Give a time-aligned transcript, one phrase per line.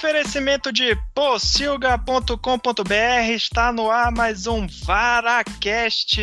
[0.00, 6.18] oferecimento de pocilga.com.br está no ar mais um Varacast.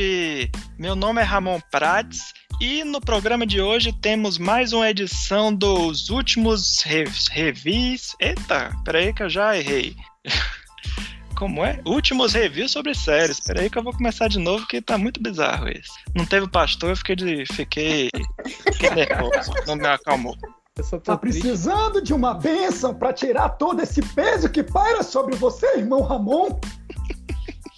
[0.79, 6.09] Meu nome é Ramon Prates e no programa de hoje temos mais uma edição dos
[6.09, 6.81] últimos
[7.29, 8.15] revis.
[8.19, 9.95] Eita, peraí que eu já errei.
[11.37, 11.79] Como é?
[11.85, 13.39] Últimos reviews sobre séries.
[13.39, 15.93] Peraí que eu vou começar de novo, que tá muito bizarro isso.
[16.15, 18.09] Não teve pastor, eu fiquei, de, fiquei,
[18.73, 20.35] fiquei nervoso, não me acalmou.
[21.03, 26.01] Tá precisando de uma bênção para tirar todo esse peso que paira sobre você, irmão
[26.01, 26.59] Ramon?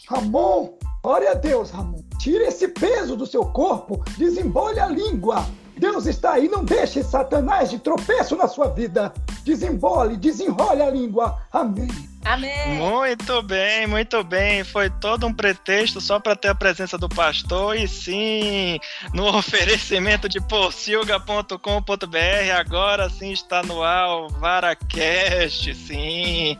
[0.10, 2.04] Ramon, ore a Deus, Ramon.
[2.20, 5.46] Tire esse peso do seu corpo, desembole a língua.
[5.80, 9.14] Deus está aí, não deixe Satanás de tropeço na sua vida.
[9.44, 11.40] Desembole, desenrole a língua.
[11.52, 11.88] Amém.
[12.26, 12.76] Amém.
[12.76, 14.66] Muito bem, muito bem.
[14.66, 17.78] Foi todo um pretexto só para ter a presença do pastor.
[17.78, 18.78] E sim,
[19.14, 26.58] no oferecimento de porcilga.com.br, agora sim está no ar o Varacast, sim.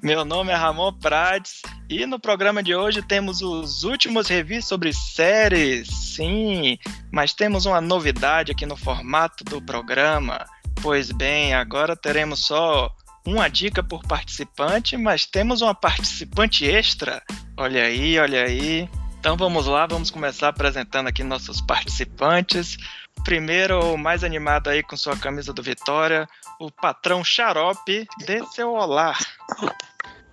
[0.00, 1.60] Meu nome é Ramon Prates
[1.90, 6.78] e no programa de hoje temos os últimos reviews sobre séries, sim,
[7.10, 10.46] mas temos uma novidade aqui no formato do programa.
[10.80, 12.94] Pois bem, agora teremos só
[13.26, 17.20] uma dica por participante, mas temos uma participante extra.
[17.56, 18.88] Olha aí, olha aí.
[19.18, 22.76] Então vamos lá, vamos começar apresentando aqui nossos participantes.
[23.24, 28.72] Primeiro, o mais animado aí com sua camisa do Vitória, o patrão Xarope, dê seu
[28.72, 29.16] olá.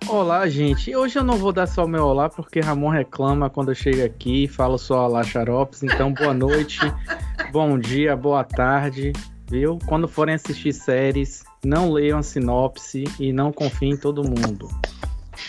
[0.08, 0.94] Olá, gente.
[0.94, 4.04] Hoje eu não vou dar só o meu olá, porque Ramon reclama quando eu chego
[4.04, 5.82] aqui e falo só olá, xaropes.
[5.82, 6.80] Então, boa noite,
[7.52, 9.12] bom dia, boa tarde,
[9.48, 9.78] viu?
[9.86, 14.68] Quando forem assistir séries, não leiam a sinopse e não confiem em todo mundo.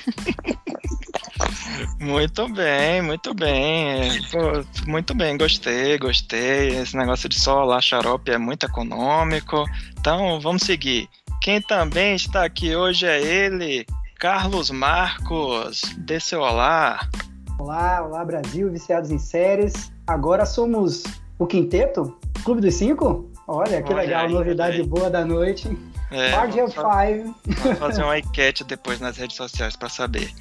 [2.00, 4.20] Muito bem, muito bem.
[4.88, 6.69] muito bem, gostei, gostei.
[6.69, 9.66] Esse negócio de só xarope é muito econômico.
[10.00, 11.07] Então, vamos seguir.
[11.41, 13.85] Quem também está aqui hoje é ele,
[14.19, 17.07] Carlos Marcos, dê seu olá.
[17.59, 19.91] Olá, olá Brasil, viciados em séries.
[20.06, 21.03] Agora somos
[21.40, 22.18] o quinteto?
[22.44, 23.29] Clube dos Cinco?
[23.47, 25.69] Olha, que Olha legal, aí, novidade boa da noite.
[26.12, 27.35] É, Party of Five.
[27.45, 30.31] Vamos fazer uma enquete depois nas redes sociais para saber.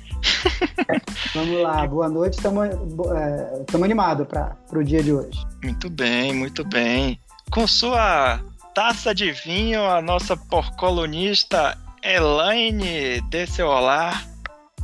[1.35, 5.39] Vamos lá, boa noite, estamos é, animados para o dia de hoje.
[5.63, 7.21] Muito bem, muito bem.
[7.51, 8.41] Com sua
[8.75, 14.23] taça de vinho, a nossa porcolonista Elaine, dê seu olá.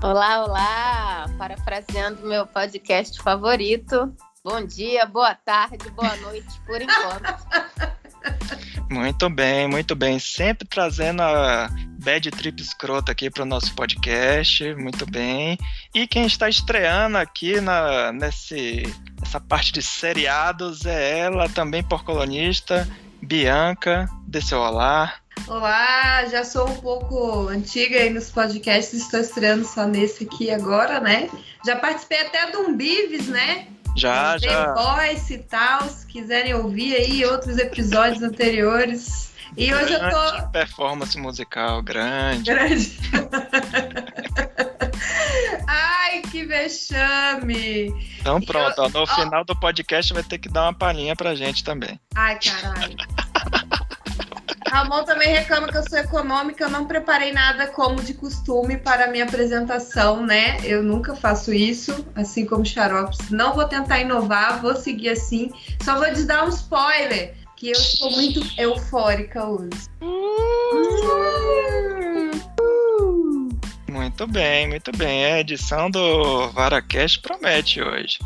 [0.02, 1.26] Olá, olá!
[1.38, 4.12] Parafraseando meu podcast favorito.
[4.44, 7.92] Bom dia, boa tarde, boa noite, por enquanto.
[8.92, 10.18] Muito bem, muito bem.
[10.18, 11.70] Sempre trazendo a
[12.04, 14.74] bad trip escrota aqui para o nosso podcast.
[14.74, 15.56] Muito bem.
[15.94, 18.82] E quem está estreando aqui na, nesse,
[19.18, 22.86] nessa parte de seriados é ela, também por colunista,
[23.22, 24.06] Bianca.
[24.26, 25.14] Dê seu olá.
[25.48, 31.00] Olá, já sou um pouco antiga aí nos podcasts, estou estreando só nesse aqui agora,
[31.00, 31.30] né?
[31.64, 33.68] Já participei até de um Bives, né?
[33.96, 34.74] Já, Tem já.
[34.74, 39.32] Voice e tal, se quiserem ouvir aí outros episódios anteriores.
[39.56, 40.48] E grande hoje eu tô.
[40.48, 42.50] Performance musical, grande.
[42.50, 42.98] Grande.
[45.66, 47.92] Ai, que vexame!
[48.20, 51.62] Então pronto, ó, no final do podcast vai ter que dar uma palhinha pra gente
[51.62, 52.00] também.
[52.14, 52.96] Ai, caralho.
[54.72, 59.04] Ramon também reclama que eu sou econômica, eu não preparei nada como de costume para
[59.04, 60.56] a minha apresentação, né?
[60.64, 63.28] Eu nunca faço isso, assim como Xaropes.
[63.28, 65.52] Não vou tentar inovar, vou seguir assim.
[65.82, 69.68] Só vou te dar um spoiler, que eu estou muito eufórica hoje.
[73.90, 75.26] Muito bem, muito bem.
[75.26, 78.18] A edição do Varacast promete hoje.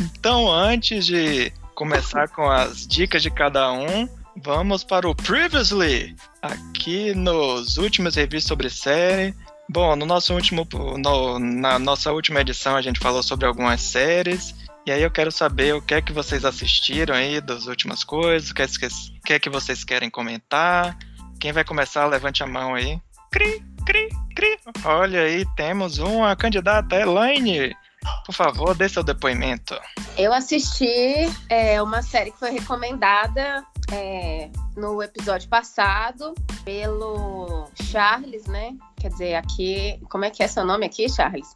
[0.00, 7.14] Então, antes de começar com as dicas de cada um, Vamos para o Previously, aqui
[7.14, 9.34] nos últimos reviews sobre série.
[9.68, 10.66] Bom, no nosso último,
[10.98, 14.54] no, na nossa última edição a gente falou sobre algumas séries.
[14.84, 18.50] E aí eu quero saber o que é que vocês assistiram aí das últimas coisas,
[18.50, 18.88] o que é que,
[19.24, 20.98] que, é que vocês querem comentar.
[21.40, 23.00] Quem vai começar, levante a mão aí.
[23.30, 24.58] Cri, cri, cri.
[24.84, 27.74] Olha aí, temos uma candidata, Elaine.
[28.24, 29.78] Por favor, dê seu depoimento.
[30.16, 36.34] Eu assisti é, uma série que foi recomendada é, no episódio passado
[36.64, 38.74] pelo Charles, né?
[38.96, 40.00] Quer dizer, aqui.
[40.08, 41.54] Como é que é seu nome aqui, Charles?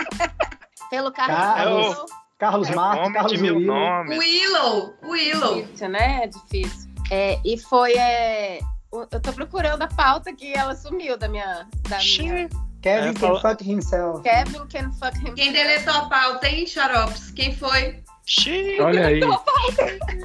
[0.90, 1.36] pelo Carlos.
[1.36, 2.04] Carlos,
[2.38, 4.18] Carlos é Marques, Carlos meu nome.
[4.18, 4.94] Willow.
[5.02, 5.62] Willow.
[5.62, 6.24] Difícil, né?
[6.24, 6.90] É difícil.
[7.10, 7.94] É, e foi.
[7.94, 8.60] É,
[8.92, 11.66] eu tô procurando a pauta que ela sumiu da minha.
[11.88, 12.48] Da minha
[12.84, 14.22] Kevin é, can fuck himself.
[14.22, 15.34] Kevin can fuck himself.
[15.34, 17.30] Quem deletou a pauta, hein, Xaropes?
[17.30, 18.04] Quem foi?
[18.26, 18.78] Xiii.
[18.78, 19.20] Olha aí.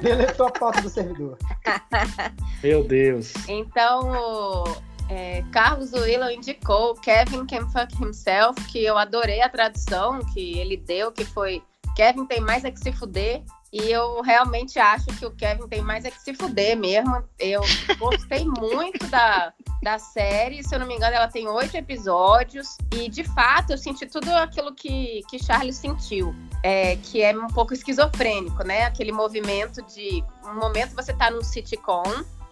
[0.02, 1.38] Deletou a pauta do servidor.
[2.62, 3.32] Meu Deus.
[3.48, 4.64] Então,
[5.08, 10.76] É, Carlos Willow indicou Kevin Can Fuck Himself, que eu adorei a tradução que ele
[10.76, 11.60] deu, que foi
[11.96, 13.42] Kevin tem mais é que se fuder.
[13.72, 17.22] E eu realmente acho que o Kevin tem mais é que se fuder mesmo.
[17.38, 17.62] Eu
[17.98, 20.64] gostei muito da, da série.
[20.64, 22.76] Se eu não me engano, ela tem oito episódios.
[22.92, 26.34] E, de fato, eu senti tudo aquilo que, que Charlie sentiu.
[26.64, 28.84] É, que é um pouco esquizofrênico, né?
[28.84, 30.22] Aquele movimento de...
[30.44, 32.02] Um momento você tá num sitcom,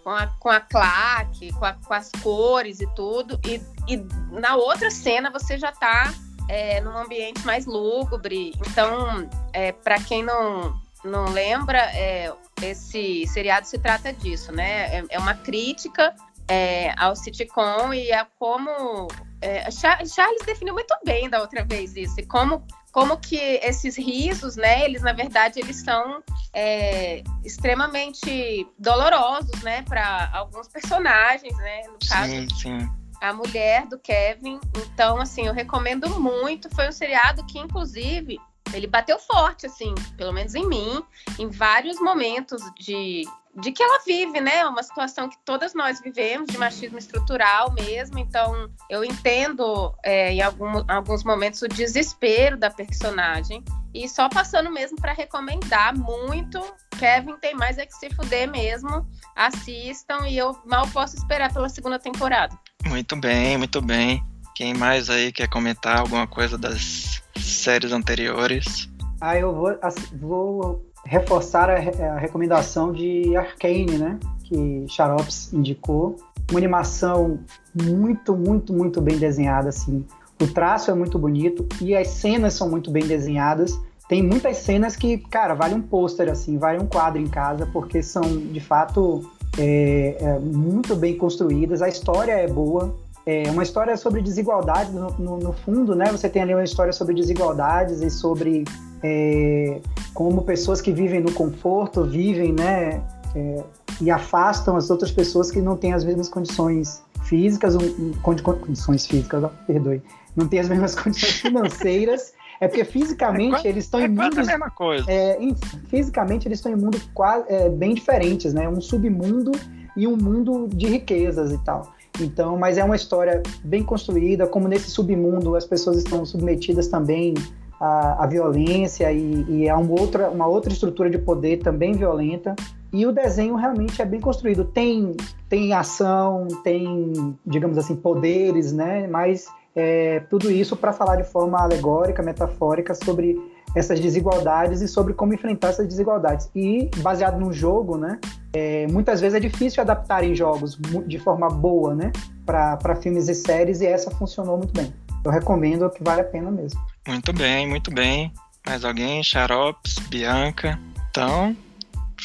[0.04, 3.40] com a, com a claque, com, a, com as cores e tudo.
[3.44, 3.96] E, e
[4.30, 6.14] na outra cena você já tá
[6.48, 8.52] é, num ambiente mais lúgubre.
[8.68, 14.98] Então, é, para quem não não lembra, é, esse seriado se trata disso, né?
[14.98, 16.14] É, é uma crítica
[16.48, 19.08] é, ao sitcom e a como
[19.40, 24.56] é, Charles definiu muito bem da outra vez isso, e como como que esses risos,
[24.56, 24.84] né?
[24.84, 26.22] Eles na verdade eles são
[26.52, 29.82] é, extremamente dolorosos, né?
[29.82, 31.82] Para alguns personagens, né?
[31.86, 32.90] No caso, sim, sim.
[33.20, 34.58] a mulher do Kevin.
[34.76, 36.74] Então, assim, eu recomendo muito.
[36.74, 38.38] Foi um seriado que, inclusive,
[38.72, 41.02] ele bateu forte, assim, pelo menos em mim,
[41.38, 43.22] em vários momentos de,
[43.56, 44.66] de que ela vive, né?
[44.66, 48.18] Uma situação que todas nós vivemos, de machismo estrutural mesmo.
[48.18, 53.64] Então, eu entendo é, em algum, alguns momentos o desespero da personagem.
[53.94, 56.60] E só passando mesmo para recomendar muito.
[56.98, 59.06] Kevin tem mais é que se fuder mesmo.
[59.34, 62.56] Assistam e eu mal posso esperar pela segunda temporada.
[62.86, 64.22] Muito bem, muito bem.
[64.58, 68.90] Quem mais aí quer comentar alguma coisa das séries anteriores?
[69.20, 69.78] Ah, eu vou,
[70.20, 74.18] vou reforçar a, a recomendação de Arcane, né?
[74.42, 76.16] Que Xarops indicou.
[76.50, 77.38] Uma animação
[77.72, 80.04] muito, muito, muito bem desenhada, assim.
[80.42, 83.78] O traço é muito bonito e as cenas são muito bem desenhadas.
[84.08, 88.02] Tem muitas cenas que, cara, vale um pôster, assim, vale um quadro em casa, porque
[88.02, 91.80] são, de fato, é, é, muito bem construídas.
[91.80, 92.96] A história é boa,
[93.30, 96.06] é uma história sobre desigualdade no, no, no, fundo, né?
[96.10, 98.64] Você tem ali uma história sobre desigualdades e sobre
[99.02, 99.82] é,
[100.14, 103.02] como pessoas que vivem no conforto vivem, né?
[103.36, 103.62] É,
[104.00, 109.42] e afastam as outras pessoas que não têm as mesmas condições físicas, um, condições físicas,
[109.42, 110.02] não, perdoe,
[110.34, 112.32] não têm as mesmas condições financeiras.
[112.60, 114.38] É porque fisicamente é quase, eles estão é em mundos.
[114.38, 115.04] a mesma coisa.
[115.06, 115.54] É, em,
[115.88, 118.66] fisicamente eles estão em mundos quase, é, bem diferentes, né?
[118.66, 119.52] Um submundo
[119.94, 121.92] e um mundo de riquezas e tal.
[122.20, 127.34] Então, mas é uma história bem construída, como nesse submundo as pessoas estão submetidas também
[127.80, 132.54] à, à violência e, e a uma outra, uma outra estrutura de poder também violenta.
[132.92, 134.64] E o desenho realmente é bem construído.
[134.64, 135.14] Tem,
[135.48, 139.06] tem ação, tem, digamos assim, poderes, né?
[139.06, 143.38] Mas é, tudo isso para falar de forma alegórica, metafórica sobre
[143.74, 146.50] essas desigualdades e sobre como enfrentar essas desigualdades.
[146.54, 148.18] E baseado no jogo, né?
[148.52, 152.12] É, muitas vezes é difícil adaptar em jogos de forma boa, né?
[152.44, 154.92] Para filmes e séries, e essa funcionou muito bem.
[155.24, 156.80] Eu recomendo que vale a pena mesmo.
[157.06, 158.32] Muito bem, muito bem.
[158.66, 159.22] Mais alguém?
[159.22, 160.78] Xaropes, Bianca.
[161.10, 161.56] Então,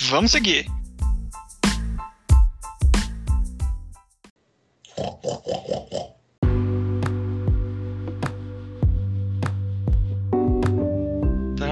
[0.10, 0.68] vamos seguir.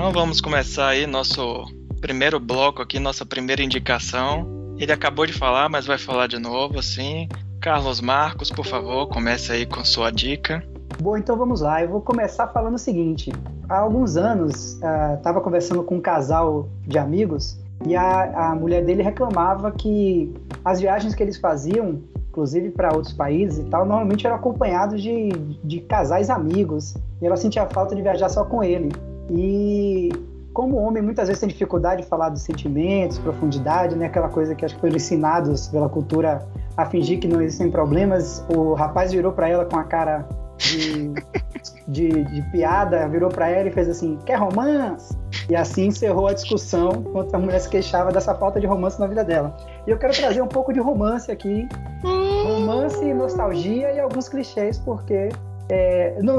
[0.01, 1.63] Então vamos começar aí nosso
[2.01, 4.73] primeiro bloco aqui, nossa primeira indicação.
[4.79, 7.29] Ele acabou de falar, mas vai falar de novo, assim.
[7.61, 10.63] Carlos Marcos, por favor, comece aí com sua dica.
[10.99, 11.83] Bom, então vamos lá.
[11.83, 13.31] Eu vou começar falando o seguinte.
[13.69, 14.73] Há alguns anos,
[15.17, 20.33] estava uh, conversando com um casal de amigos e a, a mulher dele reclamava que
[20.65, 25.29] as viagens que eles faziam, inclusive para outros países e tal, normalmente eram acompanhados de,
[25.63, 26.95] de casais amigos.
[27.21, 28.89] E ela sentia falta de viajar só com ele.
[29.33, 30.09] E
[30.53, 34.07] como o homem muitas vezes tem dificuldade de falar dos sentimentos, profundidade, né?
[34.07, 36.45] Aquela coisa que acho que foram ensinados pela cultura
[36.75, 38.43] a fingir que não existem problemas.
[38.53, 41.13] O rapaz virou para ela com a cara de,
[41.87, 45.17] de, de piada, virou para ela e fez assim: quer romance?
[45.49, 49.07] E assim encerrou a discussão enquanto a mulher se queixava dessa falta de romance na
[49.07, 49.55] vida dela.
[49.87, 51.67] E eu quero trazer um pouco de romance aqui.
[52.03, 55.29] Romance, nostalgia e alguns clichês, porque
[55.73, 56.37] é, não,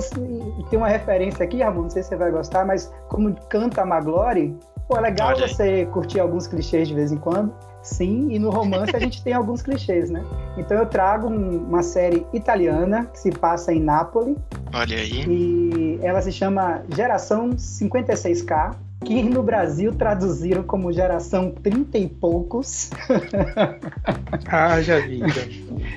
[0.69, 3.87] tem uma referência aqui, Ramon, não sei se você vai gostar, mas como canta a
[3.87, 4.55] Maglore,
[4.87, 7.51] pô, é legal você curtir alguns clichês de vez em quando.
[7.83, 10.23] Sim, e no romance a gente tem alguns clichês, né?
[10.59, 14.37] Então eu trago um, uma série italiana que se passa em Nápoles.
[14.73, 15.25] Olha aí.
[15.27, 22.91] E ela se chama Geração 56K, que no Brasil traduziram como Geração 30 e poucos.
[24.47, 25.23] ah, já vi.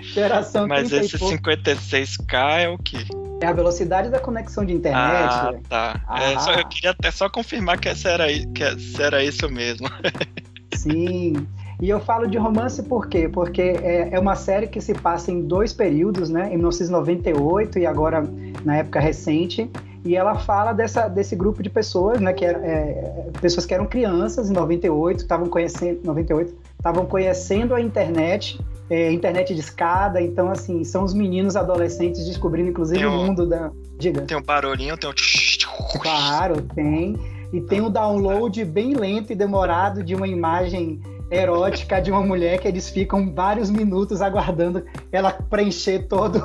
[0.01, 3.00] geração Mas 30 esse 56K é o quê?
[3.42, 5.34] É a velocidade da conexão de internet.
[5.34, 6.01] Ah, tá.
[6.08, 6.24] Ah.
[6.24, 9.88] É, só, eu queria até só confirmar que essa era, que essa era isso mesmo.
[10.74, 11.48] Sim.
[11.82, 13.27] E eu falo de romance por quê?
[13.27, 16.48] Porque é, é, uma série que se passa em dois períodos, né?
[16.48, 18.24] Em 1998 e agora
[18.63, 19.70] na época recente.
[20.06, 22.32] E ela fala dessa, desse grupo de pessoas, né?
[22.32, 28.60] Que é, pessoas que eram crianças em 98, estavam conhecendo 98, estavam conhecendo a internet,
[28.88, 30.22] é, internet de escada.
[30.22, 33.72] Então, assim, são os meninos adolescentes descobrindo, inclusive, um, o mundo da.
[33.98, 34.22] Diga.
[34.22, 35.13] Tem um barulhinho, tem um.
[36.00, 37.18] Claro, tem.
[37.51, 41.01] E tem um download bem lento e demorado de uma imagem
[41.32, 46.39] erótica de uma mulher que eles ficam vários minutos aguardando ela preencher todo,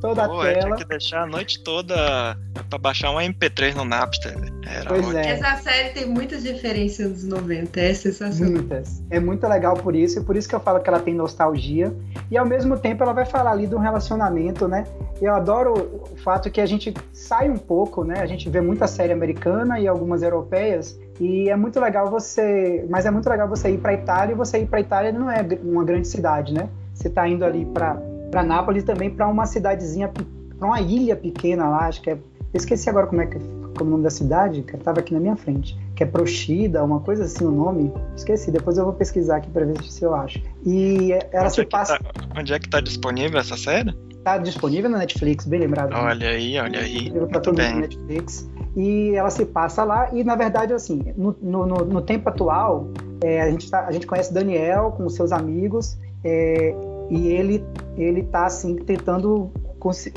[0.00, 0.60] toda Pô, a tela.
[0.60, 2.36] Tinha que deixar a noite toda
[2.68, 4.36] para baixar um MP3 no Napster.
[4.66, 5.18] Era pois ótimo.
[5.18, 5.28] é.
[5.28, 8.52] Essa série tem muitas diferenças dos 90, é sensacional.
[8.52, 9.02] Muitas.
[9.10, 11.94] É muito legal por isso, e por isso que eu falo que ela tem nostalgia.
[12.30, 14.84] E ao mesmo tempo ela vai falar ali de um relacionamento, né?
[15.20, 18.20] Eu adoro o fato que a gente sai um pouco, né?
[18.20, 23.06] A gente vê muita série americana e algumas europeias, e é muito legal você, mas
[23.06, 25.84] é muito legal você ir para Itália e você ir para Itália não é uma
[25.84, 26.68] grande cidade, né?
[26.94, 31.86] Você está indo ali para Nápoles também para uma cidadezinha, para uma ilha pequena lá,
[31.86, 32.20] acho que é, eu
[32.54, 33.38] esqueci agora como é que
[33.76, 36.82] como é o nome da cidade, que estava aqui na minha frente, que é Prochida,
[36.82, 40.14] uma coisa assim o nome, esqueci, depois eu vou pesquisar aqui para ver se eu
[40.14, 40.40] acho.
[40.64, 41.98] E ela onde se é passa.
[41.98, 43.94] Tá, onde é que está disponível essa série?
[44.10, 45.92] Está disponível na Netflix, bem lembrado.
[45.92, 46.28] Olha né?
[46.28, 47.12] aí, olha aí.
[47.12, 47.74] Muito bem.
[47.74, 52.28] Na Netflix e ela se passa lá e na verdade assim no, no, no tempo
[52.28, 52.90] atual
[53.22, 56.74] é, a gente tá, a gente conhece Daniel com seus amigos é,
[57.10, 57.64] e ele
[57.96, 59.50] ele tá assim tentando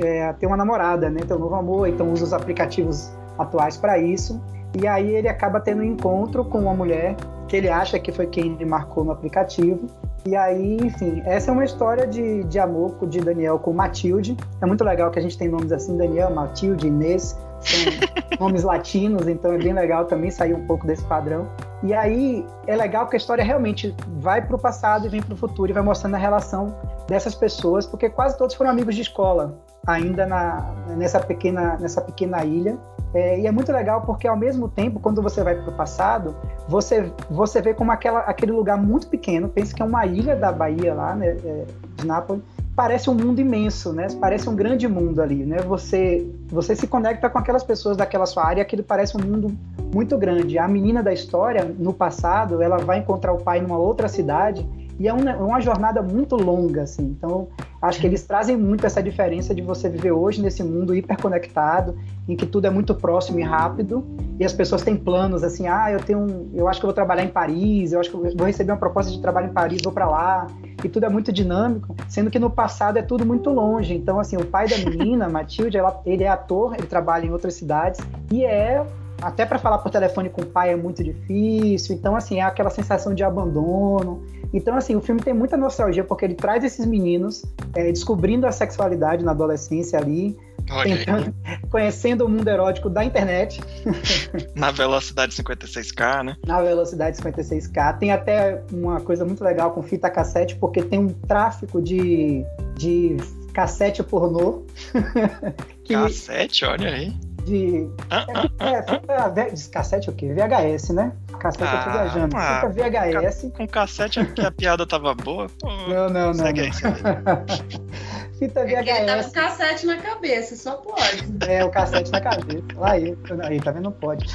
[0.02, 3.98] é, ter uma namorada né ter um novo amor então usa os aplicativos atuais para
[4.00, 4.42] isso
[4.80, 7.16] e aí ele acaba tendo um encontro com uma mulher
[7.48, 9.88] que ele acha que foi quem ele marcou no aplicativo
[10.26, 14.36] e aí, enfim, essa é uma história de, de amor de Daniel com Matilde.
[14.62, 19.28] É muito legal que a gente tem nomes assim, Daniel, Matilde, Inês são nomes latinos,
[19.28, 21.48] então é bem legal também sair um pouco desse padrão.
[21.82, 25.34] E aí é legal que a história realmente vai para o passado e vem para
[25.34, 26.76] o futuro e vai mostrando a relação
[27.08, 32.44] dessas pessoas, porque quase todos foram amigos de escola, ainda na, nessa, pequena, nessa pequena
[32.44, 32.78] ilha.
[33.14, 36.36] É, e é muito legal porque ao mesmo tempo, quando você vai para o passado,
[36.68, 40.52] você, você vê como aquela, aquele lugar muito pequeno, pensa que é uma ilha da
[40.52, 42.44] Bahia lá, né, é, de Nápoles,
[42.80, 44.08] parece um mundo imenso, né?
[44.22, 45.58] Parece um grande mundo ali, né?
[45.64, 49.54] Você você se conecta com aquelas pessoas daquela sua área, aquilo parece um mundo
[49.94, 50.58] muito grande.
[50.58, 54.66] A menina da história, no passado, ela vai encontrar o pai numa outra cidade
[55.00, 57.04] e é uma, uma, jornada muito longa, assim.
[57.04, 57.48] Então,
[57.82, 62.36] acho que eles trazem muito essa diferença de você viver hoje nesse mundo hiperconectado, em
[62.36, 64.06] que tudo é muito próximo e rápido,
[64.38, 66.94] e as pessoas têm planos assim, ah, eu tenho, um, eu acho que eu vou
[66.94, 69.82] trabalhar em Paris, eu acho que eu vou receber uma proposta de trabalho em Paris,
[69.82, 70.48] vou para lá,
[70.84, 73.94] e tudo é muito dinâmico, sendo que no passado é tudo muito longe.
[73.94, 77.54] Então, assim, o pai da menina, Matilde, ela, ele é ator, ele trabalha em outras
[77.54, 78.00] cidades
[78.32, 78.86] e é
[79.22, 81.96] até para falar por telefone com o pai é muito difícil.
[81.96, 84.24] Então, assim, é aquela sensação de abandono.
[84.54, 87.44] Então, assim, o filme tem muita nostalgia porque ele traz esses meninos
[87.76, 90.38] é, descobrindo a sexualidade na adolescência ali,
[90.84, 91.34] tentando,
[91.70, 93.62] conhecendo o mundo erótico da internet.
[94.56, 96.38] Na velocidade 56K, né?
[96.46, 97.98] Na velocidade 56K.
[97.98, 102.44] Tem até uma coisa muito legal com fita cassete, porque tem um tráfico de,
[102.76, 103.18] de
[103.54, 104.64] cassete pornô.
[105.84, 105.94] que...
[105.94, 107.90] Cassete, olha aí de.
[108.10, 108.26] Ah,
[108.60, 110.34] é, é, fita, de cassete o quê?
[110.34, 111.12] VHS, né?
[111.40, 112.38] Cassete ah, eu tô viajando.
[112.38, 113.52] Ah, fita VHS.
[113.58, 115.48] Com cassete que a piada tava boa.
[115.60, 116.34] Pô, não, não, não.
[116.34, 116.68] Segue não.
[116.68, 118.30] aí.
[118.38, 118.88] fita VHS.
[118.88, 121.26] É ele tá com cassete na cabeça, só pode.
[121.48, 122.64] É, o cassete na cabeça.
[122.82, 123.84] Aí, aí tá vendo?
[123.86, 124.26] Não pode.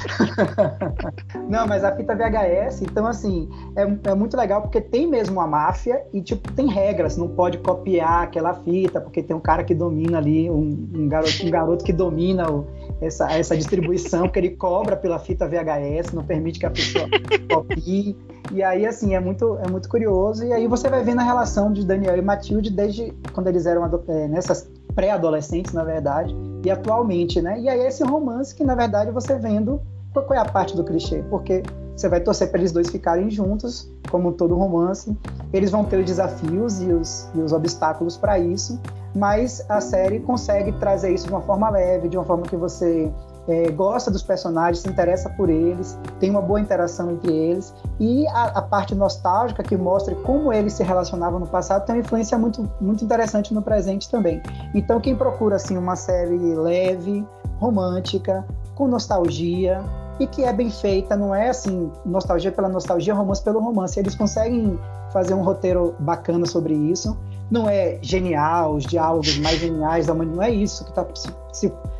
[1.49, 5.47] não, mas a fita VHS, então assim, é, é muito legal porque tem mesmo a
[5.47, 7.17] máfia e, tipo, tem regras.
[7.17, 11.45] Não pode copiar aquela fita, porque tem um cara que domina ali, um, um garoto,
[11.45, 12.67] um garoto que domina o
[13.01, 17.07] essa, essa distribuição que ele cobra pela fita VHS, não permite que a pessoa
[17.51, 18.17] copie.
[18.51, 20.45] E aí, assim, é muito, é muito curioso.
[20.45, 23.85] E aí você vai vendo a relação de Daniel e Matilde desde quando eles eram
[24.07, 27.59] é, nessas pré-adolescentes, na verdade, e atualmente, né?
[27.59, 29.81] E aí esse romance que, na verdade, você vendo
[30.13, 31.61] qual é a parte do clichê, porque
[31.95, 35.15] você vai torcer para eles dois ficarem juntos, como todo romance.
[35.53, 38.79] Eles vão ter os desafios e os, e os obstáculos para isso,
[39.15, 43.09] mas a série consegue trazer isso de uma forma leve, de uma forma que você
[43.47, 48.27] é, gosta dos personagens, se interessa por eles, tem uma boa interação entre eles e
[48.27, 52.37] a, a, parte nostálgica que mostra como eles se relacionavam no passado tem uma influência
[52.37, 54.41] muito, muito interessante no presente também.
[54.73, 57.25] Então quem procura assim uma série leve,
[57.59, 59.81] romântica, com nostalgia
[60.19, 63.99] e que é bem feita, não é assim nostalgia pela nostalgia, romance pelo romance.
[63.99, 64.79] Eles conseguem
[65.11, 67.17] fazer um roteiro bacana sobre isso
[67.49, 71.05] não é genial, os diálogos mais geniais da humanidade, não é isso que está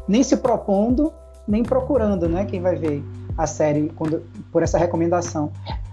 [0.07, 1.13] nem se propondo,
[1.48, 2.45] nem procurando, né?
[2.45, 3.03] Quem vai ver
[3.38, 5.51] a série quando, por essa recomendação.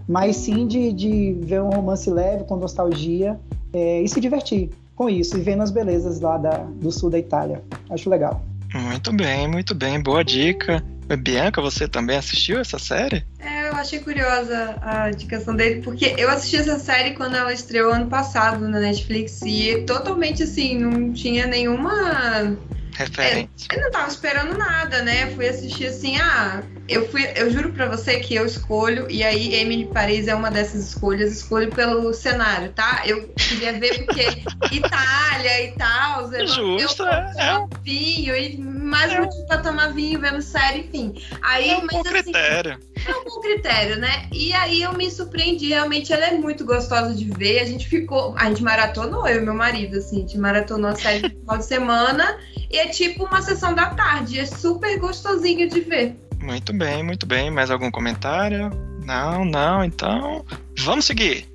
[0.09, 3.38] mas sim de, de ver um romance leve, com nostalgia
[3.73, 7.19] é, e se divertir com isso, e vendo as belezas lá da, do sul da
[7.19, 7.62] Itália.
[7.91, 8.43] Acho legal.
[8.75, 10.83] Muito bem, muito bem, boa dica.
[11.16, 13.25] Bianca, você também assistiu essa série?
[13.38, 17.92] É, eu achei curiosa a indicação dele, porque eu assisti essa série quando ela estreou
[17.92, 22.57] ano passado na Netflix e totalmente assim, não tinha nenhuma
[22.95, 23.69] referência.
[23.71, 25.31] É, eu não tava esperando nada, né?
[25.35, 29.54] Fui assistir assim, ah, eu fui, eu juro para você que eu escolho e aí
[29.54, 33.02] Emily Paris é uma dessas escolhas, escolho pelo cenário, tá?
[33.07, 37.59] Eu queria ver porque Itália e tal, Justo, eu, é.
[37.59, 39.21] Um vinho e mais é.
[39.21, 41.15] motivo pra tomar vinho, vendo série, enfim.
[41.41, 42.79] Aí, é um mas, bom assim, critério.
[43.07, 44.29] É um bom critério, né?
[44.33, 47.61] E aí eu me surpreendi, realmente ela é muito gostosa de ver.
[47.61, 50.97] A gente ficou, a gente maratonou, eu e meu marido, assim, a gente maratonou a
[50.97, 52.39] série no final de semana
[52.71, 56.17] e é tipo uma sessão da tarde, é super gostosinho de ver.
[56.43, 57.51] Muito bem, muito bem.
[57.51, 58.71] Mais algum comentário?
[59.05, 60.45] Não, não, então
[60.79, 61.51] vamos seguir.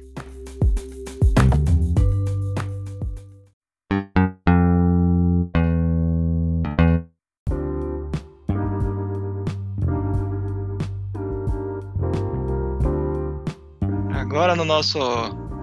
[14.67, 14.99] Nosso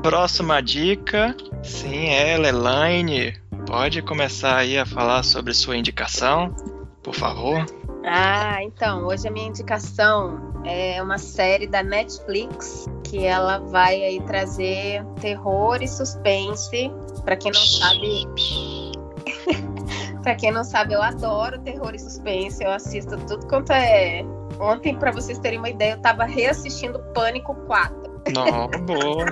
[0.02, 6.54] próxima dica, sim, ela, Elaine, pode começar aí a falar sobre sua indicação,
[7.02, 7.64] por favor.
[8.06, 14.20] Ah, então, hoje a minha indicação é uma série da Netflix que ela vai aí
[14.22, 16.90] trazer terror e suspense.
[17.24, 18.26] Para quem não sabe,
[20.22, 22.64] para quem não sabe, eu adoro terror e suspense.
[22.64, 24.22] Eu assisto tudo quanto é.
[24.58, 28.03] Ontem, para vocês terem uma ideia, eu tava reassistindo Pânico 4.
[28.32, 29.26] Não, boa.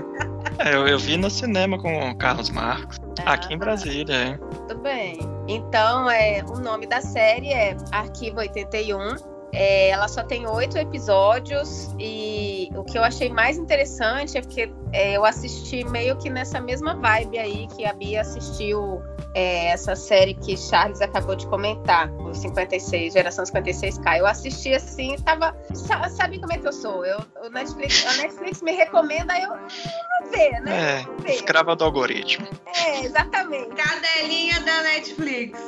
[0.59, 4.15] É, eu, eu vi no cinema com o Carlos Marcos, ah, aqui em Brasília.
[4.15, 4.37] É.
[4.69, 5.19] Tudo bem.
[5.49, 9.32] Então, é, o nome da série é Arquivo 81.
[9.53, 14.73] É, ela só tem oito episódios e o que eu achei mais interessante é porque
[14.93, 19.03] é, eu assisti meio que nessa mesma vibe aí que a Bia assistiu
[19.35, 24.19] é, essa série que Charles acabou de comentar, o 56, Geração 56K.
[24.19, 25.55] Eu assisti assim, tava.
[25.75, 27.05] Sabe como é que eu sou?
[27.05, 31.01] Eu, o Netflix, a Netflix me recomenda, eu vou ver, né?
[31.01, 31.35] É, ver.
[31.35, 32.47] escrava do algoritmo.
[32.87, 33.71] É, exatamente.
[33.75, 35.59] Cadelinha da Netflix.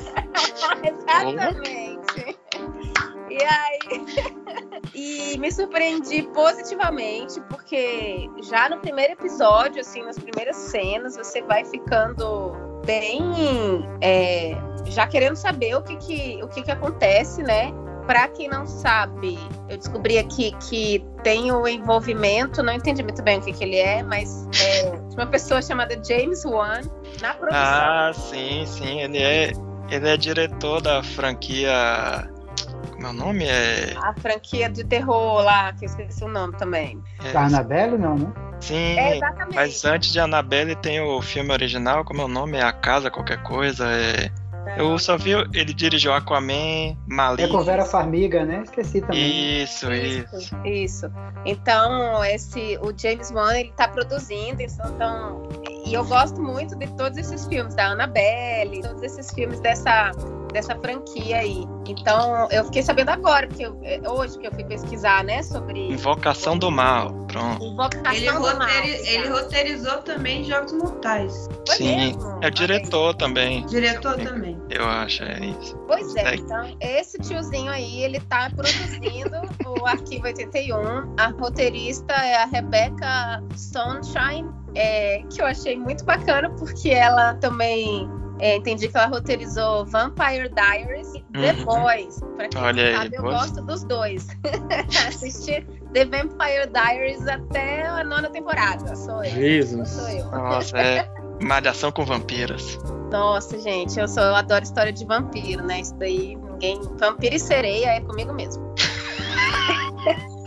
[0.84, 2.38] exatamente.
[3.34, 5.32] E aí.
[5.34, 11.64] e me surpreendi positivamente, porque já no primeiro episódio, assim, nas primeiras cenas, você vai
[11.64, 12.52] ficando
[12.84, 13.22] bem
[14.00, 17.72] é, já querendo saber o que que, o que, que acontece, né?
[18.06, 23.38] Para quem não sabe, eu descobri aqui que tem o envolvimento, não entendi muito bem
[23.38, 26.82] o que, que ele é, mas é uma pessoa chamada James Wan
[27.22, 27.62] na produção.
[27.64, 29.52] Ah, sim, sim, ele é,
[29.90, 32.30] ele é diretor da franquia
[32.98, 33.94] meu nome é.
[33.96, 37.02] A franquia de terror lá, que eu esqueci o nome também.
[37.24, 37.36] É...
[37.36, 38.32] Annabelle, não, né?
[38.60, 39.20] Sim, é
[39.52, 42.56] mas antes de Annabelle tem o filme original, como é o nome?
[42.56, 43.86] É A Casa Qualquer Coisa.
[43.90, 44.30] É...
[44.78, 47.42] Eu só vi, ele dirigiu Aquaman, Malik.
[47.42, 48.62] É com Vera Farmiga, né?
[48.64, 49.62] Esqueci também.
[49.62, 50.36] Isso, isso.
[50.36, 50.56] Isso.
[50.64, 51.12] isso.
[51.44, 55.42] Então, esse, o James Wan, ele tá produzindo, então,
[55.84, 60.10] e eu gosto muito de todos esses filmes, da Annabelle, todos esses filmes dessa
[60.54, 61.66] dessa franquia aí.
[61.86, 65.92] Então, eu fiquei sabendo agora, porque eu, é, hoje que eu fui pesquisar, né, sobre.
[65.92, 67.62] Invocação do Mal, pronto.
[67.62, 68.58] Invocação ele, do roteiri...
[68.58, 69.04] Mal.
[69.04, 71.48] Ele roteirizou também Jogos Mortais.
[71.66, 72.38] Foi Sim, mesmo?
[72.40, 73.66] é o diretor também.
[73.66, 74.56] Diretor também.
[74.70, 75.76] Eu acho, é isso.
[75.88, 79.36] Pois é, então, esse tiozinho aí, ele tá produzindo
[79.66, 81.14] o Arquivo 81.
[81.18, 88.08] A roteirista é a Rebecca Sunshine, é, que eu achei muito bacana, porque ela também
[88.40, 91.64] é, entendi que ela roteirizou Vampire Diaries e The uhum.
[91.64, 92.20] Boys.
[92.36, 94.26] Pra quem Olha não sabe, aí, eu gosto dos dois.
[95.06, 98.94] Assisti The Vampire Diaries até a nona temporada.
[98.96, 99.30] Sou eu.
[99.30, 99.88] Jesus.
[99.88, 100.30] Sou eu.
[100.30, 101.08] Nossa, é
[101.40, 102.78] malhação com vampiras.
[103.10, 105.80] Nossa, gente, eu, sou, eu adoro história de vampiro, né?
[105.80, 106.80] Isso daí, ninguém.
[106.98, 108.74] Vampiro e sereia é comigo mesmo.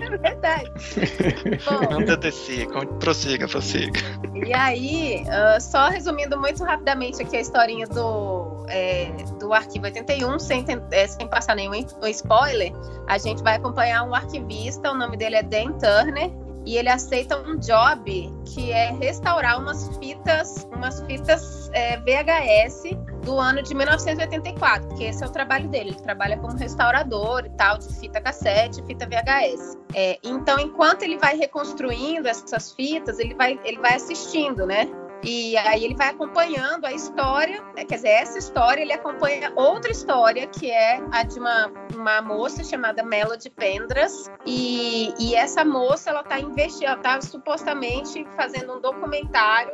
[0.00, 0.70] é verdade.
[1.64, 2.66] Bom, Não TTC,
[2.98, 4.00] prossiga, prossiga.
[4.34, 10.38] E aí, uh, só resumindo muito rapidamente aqui a historinha do, é, do Arquivo 81,
[10.38, 12.72] sem, é, sem passar nenhum spoiler,
[13.06, 16.30] a gente vai acompanhar um arquivista, o nome dele é Dan Turner,
[16.66, 23.38] e ele aceita um job que é restaurar umas fitas, umas fitas é, VHS do
[23.38, 25.90] ano de 1984, porque esse é o trabalho dele.
[25.90, 29.78] Ele trabalha como restaurador e tal, de fita cassete, fita VHS.
[29.94, 34.88] É, então, enquanto ele vai reconstruindo essas fitas, ele vai, ele vai assistindo, né?
[35.22, 39.90] E aí ele vai acompanhando a história, né, quer dizer, essa história ele acompanha outra
[39.90, 44.30] história que é a de uma, uma moça chamada Melody Pendras.
[44.46, 49.72] E, e essa moça ela está investigando, ela tá supostamente fazendo um documentário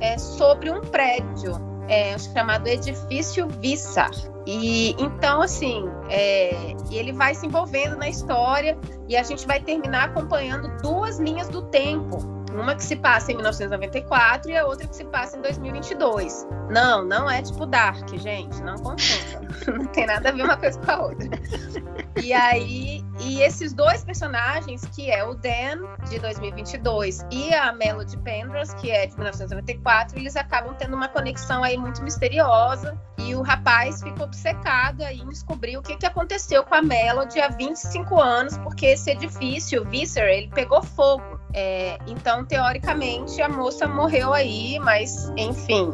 [0.00, 4.12] é, sobre um prédio é, chamado Edifício Vissar.
[4.46, 10.04] E então, assim, é, ele vai se envolvendo na história e a gente vai terminar
[10.04, 14.96] acompanhando duas linhas do tempo uma que se passa em 1994 e a outra que
[14.96, 16.46] se passa em 2022.
[16.70, 19.48] Não, não é tipo Dark, gente, não confunda.
[19.66, 21.28] não tem nada a ver uma coisa com a outra.
[22.22, 28.16] E aí, e esses dois personagens, que é o Dan, de 2022, e a Melody
[28.18, 32.98] Pendras, que é de 1994, eles acabam tendo uma conexão aí muito misteriosa.
[33.18, 37.40] E o rapaz fica obcecado aí em descobrir o que, que aconteceu com a Melody
[37.40, 41.39] há 25 anos, porque esse edifício, o Visser, ele pegou fogo.
[41.52, 45.92] É, então, teoricamente, a moça morreu aí, mas enfim.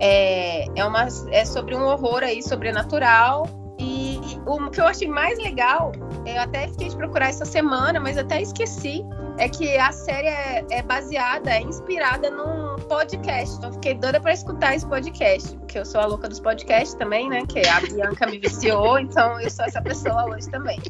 [0.00, 3.46] É, é, uma, é sobre um horror aí sobrenatural.
[3.80, 5.92] E o que eu achei mais legal,
[6.26, 9.04] eu até fiquei de procurar essa semana, mas até esqueci,
[9.38, 13.56] é que a série é, é baseada, é inspirada num podcast.
[13.56, 17.28] Então, fiquei doida para escutar esse podcast, porque eu sou a louca dos podcasts também,
[17.28, 17.46] né?
[17.46, 20.80] Que a Bianca me viciou, então eu sou essa pessoa hoje também.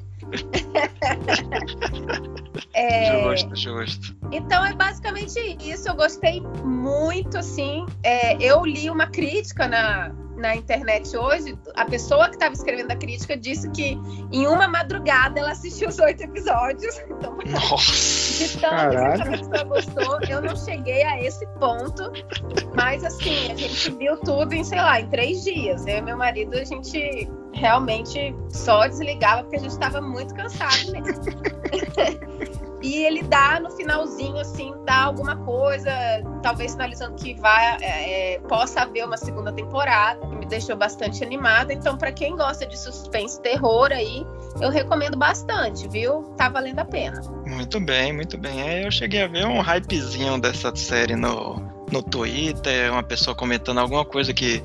[2.75, 3.23] É...
[3.23, 4.17] Justo, justo.
[4.33, 5.89] Então é basicamente isso.
[5.89, 7.87] Eu gostei muito, assim.
[8.03, 11.59] É, eu li uma crítica na, na internet hoje.
[11.75, 13.99] A pessoa que estava escrevendo a crítica disse que
[14.33, 16.99] em uma madrugada ela assistiu os oito episódios.
[17.19, 18.45] Então, Nossa!
[18.45, 22.13] De tanto que essa pessoa gostou, eu não cheguei a esse ponto.
[22.77, 25.85] Mas assim, a gente viu tudo em, sei lá, em três dias.
[25.87, 30.93] Eu e meu marido, a gente realmente só desligava porque a gente estava muito cansado
[30.93, 31.25] mesmo.
[32.83, 35.91] e ele dá no finalzinho, assim, dá alguma coisa,
[36.43, 41.73] talvez sinalizando que vai, é, é possa haver uma segunda temporada, me deixou bastante animada.
[41.73, 44.25] Então, para quem gosta de suspense terror aí,
[44.61, 46.23] eu recomendo bastante, viu?
[46.37, 47.21] Tá valendo a pena.
[47.47, 48.63] Muito bem, muito bem.
[48.63, 51.61] É, eu cheguei a ver um hypezinho dessa série no,
[51.91, 54.63] no Twitter, uma pessoa comentando alguma coisa que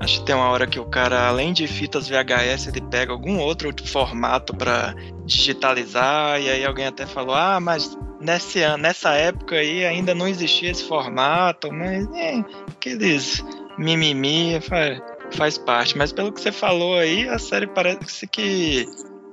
[0.00, 3.38] Acho que tem uma hora que o cara, além de fitas VHS, ele pega algum
[3.38, 9.56] outro formato para digitalizar, e aí alguém até falou: ah, mas nesse ano, nessa época
[9.56, 13.44] aí ainda não existia esse formato, mas é, aqueles
[13.76, 15.00] mimimi faz,
[15.32, 15.98] faz parte.
[15.98, 18.86] Mas pelo que você falou aí, a série parece que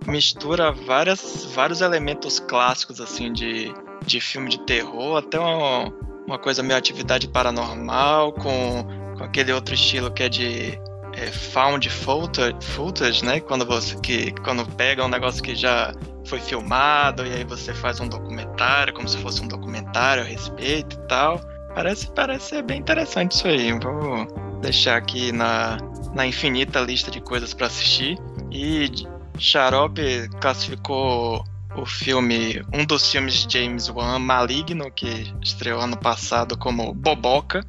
[0.08, 3.72] mistura várias, vários elementos clássicos assim de,
[4.06, 5.92] de filme de terror, até uma,
[6.28, 10.80] uma coisa meio atividade paranormal, com com aquele outro estilo que é de
[11.14, 13.40] é, found footage, footage, né?
[13.40, 15.94] Quando você que quando pega um negócio que já
[16.26, 20.96] foi filmado e aí você faz um documentário, como se fosse um documentário a respeito
[20.96, 21.40] e tal.
[21.74, 23.72] Parece, parece ser bem interessante isso aí.
[23.74, 24.26] Vou
[24.62, 25.78] deixar aqui na,
[26.14, 28.18] na infinita lista de coisas para assistir.
[28.52, 28.90] E
[29.38, 31.44] Xarope classificou
[31.76, 37.62] o filme, um dos filmes de James Wan, Maligno, que estreou ano passado como Boboca.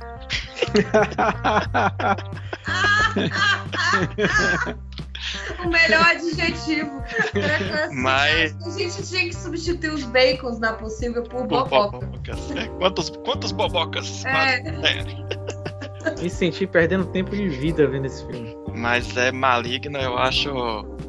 [5.65, 7.03] o melhor adjetivo.
[7.93, 8.57] Mas...
[8.67, 11.99] A gente tinha que substituir os bacons na possível por boboca.
[11.99, 12.51] bobocas.
[12.53, 12.67] É.
[12.79, 14.25] Quantos, quantos bobocas?
[14.25, 14.63] É.
[16.21, 18.57] Me senti perdendo tempo de vida vendo esse filme.
[18.75, 20.51] Mas é maligno, eu acho.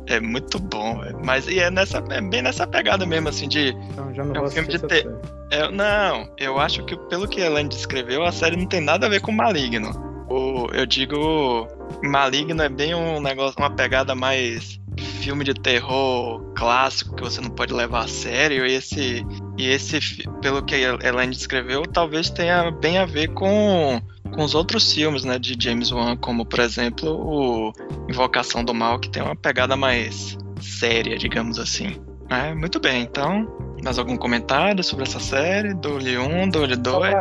[0.08, 1.02] É muito bom.
[1.24, 3.70] Mas e é, nessa, é bem nessa pegada mesmo, assim, de.
[3.92, 5.08] Então, já não é um filme de ter.
[5.52, 9.06] É, não, eu acho que pelo que a Elaine descreveu, a série não tem nada
[9.06, 9.92] a ver com maligno.
[10.30, 11.68] O, eu digo.
[12.04, 17.50] Maligno é bem um negócio, uma pegada mais filme de terror clássico que você não
[17.50, 18.66] pode levar a sério.
[18.66, 19.26] E esse,
[19.58, 20.00] e esse
[20.42, 25.24] pelo que a Elaine descreveu, talvez tenha bem a ver com com os outros filmes,
[25.24, 27.74] né, de James Wan, como por exemplo o
[28.10, 31.98] Invocação do Mal, que tem uma pegada mais séria, digamos assim.
[32.30, 33.48] É, muito bem, então,
[33.84, 35.74] mais algum comentário sobre essa série?
[35.74, 37.16] Dole 1, Dole 2,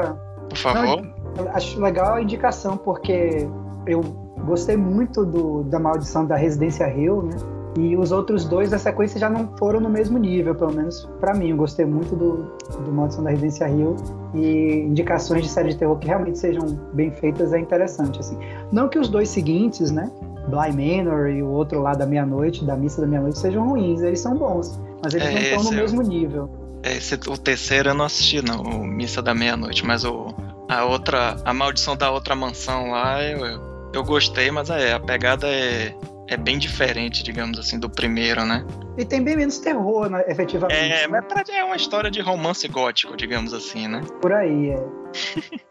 [0.49, 1.03] por favor.
[1.03, 3.49] Não, acho legal a indicação, porque
[3.87, 4.01] eu
[4.45, 7.37] gostei muito do, da Maldição da Residência Hill, né?
[7.79, 11.35] E os outros dois da sequência já não foram no mesmo nível, pelo menos para
[11.35, 11.51] mim.
[11.51, 12.51] Eu gostei muito do,
[12.85, 13.97] do Maldição da Residência Rio
[14.35, 18.21] e indicações de série de terror que realmente sejam bem feitas é interessante.
[18.21, 18.39] Assim.
[18.73, 20.11] Não que os dois seguintes, né?
[20.49, 24.01] Bly Manor e o outro lá da meia-noite, da missa da meia-noite, sejam ruins.
[24.01, 26.49] Eles são bons, mas eles é, não estão no é mesmo nível.
[26.83, 30.33] Esse, o terceiro eu não assisti, não, o Missa da Meia-Noite, mas o,
[30.69, 33.61] a outra, a maldição da outra mansão lá, eu, eu,
[33.93, 35.97] eu gostei, mas é, a pegada é
[36.29, 38.65] é bem diferente, digamos assim, do primeiro, né?
[38.99, 40.93] E tem bem menos terror, né, efetivamente.
[40.93, 44.01] É, mas é uma história de romance gótico, digamos assim, né?
[44.21, 44.85] Por aí, é.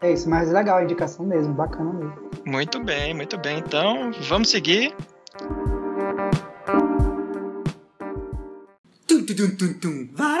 [0.00, 2.30] É isso, mas legal a indicação mesmo, bacana mesmo.
[2.44, 3.58] Muito bem, muito bem.
[3.58, 4.94] Então, vamos seguir.
[9.06, 10.08] Tum, tum, tum, tum, tum.
[10.12, 10.35] Varacast!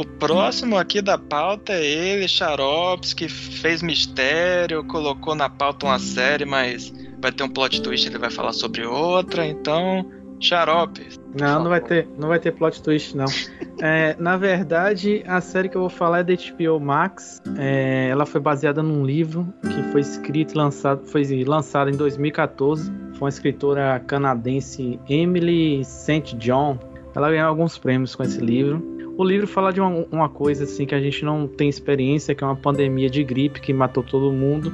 [0.00, 5.98] O próximo aqui da pauta é ele, Xarops, que fez mistério, colocou na pauta uma
[5.98, 10.10] série, mas vai ter um plot twist, ele vai falar sobre outra, então,
[10.40, 11.06] Xarope.
[11.38, 13.26] Não, não vai ter, não vai ter plot twist, não.
[13.82, 17.40] É, na verdade, a série que eu vou falar é da HBO Max.
[17.56, 22.92] É, ela foi baseada num livro que foi escrito e lançado, foi lançado em 2014.
[23.12, 26.36] Foi uma escritora canadense, Emily St.
[26.36, 26.78] John.
[27.16, 28.99] Ela ganhou alguns prêmios com esse livro.
[29.20, 32.42] O livro fala de uma, uma, coisa assim que a gente não tem experiência, que
[32.42, 34.72] é uma pandemia de gripe que matou todo mundo.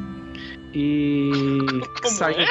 [0.73, 1.33] E
[2.05, 2.47] saiu.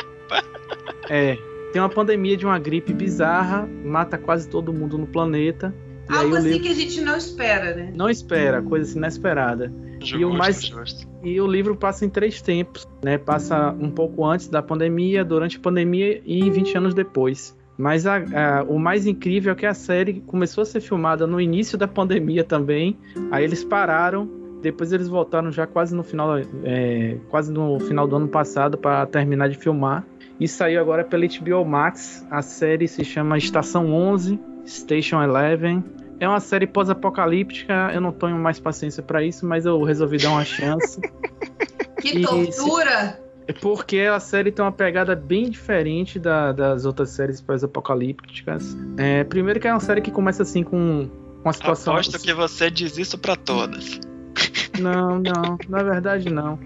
[1.07, 1.31] É?
[1.31, 1.37] é,
[1.71, 5.73] tem uma pandemia de uma gripe bizarra, mata quase todo mundo no planeta.
[6.09, 6.63] Algo assim livro...
[6.63, 7.93] que a gente não espera, né?
[7.95, 9.71] Não espera, coisa assim inesperada.
[10.01, 11.07] Justo, e o mais justo.
[11.23, 13.17] e o livro passa em três tempos, né?
[13.17, 17.55] Passa um pouco antes da pandemia, durante a pandemia e 20 anos depois.
[17.77, 21.41] Mas a, a, o mais incrível é que a série começou a ser filmada no
[21.41, 22.97] início da pandemia também.
[23.31, 24.29] Aí eles pararam,
[24.61, 29.05] depois eles voltaram já quase no final, é, quase no final do ano passado para
[29.05, 30.05] terminar de filmar.
[30.39, 32.25] E saiu agora pela HBO Max.
[32.29, 35.83] A série se chama Estação 11, Station 11.
[36.19, 37.91] É uma série pós-apocalíptica.
[37.93, 40.99] Eu não tenho mais paciência para isso, mas eu resolvi dar uma chance.
[42.01, 43.24] que tortura!
[43.47, 48.75] É porque a série tem uma pegada bem diferente da, das outras séries pós-apocalípticas.
[48.97, 51.07] É, primeiro que é uma série que começa assim com
[51.43, 51.93] uma situação.
[51.93, 53.99] Aposto que você diz isso para todas.
[54.79, 56.59] Não, não, na verdade não.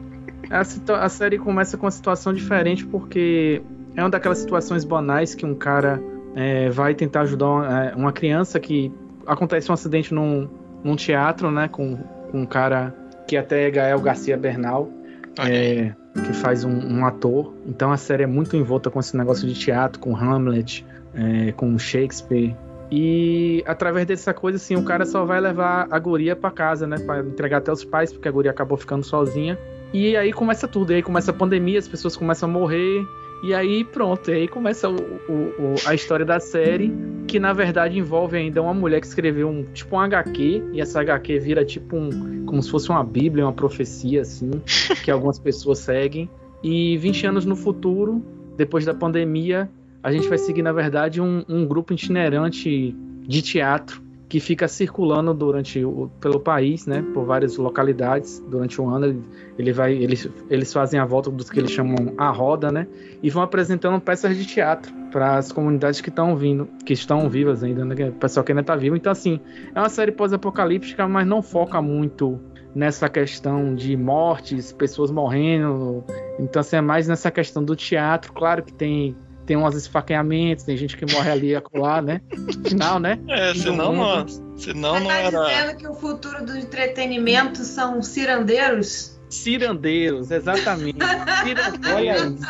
[0.50, 0.62] A,
[1.06, 3.62] a, série começa com uma situação diferente porque
[3.96, 6.02] é uma daquelas situações banais que um cara
[6.36, 8.92] é, vai tentar ajudar uma, é, uma, criança que
[9.28, 10.50] acontece um acidente num,
[10.84, 11.98] num teatro, né, com,
[12.32, 12.96] com um cara
[13.28, 14.90] que até é Gael Garcia Bernal.
[15.38, 17.54] É, que faz um, um, ator.
[17.66, 21.78] Então a série é muito envolta com esse negócio de teatro, com Hamlet, é, com
[21.78, 22.56] Shakespeare.
[22.92, 26.98] E através dessa coisa, assim, o cara só vai levar a guria para casa, né?
[26.98, 29.58] Pra entregar até os pais, porque a guria acabou ficando sozinha.
[29.94, 30.92] E aí começa tudo.
[30.92, 33.06] Aí começa a pandemia, as pessoas começam a morrer.
[33.42, 36.94] E aí pronto, e aí começa o, o, o, a história da série,
[37.26, 41.00] que na verdade envolve ainda uma mulher que escreveu um tipo um HQ, e essa
[41.00, 42.46] HQ vira tipo um.
[42.46, 44.52] como se fosse uma bíblia, uma profecia, assim,
[45.04, 46.30] que algumas pessoas seguem.
[46.62, 48.22] E 20 anos no futuro,
[48.58, 49.70] depois da pandemia,
[50.04, 55.34] a gente vai seguir, na verdade, um, um grupo itinerante de teatro que fica circulando
[55.34, 59.08] durante o, pelo país, né, por várias localidades durante o ano.
[59.08, 59.24] Ele,
[59.58, 62.88] ele vai, eles, eles fazem a volta dos que eles chamam a roda, né,
[63.24, 67.64] e vão apresentando peças de teatro para as comunidades que estão vindo, que estão vivas
[67.64, 68.96] ainda, né, pessoal que ainda está vivo.
[68.96, 69.40] Então assim,
[69.74, 72.40] é uma série pós-apocalíptica, mas não foca muito
[72.76, 76.04] nessa questão de mortes, pessoas morrendo.
[76.38, 78.32] Então assim, é mais nessa questão do teatro.
[78.32, 79.18] Claro que tem
[79.50, 82.22] tem uns esfaqueamentos, tem gente que morre ali e acolá, né?
[82.68, 83.18] Final, né?
[83.28, 85.44] É, senão não, senão Você não tá era...
[85.44, 89.20] dizendo que o futuro do entretenimento são cirandeiros?
[89.28, 91.00] Cirandeiros, exatamente.
[91.44, 91.92] Cirandeiros.
[91.96, 92.46] Olha isso.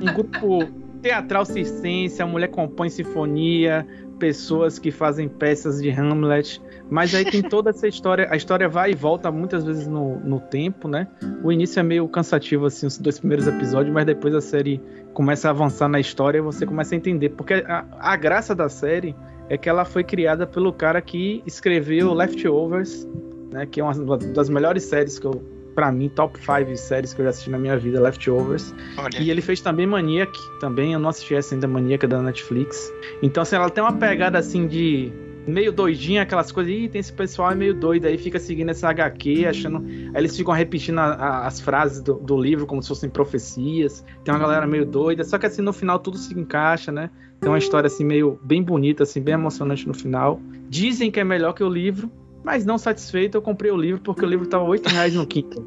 [0.00, 0.68] Um grupo
[1.02, 3.84] teatral circense, a mulher compõe sinfonia,
[4.20, 6.62] pessoas que fazem peças de Hamlet.
[6.90, 8.28] Mas aí tem toda essa história.
[8.30, 11.06] A história vai e volta muitas vezes no, no tempo, né?
[11.42, 14.80] O início é meio cansativo, assim, os dois primeiros episódios, mas depois a série
[15.14, 17.30] começa a avançar na história e você começa a entender.
[17.30, 19.14] Porque a, a graça da série
[19.48, 23.06] é que ela foi criada pelo cara que escreveu Leftovers,
[23.50, 23.66] né?
[23.66, 25.42] Que é uma das melhores séries que eu
[25.74, 28.74] para mim, top 5 séries que eu já assisti na minha vida, Leftovers.
[28.98, 29.18] Olha.
[29.18, 32.92] E ele fez também Maniac, também eu não assisti essa ainda, Maniac da Netflix.
[33.22, 35.12] Então, assim, ela tem uma pegada assim de
[35.46, 38.88] meio doidinha, aquelas coisas, ih, tem esse pessoal é meio doido, aí fica seguindo essa
[38.88, 39.78] HQ, achando.
[39.78, 44.04] Aí eles ficam repetindo a, a, as frases do, do, livro como se fossem profecias.
[44.24, 47.10] Tem uma galera meio doida, só que assim no final tudo se encaixa, né?
[47.40, 50.40] Tem uma história assim meio bem bonita, assim, bem emocionante no final.
[50.68, 52.10] Dizem que é melhor que o livro,
[52.44, 55.64] mas não satisfeito, eu comprei o livro porque o livro tava 8 reais no quinto.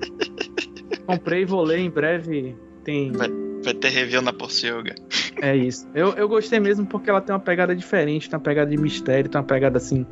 [1.05, 2.55] comprei e vou ler em breve.
[2.83, 3.11] Tem.
[3.63, 4.95] Vai, ter review na Porciúga.
[5.41, 5.87] É isso.
[5.93, 9.29] Eu, eu gostei mesmo porque ela tem uma pegada diferente, tem uma pegada de mistério,
[9.29, 10.05] tem uma pegada assim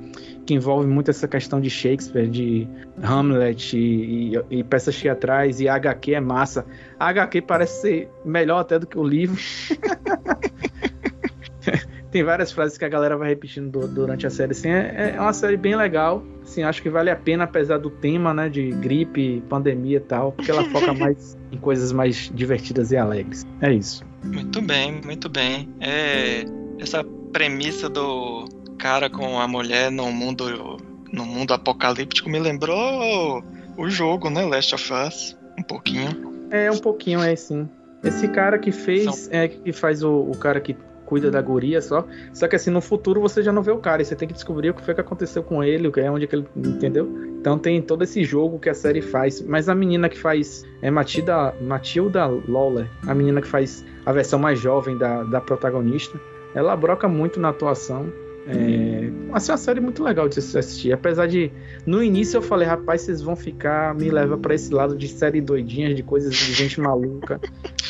[0.45, 2.67] que envolve muito essa questão de Shakespeare, de
[3.01, 6.65] Hamlet e, e, e peças teatrais e a HQ é massa.
[6.99, 9.37] A HQ parece ser melhor até do que o livro.
[12.11, 14.51] tem várias frases que a galera vai repetindo do, durante a série.
[14.51, 16.23] Assim, é, é, uma série bem legal.
[16.43, 20.33] Assim, acho que vale a pena, apesar do tema, né, de gripe, pandemia e tal,
[20.33, 23.45] porque ela foca mais em coisas mais divertidas e alegres.
[23.61, 24.03] É isso.
[24.23, 25.69] Muito bem, muito bem.
[25.79, 26.43] É,
[26.79, 28.45] essa premissa do
[28.77, 30.77] cara com a mulher no mundo,
[31.11, 33.41] no mundo apocalíptico me lembrou
[33.77, 34.43] o jogo, né?
[34.43, 35.37] Last of Us.
[35.57, 36.49] Um pouquinho.
[36.51, 37.69] É, um pouquinho, é sim.
[38.03, 40.75] Esse cara que fez, é que faz o, o cara que
[41.11, 42.07] cuida da guria só.
[42.33, 44.01] Só que assim, no futuro você já não vê o cara.
[44.01, 46.09] E você tem que descobrir o que foi que aconteceu com ele, o que é
[46.09, 46.47] onde que ele.
[46.55, 47.05] Entendeu?
[47.37, 49.41] Então tem todo esse jogo que a série faz.
[49.41, 50.65] Mas a menina que faz.
[50.81, 56.17] É Matilda, Matilda Lawler, a menina que faz a versão mais jovem da, da protagonista.
[56.55, 58.09] Ela broca muito na atuação.
[58.47, 60.91] É, assim, uma série muito legal de se assistir.
[60.91, 61.51] Apesar de,
[61.85, 65.39] no início eu falei, rapaz, vocês vão ficar, me leva para esse lado de série
[65.41, 67.39] doidinhas, de coisas de gente maluca,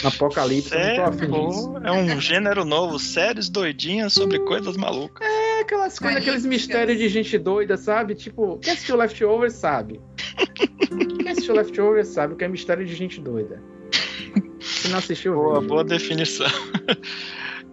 [0.03, 0.73] apocalipse.
[0.75, 1.73] não tô afim disso.
[1.83, 5.25] é um gênero novo, séries doidinhas sobre coisas malucas.
[5.25, 8.13] É aquelas coisas, aqueles mistérios de gente doida, sabe?
[8.15, 10.01] Tipo, quem assistiu Leftovers sabe.
[11.17, 13.61] quem assistiu Leftovers sabe o que é mistério de gente doida.
[14.59, 15.67] Se não assistiu, Boa, veja.
[15.67, 16.47] boa definição.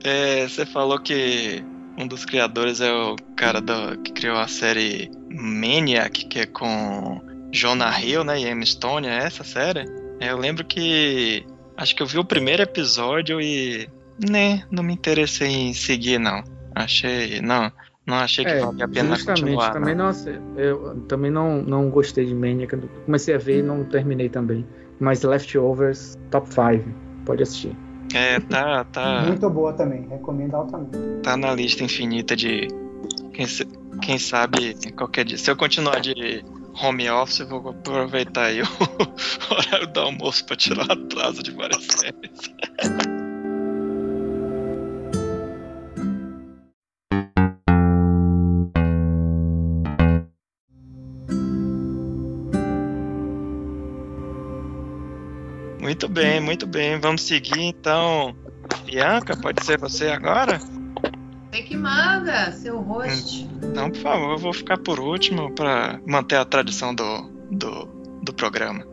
[0.04, 1.60] É, você falou que
[1.98, 7.20] um dos criadores é o cara do, que criou a série Maniac, que é com
[7.52, 8.40] Jonah Hill, né?
[8.40, 9.84] E Emma Stone, é essa série?
[10.20, 11.44] Eu lembro que.
[11.76, 13.88] Acho que eu vi o primeiro episódio e.
[14.30, 16.42] Né, não me interessei em seguir, não.
[16.74, 17.40] Achei.
[17.40, 17.70] Não.
[18.06, 19.72] Não achei que É, valia a pena justamente, continuar.
[19.72, 20.11] também não.
[20.56, 22.74] eu também não, não gostei de Maniac.
[23.04, 24.66] Comecei a ver e não terminei também.
[24.98, 26.88] Mas Leftovers, top 5.
[27.26, 27.76] Pode assistir.
[28.14, 30.96] É, tá, tá, Muito boa também, recomendo altamente.
[31.22, 32.68] tá na lista infinita de.
[33.32, 33.46] Quem,
[34.02, 35.38] quem sabe qualquer dia.
[35.38, 36.44] Se eu continuar de
[36.82, 38.66] home office, eu vou aproveitar aí o
[39.50, 42.98] horário do almoço pra tirar atraso de várias séries.
[56.00, 57.00] Muito bem, muito bem.
[57.00, 58.32] Vamos seguir então.
[58.84, 60.61] Bianca, pode ser você agora?
[61.50, 63.48] Você que manda, seu host.
[63.64, 67.87] Então, por favor, eu vou ficar por último para manter a tradição do, do,
[68.22, 68.84] do programa.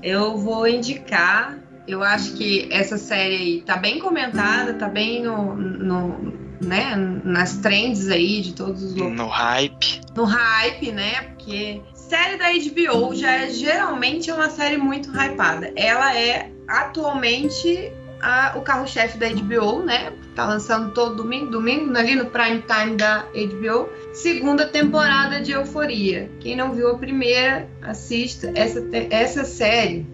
[0.00, 1.58] Eu vou indicar.
[1.86, 7.56] Eu acho que essa série aí tá bem comentada, tá bem no, no- né, nas
[7.58, 9.16] trends aí de todos os lugares.
[9.16, 10.00] No hype.
[10.16, 11.22] no hype, né?
[11.22, 15.72] Porque série da HBO já é geralmente é uma série muito hypada.
[15.76, 20.12] Ela é atualmente a- o carro-chefe da HBO, né?
[20.34, 23.88] Tá lançando todo domingo, domingo ali no prime time da HBO.
[24.12, 26.30] Segunda temporada de Euforia.
[26.40, 30.06] Quem não viu a primeira, assista essa, essa série.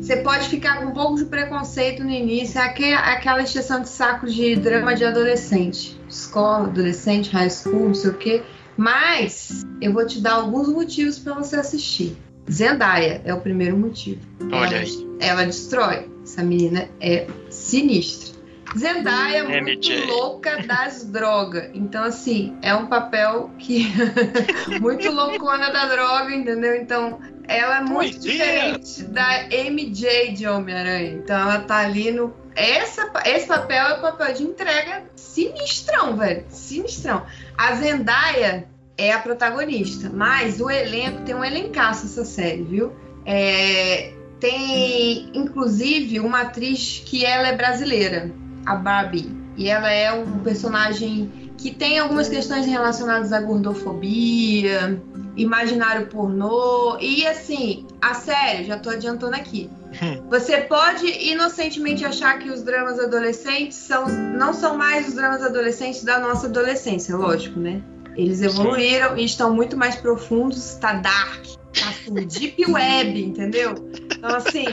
[0.00, 3.88] Você pode ficar com um pouco de preconceito no início, é aque- aquela exceção de
[3.90, 6.00] saco de drama de adolescente.
[6.08, 8.42] Escola, adolescente, high school, não sei o quê.
[8.78, 12.16] Mas eu vou te dar alguns motivos para você assistir.
[12.48, 14.20] Zendaya é o primeiro motivo.
[14.52, 15.08] Olha ela, aí.
[15.18, 16.08] ela destrói.
[16.22, 18.38] Essa menina é sinistra.
[18.78, 20.06] Zendaya é muito MJ.
[20.06, 21.70] louca das drogas.
[21.74, 23.88] Então, assim, é um papel que.
[24.80, 26.76] muito loucona da droga, entendeu?
[26.76, 28.30] Então, ela é muito Poesia.
[28.30, 31.12] diferente da MJ de Homem-Aranha.
[31.12, 32.32] Então, ela tá ali no.
[32.54, 36.44] Essa, esse papel é o papel de entrega sinistrão, velho.
[36.50, 37.24] Sinistrão.
[37.56, 42.92] A Zendaya é a protagonista, mas o elenco tem um elencaço essa série, viu?
[43.24, 48.30] É, tem, inclusive, uma atriz que ela é brasileira,
[48.66, 49.32] a Barbie.
[49.56, 55.02] E ela é um personagem que tem algumas questões relacionadas à gordofobia,
[55.36, 56.96] imaginário pornô.
[57.00, 59.68] E assim, a série, já tô adiantando aqui.
[60.30, 66.04] Você pode inocentemente achar que os dramas adolescentes são, não são mais os dramas adolescentes
[66.04, 67.82] da nossa adolescência, lógico, né?
[68.16, 73.74] Eles evoluíram e estão muito mais profundos, tá dark, tá assim, deep web, entendeu?
[73.92, 74.64] Então, assim,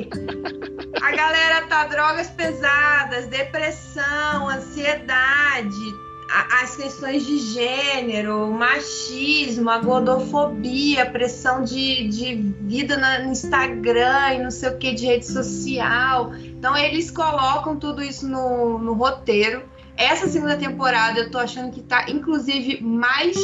[1.00, 11.06] a galera tá drogas pesadas, depressão, ansiedade, as questões de gênero, machismo, a gordofobia, a
[11.06, 16.34] pressão de, de vida no Instagram e não sei o que, de rede social.
[16.36, 19.64] Então, eles colocam tudo isso no, no roteiro.
[19.98, 23.38] Essa segunda temporada eu tô achando que tá, inclusive, mais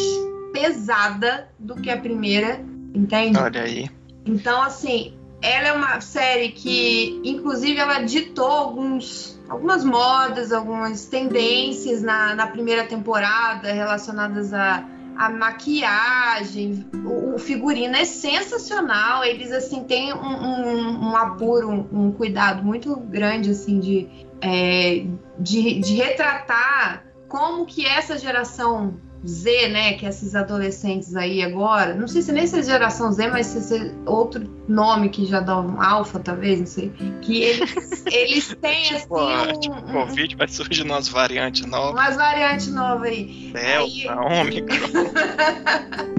[0.52, 2.60] pesada do que a primeira,
[2.94, 3.38] entende?
[3.38, 3.90] Olha aí.
[4.26, 12.02] Então, assim, ela é uma série que, inclusive, ela ditou alguns, algumas modas, algumas tendências
[12.02, 14.86] na, na primeira temporada relacionadas a,
[15.18, 16.90] a maquiagem.
[17.06, 19.26] O, o figurino é sensacional.
[19.26, 24.08] Eles, assim, têm um, um, um apuro, um, um cuidado muito grande, assim, de,
[24.40, 25.06] é,
[25.38, 29.94] de, de retratar como que essa geração Z, né?
[29.94, 31.94] Que é esses adolescentes aí agora.
[31.94, 35.40] Não sei se nem se é geração Z, mas se é outro nome que já
[35.40, 36.92] dá um alfa, talvez, não sei.
[37.22, 39.52] Que eles, eles têm tipo, assim.
[39.52, 41.92] Um, tipo, um, Covid vai surgir umas variantes novas.
[41.92, 43.52] umas variantes novas aí.
[43.56, 44.88] Aí- Delta, Ômicron.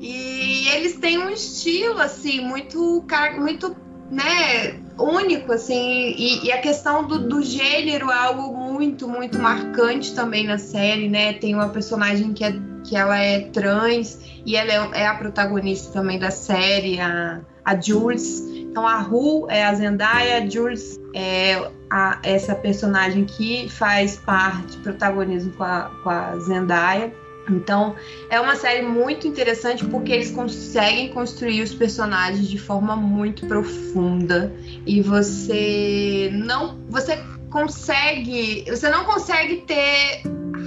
[0.03, 3.05] E eles têm um estilo, assim, muito,
[3.37, 3.75] muito
[4.09, 10.13] né, único, assim, e, e a questão do, do gênero é algo muito, muito marcante
[10.13, 11.33] também na série, né?
[11.33, 15.91] Tem uma personagem que, é, que ela é trans e ela é, é a protagonista
[15.93, 18.39] também da série, a, a Jules.
[18.71, 24.77] Então a Ru é a Zendaya, a Jules é a- essa personagem que faz parte,
[24.77, 27.13] protagonismo com a, com a Zendaya.
[27.49, 27.95] Então,
[28.29, 34.53] é uma série muito interessante porque eles conseguem construir os personagens de forma muito profunda
[34.85, 40.21] e você não você consegue você não consegue ter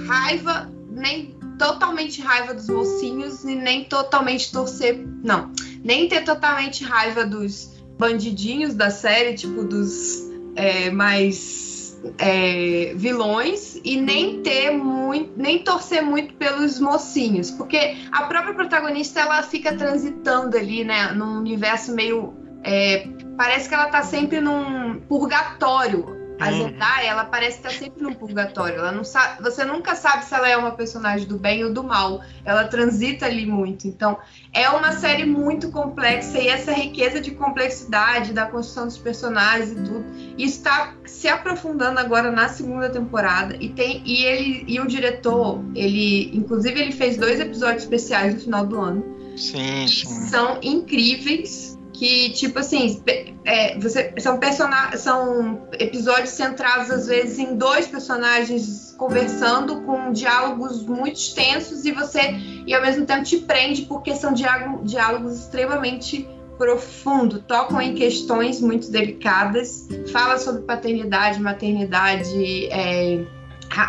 [0.07, 5.51] raiva nem totalmente raiva dos mocinhos e nem totalmente torcer não
[5.83, 11.74] nem ter totalmente raiva dos bandidinhos da série tipo dos é, mais
[12.17, 19.21] é, vilões e nem ter muito, nem torcer muito pelos mocinhos, porque a própria protagonista
[19.21, 22.33] ela fica transitando ali, né, num universo meio
[22.63, 26.24] é, parece que ela tá sempre num purgatório.
[26.39, 26.57] A Uhum.
[26.57, 28.79] Zendaya, ela parece estar sempre num purgatório.
[28.79, 31.83] Ela não sabe, você nunca sabe se ela é uma personagem do bem ou do
[31.83, 32.21] mal.
[32.43, 33.87] Ela transita ali muito.
[33.87, 34.17] Então,
[34.53, 39.75] é uma série muito complexa e essa riqueza de complexidade da construção dos personagens e
[39.75, 40.05] tudo
[40.37, 46.31] está se aprofundando agora na segunda temporada e tem e ele e o diretor ele
[46.33, 50.07] inclusive ele fez dois episódios especiais no final do ano Sim, sim.
[50.27, 53.01] são incríveis que tipo assim
[53.45, 60.83] é, você são persona são episódios centrados às vezes em dois personagens conversando com diálogos
[60.83, 62.35] muito extensos e você
[62.67, 66.27] e ao mesmo tempo te prende porque são diálogo- diálogos extremamente
[66.57, 73.25] profundo, tocam em questões muito delicadas, fala sobre paternidade, maternidade, é,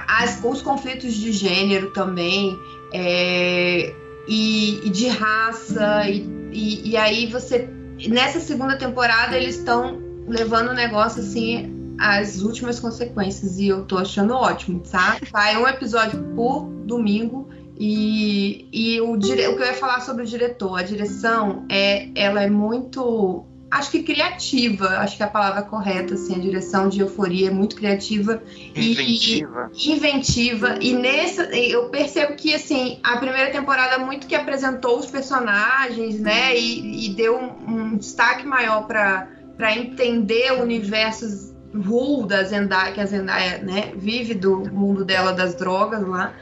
[0.08, 2.58] as- os conflitos de gênero também,
[2.92, 3.94] é,
[4.26, 7.68] e, e de raça, e, e- e aí você.
[8.08, 13.96] Nessa segunda temporada eles estão levando o negócio assim às últimas consequências e eu tô
[13.98, 15.18] achando ótimo, tá?
[15.30, 19.46] Vai um episódio por domingo e, e o, dire...
[19.48, 23.44] o que eu ia falar sobre o diretor, a direção é, ela é muito,
[23.76, 27.50] acho que criativa, acho que é a palavra correta, assim, a direção de Euforia é
[27.50, 28.42] muito criativa
[28.74, 29.70] e- Inventiva.
[29.86, 36.20] inventiva e nessa eu percebo que assim a primeira temporada muito que apresentou os personagens
[36.20, 42.92] né e, e deu um, um destaque maior para entender o universo Ru da Zendaya
[42.92, 46.32] que a Zendaya né vive do mundo dela das drogas lá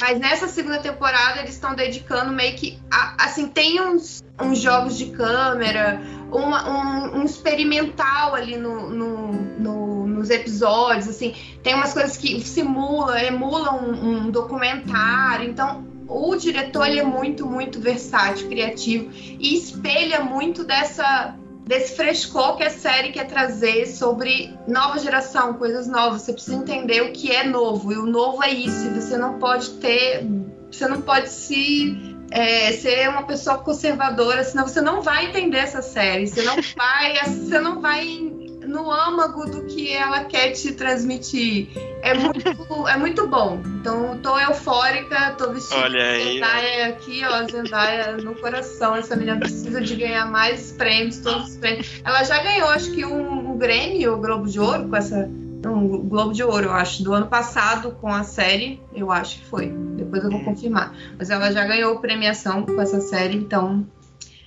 [0.00, 4.96] mas nessa segunda temporada eles estão dedicando meio que a- assim tem uns, uns jogos
[4.96, 6.00] de câmera
[6.30, 12.40] uma- um, um experimental ali no, no- no- nos episódios assim tem umas coisas que
[12.40, 15.48] simula, emula um, um documentário.
[15.48, 21.36] Então, o diretor ele é muito, muito versátil, criativo e espelha muito dessa
[21.68, 26.22] desse frescor que a série quer trazer sobre nova geração, coisas novas.
[26.22, 28.88] Você precisa entender o que é novo e o novo é isso.
[28.94, 30.26] Você não pode ter,
[30.72, 35.82] você não pode se é, ser uma pessoa conservadora, senão você não vai entender essa
[35.82, 36.26] série.
[36.26, 38.37] Você não vai, você não vai
[38.68, 41.68] no âmago do que ela quer te transmitir.
[42.02, 43.60] É muito, é muito bom.
[43.80, 48.94] Então, tô eufórica, tô vestindo Olha aí, Zendaya aqui, ó, Zendaya no coração.
[48.94, 52.00] Essa menina precisa de ganhar mais prêmios, todos os prêmios.
[52.04, 55.28] Ela já ganhou, acho que um, um Grammy, o Globo de Ouro, com essa.
[55.66, 59.46] Um Globo de Ouro, eu acho, do ano passado com a série, eu acho que
[59.46, 59.66] foi.
[59.96, 60.44] Depois eu vou Hum.
[60.44, 60.94] confirmar.
[61.18, 63.84] Mas ela já ganhou premiação com essa série, então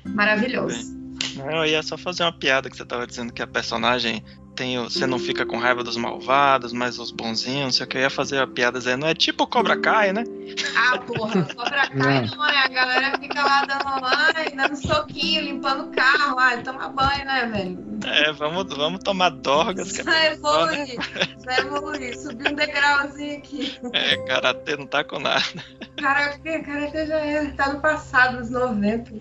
[0.05, 1.00] maravilhoso.
[1.35, 4.23] Não, eu ia só fazer uma piada que você tava dizendo que a personagem
[4.55, 7.89] tem o, você não fica com raiva dos malvados, mas os bonzinhos, não sei o
[7.89, 7.97] que.
[7.97, 10.23] Eu ia fazer uma piada dizendo, é tipo Cobra Kai, né?
[10.75, 12.57] Ah, porra, Cobra Kai não é.
[12.57, 14.05] A galera fica lá dando,
[14.35, 16.37] ai, dando soquinho, limpando o carro.
[16.37, 17.91] Ai, toma banho, né, velho?
[18.05, 20.97] É, vamos, vamos tomar dorgas, que Já evolui,
[21.45, 22.13] já evolui.
[22.13, 23.79] Subi um degrauzinho aqui.
[23.93, 25.43] é, karatê não tá com nada.
[25.97, 29.11] Karatê, karatê já é, tá no passado, nos 90.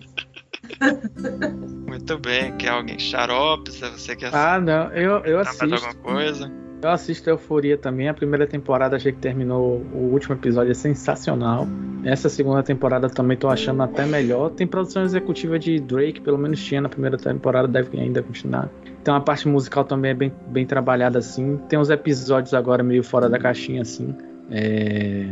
[1.90, 5.74] Muito bem, quer alguém xarope, se você quer Ah, não, eu, eu mais assisto.
[5.74, 6.50] alguma coisa.
[6.82, 8.08] Eu assisto Euforia também.
[8.08, 9.84] A primeira temporada achei que terminou.
[9.92, 11.66] O último episódio é sensacional.
[12.04, 14.48] Essa segunda temporada também tô achando até melhor.
[14.50, 18.70] Tem produção executiva de Drake, pelo menos tinha na primeira temporada, deve ainda continuar.
[19.02, 21.58] Então a parte musical também é bem, bem trabalhada assim.
[21.68, 24.14] Tem uns episódios agora meio fora da caixinha assim.
[24.50, 25.26] É,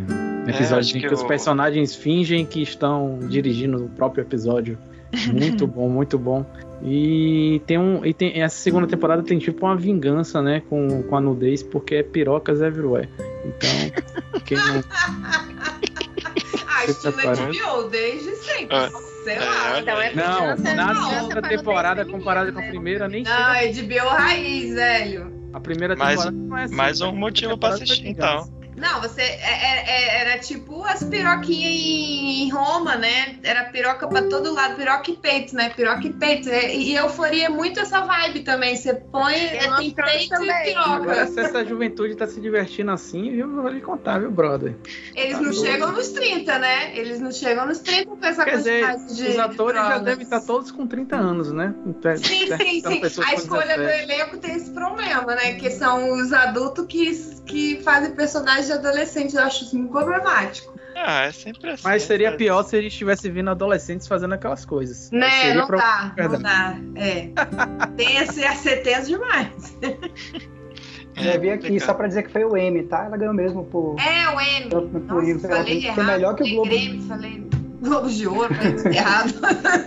[0.46, 4.20] É, episódio acho em que que os o- personagens fingem que estão dirigindo o próprio
[4.22, 4.76] episódio.
[5.32, 6.44] Muito bom, muito bom.
[6.82, 8.04] E tem um.
[8.04, 10.62] E tem, essa segunda temporada tem tipo uma vingança, né?
[10.68, 13.09] Com, com a nudez, porque é pirocas everywhere.
[13.44, 14.82] Então, quem não.
[16.70, 18.76] Ah, Você estilo tá HBO desde sempre.
[18.76, 18.88] Ah,
[19.24, 19.70] Sei é, lá.
[19.72, 20.14] olha Então é.
[20.14, 23.82] Não, na segunda temporada comparada com a feminina, primeira, nem Não, chega.
[24.04, 25.32] HBO raiz, velho.
[25.52, 26.74] A primeira Mais- temporada não é assim.
[26.76, 28.48] mais um a primeira motivo pra assistir, vingança.
[28.79, 33.37] Não, você é- é- é- era tipo as piroquinhas em, em Roma, né?
[33.43, 35.70] Era piroca pra todo lado, piroca e peito, né?
[35.70, 36.49] Piroca e peito.
[36.49, 38.76] E, e euforia é muito essa vibe também.
[38.76, 40.72] Você põe, é, tem peito também.
[40.72, 41.26] e Agora, piroca.
[41.26, 43.49] se essa juventude tá se divertindo assim, viu?
[43.57, 44.74] Eu vou lhe contar, viu, brother?
[45.14, 45.66] Eles Tá não doido.
[45.66, 46.97] chegam nos 30, né?
[46.97, 49.29] Eles não chegam nos 30 com essa Quer dizer, quantidade de.
[49.29, 51.74] os atores de já devem estar todos com 30 anos, né?
[51.87, 52.45] Então, Sim, sim,
[52.79, 53.22] interpretando sim.
[53.24, 54.03] A escolha do 17.
[54.12, 55.55] elenco tem esse problema, né?
[55.55, 57.11] Que são os adultos que,
[57.47, 59.35] que fazem personagens de adolescente.
[59.37, 60.79] Eu acho isso muito problemático.
[60.97, 61.83] Ah, é sempre assim.
[61.85, 65.11] Mas seria é- pior se eles estivessem vindo adolescentes fazendo aquelas coisas.
[65.12, 65.55] Né?
[65.55, 66.77] Não pro- dá, não dá.
[66.97, 67.29] É.
[67.97, 69.77] Tem esse a ser tenso demais.
[71.16, 73.05] é Eu vi aqui só pra dizer que foi o M, tá?
[73.05, 73.97] Ela ganhou mesmo por.
[74.01, 74.71] É, o M.
[74.71, 75.47] por- por Nossa.
[75.47, 76.07] Ela falei foi errado.
[76.07, 76.69] melhor que o Globo.
[76.71, 77.49] Grêmio, falei
[77.81, 78.55] Globo de Ouro,
[78.93, 79.35] errado.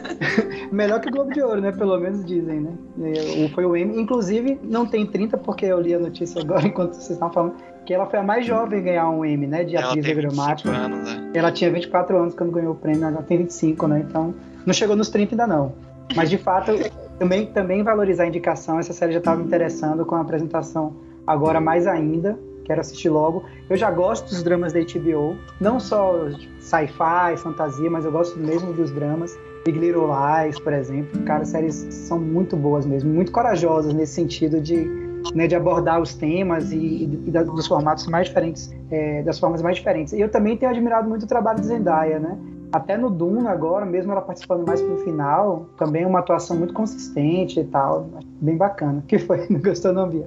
[0.72, 1.74] Melhor que o Globo de Ouro, né?
[1.74, 2.72] Pelo menos dizem, né?
[3.46, 4.00] O- Foi o M.
[4.02, 7.56] Inclusive, não tem 30, porque eu li a notícia agora enquanto vocês estavam falando,
[7.86, 9.64] que ela foi a mais jovem a ganhar um M, né?
[9.64, 10.70] De Ela atriz tem 25 dramática.
[10.70, 11.32] anos, né?
[11.34, 14.06] Ela tinha 24 anos quando ganhou o prêmio, ela tem 25, né?
[14.08, 14.34] Então,
[14.66, 15.74] não chegou nos 30 ainda não.
[16.16, 16.72] Mas, de fato,
[17.18, 18.80] também, também valorizar a indicação.
[18.80, 20.94] Essa série já estava me interessando com a apresentação
[21.26, 22.38] agora mais ainda.
[22.66, 23.44] Quero assistir logo.
[23.70, 25.36] Eu já gosto dos dramas da HBO.
[25.60, 26.28] Não só
[26.60, 29.38] sci-fi, fantasia, mas eu gosto mesmo dos dramas.
[29.66, 31.22] Big Little Lies, por exemplo.
[31.24, 33.12] Cara, séries são muito boas mesmo.
[33.12, 34.86] Muito corajosas nesse sentido de,
[35.36, 39.62] né, de abordar os temas e, e da- dos formatos mais diferentes é, das formas
[39.62, 40.14] mais diferentes.
[40.14, 42.38] E eu também tenho admirado muito o trabalho de Zendaya, né?
[42.74, 47.60] Até no Dune agora, mesmo ela participando mais pro final, também uma atuação muito consistente
[47.60, 48.08] e tal,
[48.40, 49.04] bem bacana.
[49.10, 49.46] Que foi?
[49.52, 50.26] Não gostou não, Bia?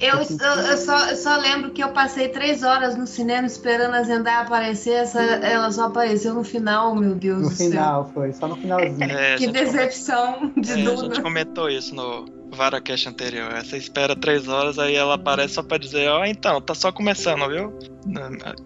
[0.00, 3.94] Eu, eu- eu só, eu só lembro que eu passei três horas no cinema esperando
[3.96, 4.94] a Zendaya aparecer.
[4.94, 7.70] Essa, ela só apareceu no final, meu Deus No do céu.
[7.70, 9.02] final, foi, só no finalzinho.
[9.04, 11.22] É, Que decepção de é, a gente Duna.
[11.22, 12.24] comentou isso no
[12.54, 13.52] VaraCast anterior.
[13.62, 17.48] Você espera três horas, aí ela aparece só pra dizer, ó, então, tá só começando,
[17.48, 17.78] viu?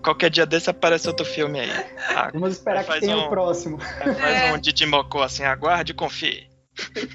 [0.03, 1.71] Qualquer dia desse aparece outro filme aí.
[2.15, 3.79] Ah, Vamos esperar que tenha um- o próximo.
[4.01, 4.53] aí faz É.
[4.55, 6.47] um Didi Mocó assim, aguarde e confie.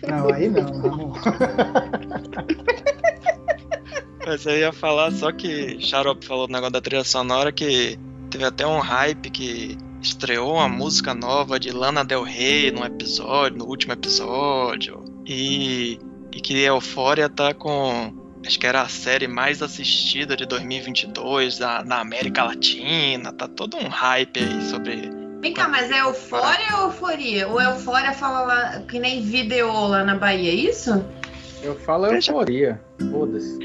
[0.08, 1.18] Não, aí não, amor.
[4.26, 8.00] Mas eu ia falar só que Xarope falou do negócio da trilha sonora que
[8.30, 13.58] teve até um hype que estreou uma música nova de Lana Del Rey no episódio,
[13.58, 15.04] no último episódio.
[15.26, 16.00] E,
[16.36, 18.14] e que Euphoria tá com.
[18.46, 23.32] Acho que era a série mais assistida de 2022 na, na América Latina.
[23.32, 25.10] Tá todo um hype aí sobre.
[25.42, 27.48] Vem cá, mas é euforia ou euforia?
[27.50, 31.04] O euforia fala lá que nem vídeo lá na Bahia, é isso?
[31.62, 32.82] Eu falo euforia.
[33.12, 33.58] Foda-se.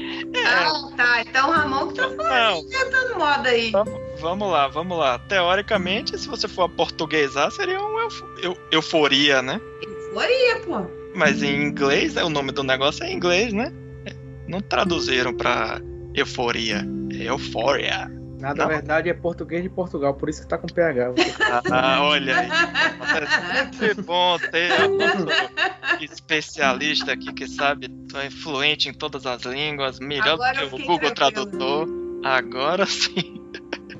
[0.45, 1.21] Ah, tá.
[1.21, 3.71] Então o Ramon que tá Não, falando moda aí.
[4.19, 5.19] vamos lá, vamos lá.
[5.19, 9.59] Teoricamente, se você for portuguesar, seria um euf- eu- euforia, né?
[9.81, 10.98] Euforia, pô.
[11.15, 13.71] Mas em inglês, é, o nome do negócio é em inglês, né?
[14.05, 14.13] É,
[14.47, 15.81] Não traduziram pra
[16.13, 16.85] euforia.
[17.11, 18.09] É euforia.
[18.39, 18.67] Na Não.
[18.67, 21.13] verdade é português de Portugal, por isso que tá com PH.
[21.71, 22.49] Ah, olha aí.
[22.49, 29.99] É sempre bom ter um especialista aqui que sabe, é fluente em todas as línguas,
[29.99, 31.45] melhor Agora do que o Google tranquila.
[31.49, 31.87] Tradutor.
[32.23, 33.43] Agora sim.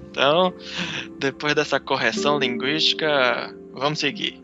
[0.10, 0.54] Então,
[1.20, 4.40] depois dessa correção linguística, vamos seguir.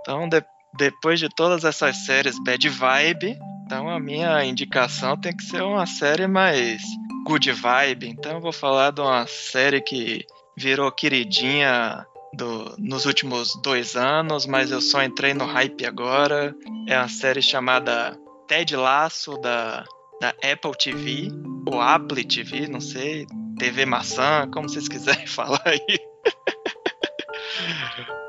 [0.00, 0.44] Então, de-
[0.74, 5.86] depois de todas essas séries bad vibe, então a minha indicação tem que ser uma
[5.86, 6.80] série mais
[7.26, 8.08] good vibe.
[8.08, 10.24] Então eu vou falar de uma série que
[10.56, 16.54] virou queridinha do- nos últimos dois anos, mas eu só entrei no hype agora.
[16.88, 19.84] É uma série chamada Ted Laço da,
[20.20, 21.28] da Apple TV,
[21.70, 23.26] ou Apple TV, não sei,
[23.58, 25.80] TV Maçã, como vocês quiserem falar aí.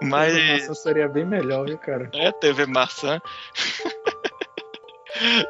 [0.01, 2.09] Mas Nossa, seria bem melhor, viu, cara?
[2.13, 3.19] é, TV Maçã.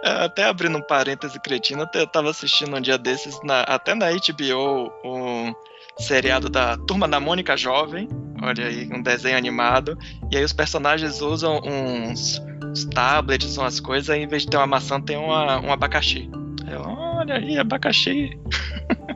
[0.03, 4.91] Até abrindo um parêntese cretino, eu tava assistindo um dia desses, na- até na HBO,
[5.05, 5.53] um
[5.99, 8.07] seriado da Turma da Mônica Jovem.
[8.41, 9.97] Olha aí, um desenho animado.
[10.31, 14.57] E aí os personagens usam uns, uns tablets, umas coisas, e em vez de ter
[14.57, 16.29] uma maçã, tem uma, um abacaxi.
[16.71, 18.31] Eu, olha aí, abacaxi.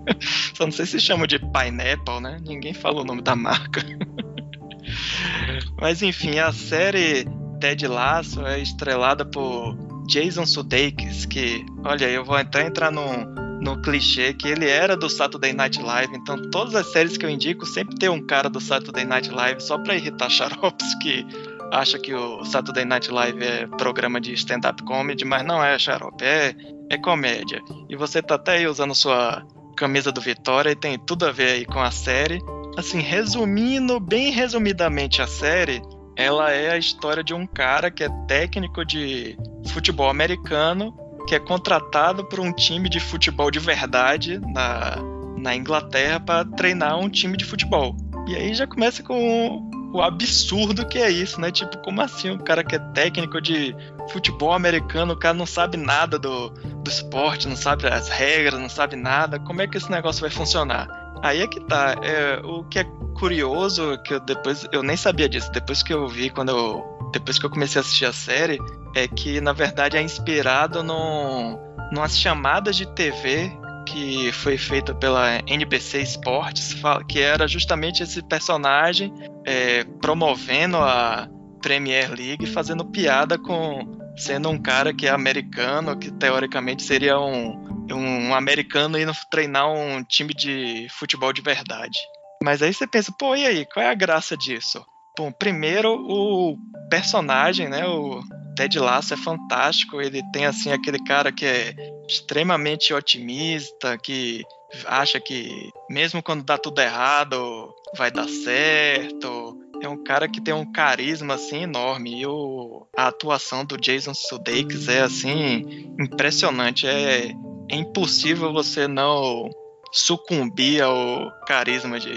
[0.55, 2.39] Só não sei se chamam de pineapple, né?
[2.45, 3.81] Ninguém fala o nome da marca.
[5.79, 7.25] Mas enfim, a série
[7.59, 9.75] Ted Lasso é estrelada por
[10.07, 13.25] Jason Sudeikis, que, olha, eu vou até entrar no,
[13.61, 17.29] no clichê que ele era do Saturday Night Live, então todas as séries que eu
[17.29, 21.25] indico sempre tem um cara do Saturday Night Live só pra irritar xaropes que
[21.71, 26.23] acha que o Saturday Night Live é programa de stand-up comedy, mas não é xarope,
[26.23, 26.53] é,
[26.89, 27.61] é comédia.
[27.89, 31.51] E você tá até aí usando sua camisa do Vitória e tem tudo a ver
[31.51, 32.39] aí com a série.
[32.77, 35.81] Assim, resumindo bem resumidamente a série,
[36.15, 40.95] ela é a história de um cara que é técnico de futebol americano,
[41.27, 44.97] que é contratado por um time de futebol de verdade na,
[45.37, 47.95] na Inglaterra para treinar um time de futebol.
[48.27, 51.51] E aí já começa com o absurdo que é isso, né?
[51.51, 53.75] Tipo, como assim o cara que é técnico de
[54.11, 58.69] futebol americano, o cara não sabe nada do, do esporte, não sabe as regras, não
[58.69, 60.87] sabe nada, como é que esse negócio vai funcionar?
[61.21, 61.95] Aí é que tá.
[62.01, 62.83] É, o que é
[63.17, 66.83] curioso, que eu depois eu nem sabia disso, depois que eu vi, quando eu.
[67.13, 68.57] Depois que eu comecei a assistir a série,
[68.95, 71.59] é que na verdade é inspirado no,
[71.91, 73.55] numas chamadas de TV
[73.93, 76.75] que foi feita pela NBC Sports,
[77.07, 79.13] que era justamente esse personagem
[79.45, 81.29] é, promovendo a
[81.61, 87.85] Premier League, fazendo piada com sendo um cara que é americano, que teoricamente seria um,
[87.91, 91.99] um americano indo treinar um time de futebol de verdade.
[92.43, 94.83] Mas aí você pensa, pô, e aí, qual é a graça disso?
[95.17, 96.57] Bom, primeiro o
[96.89, 98.21] personagem, né, o
[98.55, 101.75] Ted Lasso é fantástico, ele tem assim aquele cara que é
[102.13, 104.43] extremamente otimista, que
[104.85, 109.57] acha que mesmo quando dá tudo errado, vai dar certo.
[109.81, 114.13] É um cara que tem um carisma assim enorme e o, a atuação do Jason
[114.13, 116.87] Sudeikis é assim impressionante.
[116.87, 117.31] É,
[117.69, 119.49] é impossível você não
[119.91, 122.13] sucumbir ao carisma de,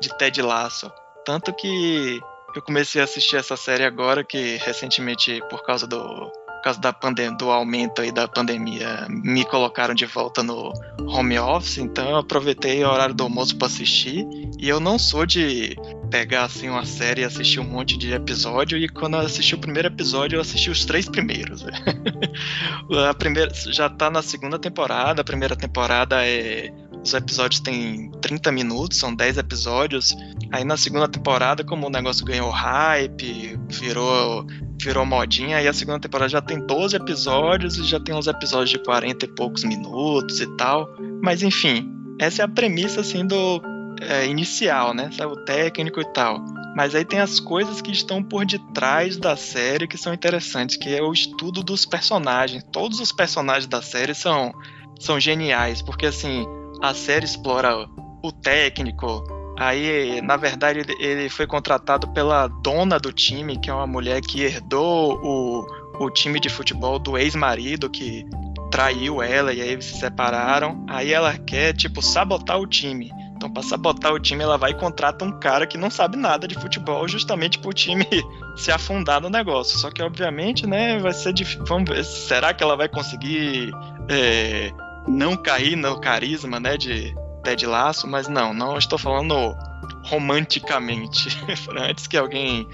[0.00, 0.90] de Ted Lasso.
[1.24, 2.20] Tanto que
[2.54, 6.92] eu comecei a assistir essa série agora, que recentemente, por causa do por causa da
[6.92, 10.72] pandemia, do aumento aí da pandemia, me colocaram de volta no
[11.06, 14.26] home office, então eu aproveitei o horário do almoço para assistir.
[14.58, 15.76] E eu não sou de
[16.10, 19.58] pegar assim uma série e assistir um monte de episódio e quando eu assisti o
[19.58, 21.64] primeiro episódio eu assisti os três primeiros.
[23.08, 26.72] a primeira já tá na segunda temporada, a primeira temporada é
[27.04, 30.16] os episódios têm 30 minutos, são 10 episódios.
[30.52, 34.46] Aí na segunda temporada, como o negócio ganhou hype, virou
[34.80, 38.70] virou modinha, aí a segunda temporada já tem 12 episódios e já tem uns episódios
[38.70, 40.88] de 40 e poucos minutos e tal.
[41.20, 41.90] Mas enfim,
[42.20, 43.60] essa é a premissa assim do
[44.00, 45.10] é, inicial, né?
[45.24, 46.44] O técnico e tal.
[46.76, 50.94] Mas aí tem as coisas que estão por detrás da série que são interessantes, que
[50.94, 52.64] é o estudo dos personagens.
[52.70, 54.52] Todos os personagens da série são,
[55.00, 56.46] são geniais, porque assim,
[56.82, 57.88] a série explora
[58.22, 59.24] o técnico.
[59.58, 64.42] Aí, na verdade, ele foi contratado pela dona do time, que é uma mulher que
[64.42, 65.66] herdou o,
[65.98, 68.24] o time de futebol do ex-marido, que
[68.70, 70.84] traiu ela e aí eles se separaram.
[70.88, 73.10] Aí ela quer, tipo, sabotar o time.
[73.34, 76.46] Então, para sabotar o time, ela vai e contrata um cara que não sabe nada
[76.46, 78.06] de futebol, justamente para o time
[78.56, 79.78] se afundar no negócio.
[79.78, 81.64] Só que, obviamente, né, vai ser difícil.
[81.64, 83.72] Vamos ver, será que ela vai conseguir
[84.08, 84.72] é,
[85.08, 89.56] não cair no carisma, né, de Ted Laço, mas não, não estou falando
[90.04, 91.28] romanticamente,
[91.78, 92.66] antes que alguém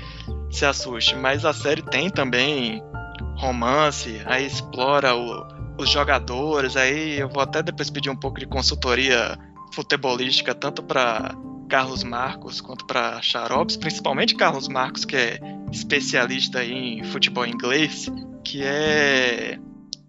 [0.51, 2.83] se assuste, mas a série tem também
[3.37, 5.47] romance, aí explora o,
[5.79, 9.39] os jogadores, aí eu vou até depois pedir um pouco de consultoria
[9.73, 11.35] futebolística, tanto para
[11.69, 15.39] Carlos Marcos quanto para Xaropes, principalmente Carlos Marcos, que é
[15.73, 18.09] especialista em futebol inglês,
[18.45, 19.59] que é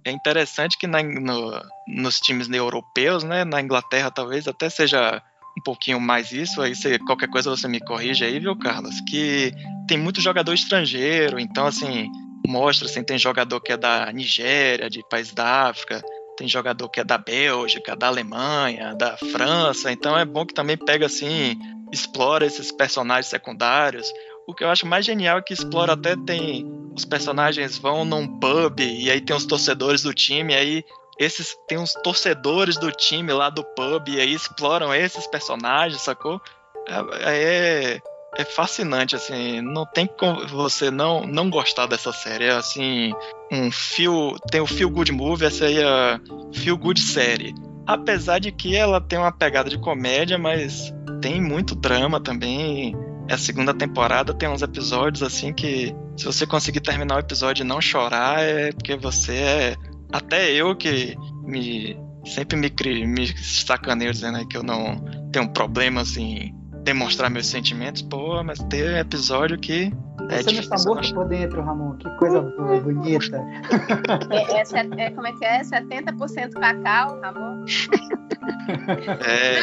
[0.06, 5.22] é interessante que na, no, nos times europeus, né, na Inglaterra talvez até seja
[5.58, 9.02] um pouquinho mais isso, aí você, qualquer coisa você me corrige aí, viu, Carlos?
[9.10, 9.52] Que
[9.88, 12.08] tem muito jogador estrangeiro, então assim,
[12.46, 16.04] mostra assim, tem jogador que é da Nigéria, de país da África,
[16.38, 20.78] tem jogador que é da Bélgica, da Alemanha, da França, então é bom que também
[20.78, 21.58] pega assim,
[21.92, 24.08] explora esses personagens secundários.
[24.48, 26.66] O que eu acho mais genial é que explora até tem
[26.96, 30.86] os personagens vão num pub e aí tem os torcedores do time, e aí
[31.20, 36.42] esses tem uns torcedores do time lá do pub e aí exploram esses personagens, sacou?
[36.88, 38.02] É, é,
[38.38, 42.46] é fascinante, assim, não tem como você não, não gostar dessa série.
[42.46, 43.14] É assim,
[43.52, 44.36] um feel.
[44.52, 46.20] Tem o Feel Good Movie, essa aí é a
[46.54, 47.56] Feel Good série.
[47.88, 52.96] Apesar de que ela tem uma pegada de comédia, mas tem muito drama também.
[53.30, 57.68] A segunda temporada tem uns episódios assim que se você conseguir terminar o episódio e
[57.68, 59.76] não chorar, é porque você é.
[60.12, 62.72] Até eu que me sempre me,
[63.06, 66.54] me sacaneio dizendo que eu não tenho problemas em
[66.86, 69.92] demonstrar meus sentimentos, pô, mas tem episódio que
[70.30, 71.98] é Você não está morto por dentro, Ramon.
[71.98, 73.38] Que coisa boa, bonita.
[74.30, 75.62] É, é, é, como é que é?
[75.62, 77.66] 70% cacau, Ramon?
[79.26, 79.60] É,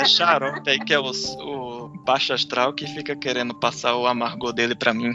[0.00, 4.52] é xarope aí que é o, o baixo astral que fica querendo passar o amargor
[4.52, 5.12] dele pra mim.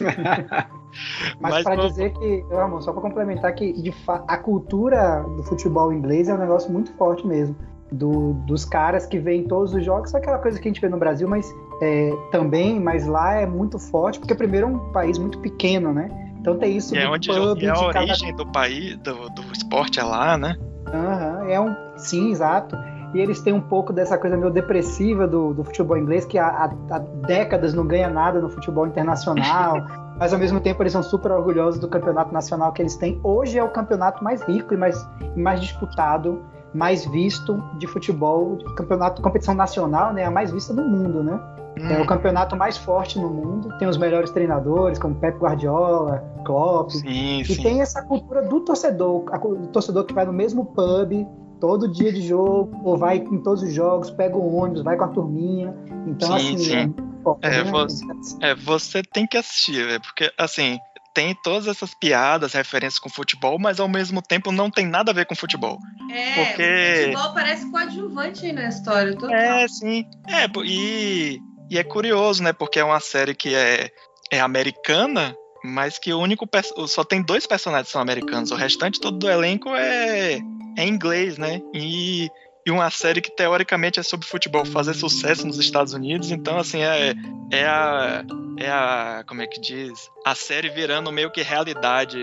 [1.40, 5.22] Mas, Mas para vamos- dizer que, Ramon, só para complementar que de fa- a cultura
[5.36, 7.56] do futebol inglês é um negócio muito forte mesmo.
[7.92, 10.96] Do- dos caras que veem todos os jogos, aquela coisa que a gente vê no
[10.96, 15.38] Brasil, mas é, também, mas lá é muito forte, porque primeiro é um país muito
[15.40, 16.08] pequeno, né?
[16.40, 19.28] Então tem isso E é onde pub e a de cada origem do país, do,
[19.30, 20.56] do esporte é lá, né?
[20.92, 21.74] Aham, é um.
[21.96, 22.76] Sim, exato.
[23.12, 26.46] E eles têm um pouco dessa coisa meio depressiva do, do futebol inglês, que há,
[26.46, 29.84] há- há décadas não ganha nada no futebol internacional,
[30.18, 33.20] mas ao mesmo tempo eles são super orgulhosos do campeonato nacional que eles têm.
[33.24, 34.96] Hoje é o campeonato mais rico e mais,
[35.36, 36.40] e mais disputado,
[36.74, 40.24] mais visto de futebol, de campeonato, competição nacional, né?
[40.24, 41.40] A mais vista do mundo, né?
[41.88, 42.02] É Hum.
[42.02, 43.72] o campeonato mais forte no mundo.
[43.78, 47.62] Tem os melhores treinadores, como Pep Guardiola, Klopp, Sim, e sim.
[47.62, 51.26] tem essa cultura do torcedor, do torcedor que vai no mesmo pub
[51.60, 55.04] todo dia de jogo, ou vai em todos os jogos, pega o ônibus, vai com
[55.04, 55.74] a turminha.
[56.06, 56.94] Então, Sim, assim, sim.
[57.42, 57.70] é É, né?
[57.70, 58.06] você-
[58.40, 60.78] É, você tem que assistir, porque assim,
[61.14, 65.14] tem todas essas piadas, referências com futebol, mas ao mesmo tempo não tem nada a
[65.14, 65.78] ver com futebol.
[66.10, 69.14] É, Porque- o futebol parece coadjuvante aí na história.
[69.14, 69.30] Total.
[69.34, 70.04] É, sim.
[70.28, 71.38] É, e,
[71.70, 72.52] e é curioso, né?
[72.52, 73.90] Porque é uma série que é,
[74.30, 75.34] é americana,
[75.64, 76.48] mas que o único.
[76.86, 78.50] Só tem dois personagens que são americanos.
[78.50, 80.38] O restante todo do elenco é,
[80.78, 81.60] é inglês, né?
[81.74, 82.28] E,
[82.66, 86.30] e uma série que teoricamente é sobre futebol fazer sucesso nos Estados Unidos.
[86.30, 87.14] Então, assim, é,
[87.50, 88.24] é a.
[88.58, 89.24] É a.
[89.26, 90.10] Como é que diz?
[90.26, 92.18] A série virando meio que realidade.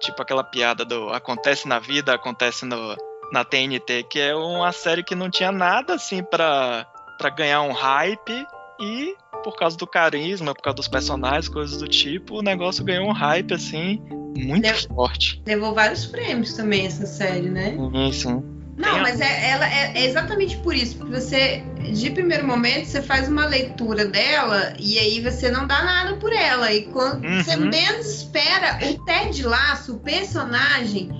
[0.00, 2.96] Tipo aquela piada do acontece na vida, acontece no,
[3.32, 6.84] na TNT, que é uma série que não tinha nada assim pra,
[7.18, 8.46] pra ganhar um hype
[8.80, 9.14] e
[9.44, 13.12] por causa do carisma, por causa dos personagens, coisas do tipo, o negócio ganhou um
[13.12, 14.02] hype assim
[14.36, 15.40] muito Deve- forte.
[15.46, 17.76] Levou vários prêmios também essa série, né?
[17.92, 18.61] Sim, sim.
[18.76, 21.62] Não, mas é, ela é, é exatamente por isso, porque você,
[21.92, 26.32] de primeiro momento, você faz uma leitura dela e aí você não dá nada por
[26.32, 26.72] ela.
[26.72, 27.42] E quando Uhum.
[27.42, 31.10] você menos espera, o Ted Lasso, o personagem,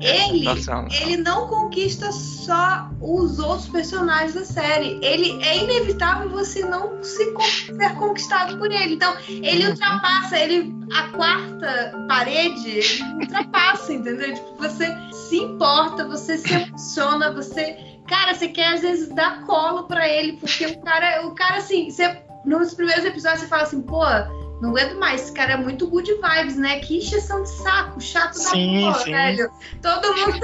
[0.00, 0.88] ele, Sensacional.
[1.00, 4.98] ele não conquista só os outros personagens da série.
[5.02, 7.24] Ele é inevitável você não se
[7.66, 8.94] ser conquistado por ele.
[8.94, 9.70] Então, ele Uhum.
[9.70, 14.34] ultrapassa, ele a quarta parede, ele ultrapassa, entendeu?
[14.34, 17.76] Tipo, você se importa, você se emociona, você,
[18.08, 21.90] cara, você quer às vezes dar colo pra ele, porque o cara, o cara assim,
[21.90, 24.02] você nos primeiros episódios você fala assim, pô,
[24.60, 26.80] não aguento mais, esse cara é muito good vibes, né?
[26.80, 29.12] Que encheção de saco, chato da Sim, porra, sim.
[29.12, 29.50] velho.
[29.82, 30.40] Todo mundo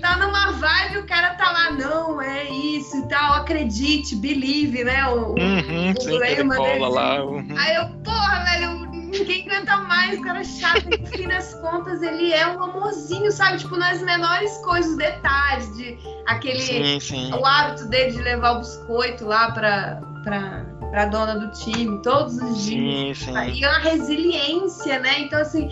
[0.00, 5.06] tá numa vibe, o cara tá lá, não, é isso e tal, acredite, believe, né?
[5.08, 6.78] O, Uhum, o sim, lema dele.
[6.88, 7.24] lá.
[7.24, 7.46] uhum.
[7.56, 10.86] Aí eu, porra, velho, ninguém aguenta mais, o cara é chato.
[10.92, 13.58] E no fim das contas, ele é um amorzinho, sabe?
[13.58, 16.60] Tipo, nas menores coisas, detalhes, de aquele.
[16.60, 17.32] Sim, sim.
[17.34, 20.64] O hábito dele de levar o biscoito lá pra, pra,
[20.94, 23.18] pra dona do time todos os dias.
[23.18, 23.50] Sim, sim.
[23.58, 25.22] E a resiliência, né?
[25.22, 25.68] Então, assim,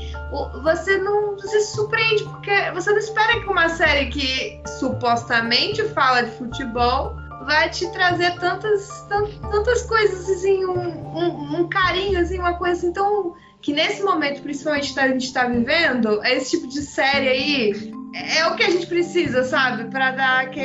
[0.64, 6.32] você não se surpreende, porque você não espera que uma série que supostamente fala de
[6.32, 7.14] futebol
[7.46, 12.72] vai te trazer tantas, tan- tantas coisas, assim, um, um- um carinho, assim, uma coisa
[12.78, 13.34] assim, tão.
[13.60, 18.38] Que nesse momento, principalmente que a gente está vivendo, esse tipo de série aí é,
[18.38, 19.84] é o que a gente precisa, sabe?
[19.84, 20.60] Pra dar, que,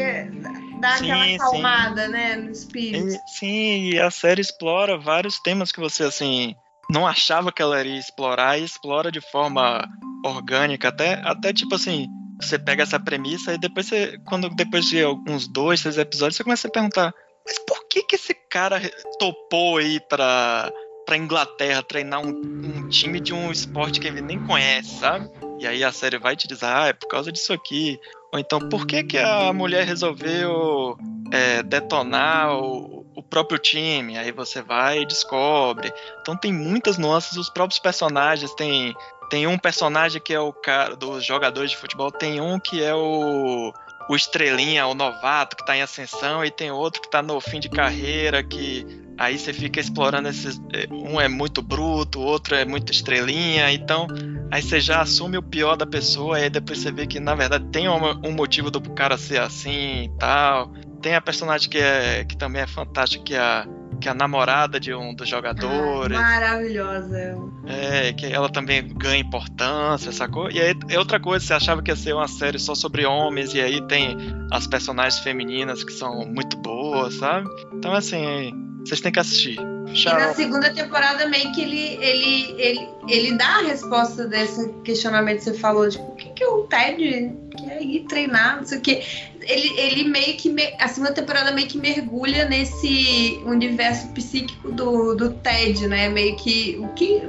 [0.97, 1.35] Sim, aquela sim.
[1.35, 2.35] acalmada, né?
[2.35, 3.07] No espírito.
[3.07, 6.55] E- sim, e a série explora vários temas que você, assim,
[6.89, 9.87] não achava que ela iria explorar e explora de forma
[10.25, 12.07] orgânica, até, até tipo assim,
[12.41, 16.43] você pega essa premissa e depois você, quando depois de alguns dois, três episódios, você
[16.43, 17.13] começa a perguntar,
[17.45, 18.79] mas por que que esse cara
[19.19, 20.71] topou aí pra,
[21.05, 22.29] pra Inglaterra treinar um,
[22.63, 25.27] um time de um esporte que ele nem conhece, sabe?
[25.59, 27.99] E aí a série vai te dizer, ah, é por causa disso aqui.
[28.31, 30.97] Ou então, por que que a mulher resolveu
[31.31, 34.17] é, detonar o, o próprio time.
[34.17, 35.91] Aí você vai e descobre.
[36.21, 37.37] Então tem muitas nuances.
[37.37, 38.95] Os próprios personagens tem
[39.29, 42.11] tem um personagem que é o cara dos jogadores de futebol.
[42.11, 43.73] Tem um que é o
[44.09, 47.59] o estrelinha, o novato que tá em ascensão e tem outro que tá no fim
[47.59, 48.85] de carreira que
[49.17, 53.71] aí você fica explorando esses eh, um é muito bruto, o outro é muito estrelinha,
[53.71, 54.07] então
[54.51, 57.35] aí você já assume o pior da pessoa e aí depois você vê que na
[57.35, 60.71] verdade tem um, um motivo do cara ser assim e tal.
[61.01, 63.67] Tem a personagem que, é, que também é fantástica, que é a,
[63.99, 66.17] que é a namorada de um dos jogadores.
[66.17, 67.37] Ah, maravilhosa.
[67.65, 70.49] É, que ela também ganha importância, sacou?
[70.51, 73.53] E aí é outra coisa, você achava que ia ser uma série só sobre homens,
[73.53, 74.17] e aí tem
[74.51, 77.49] as personagens femininas que são muito boas, sabe?
[77.73, 78.53] Então, assim,
[78.85, 79.59] vocês têm que assistir.
[79.93, 85.39] E na segunda temporada, meio que ele, ele, ele, ele dá a resposta desse questionamento
[85.39, 88.81] que você falou, tipo, o que, que o Ted quer ir treinar, não sei o
[88.81, 89.03] que.
[89.47, 90.53] Ele, ele meio que.
[90.77, 96.09] A segunda temporada meio que mergulha nesse universo psíquico do, do Ted, né?
[96.09, 96.77] Meio que.
[96.81, 97.21] O que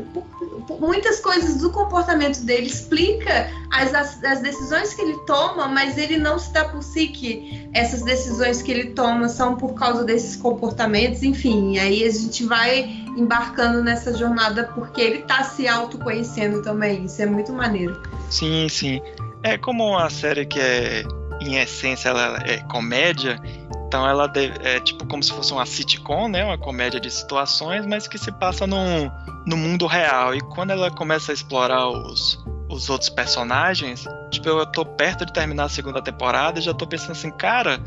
[0.80, 6.18] muitas coisas do comportamento dele explica as, as, as, decisões que ele toma, mas ele
[6.18, 10.36] não se dá por si que essas decisões que ele toma são por causa desses
[10.36, 11.78] comportamentos, enfim.
[11.78, 17.04] Aí a gente vai embarcando nessa jornada porque ele tá se autoconhecendo também.
[17.04, 18.00] Isso é muito maneiro.
[18.30, 19.00] Sim, sim.
[19.42, 21.04] É como uma série que é,
[21.40, 23.40] em essência, ela é comédia,
[23.86, 24.30] então ela
[24.62, 26.44] é tipo como se fosse uma sitcom, né?
[26.44, 29.10] Uma comédia de situações, mas que se passa num,
[29.46, 30.34] no mundo real.
[30.34, 35.32] E quando ela começa a explorar os, os outros personagens, tipo, eu tô perto de
[35.32, 37.80] terminar a segunda temporada e já tô pensando assim, cara,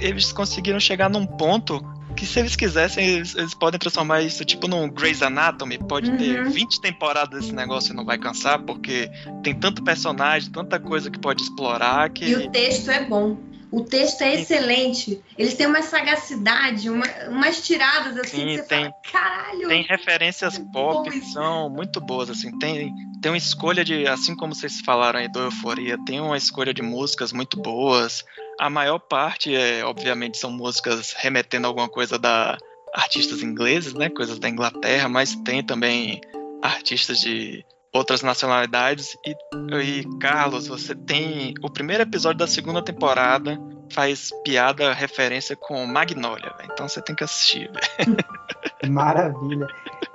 [0.00, 1.80] eles conseguiram chegar num ponto
[2.14, 5.78] que se eles quisessem, eles, eles, podem transformar isso tipo num Grey's Anatomy.
[5.78, 6.16] Pode uhum.
[6.16, 9.10] ter 20 temporadas desse negócio e não vai cansar, porque
[9.42, 12.24] tem tanto personagem, tanta coisa que pode explorar que.
[12.24, 13.36] E o texto é bom.
[13.74, 15.20] O texto é excelente.
[15.36, 19.68] Eles têm uma sagacidade, uma, umas tiradas assim Sim, que você tem, fala, caralho.
[19.68, 22.56] Tem referências pop que são muito boas, assim.
[22.60, 26.72] Tem, tem uma escolha de, assim como vocês falaram aí do Euforia, tem uma escolha
[26.72, 28.24] de músicas muito boas.
[28.58, 32.56] A maior parte, é, obviamente, são músicas remetendo a alguma coisa da
[32.94, 34.08] artistas ingleses, né?
[34.08, 36.20] Coisas da Inglaterra, mas tem também
[36.62, 39.16] artistas de outras nacionalidades.
[39.24, 39.36] E,
[39.80, 43.58] e, Carlos, você tem o primeiro episódio da segunda temporada
[43.92, 46.70] faz piada, referência com Magnolia, véio.
[46.72, 47.70] então você tem que assistir.
[48.88, 49.66] Maravilha.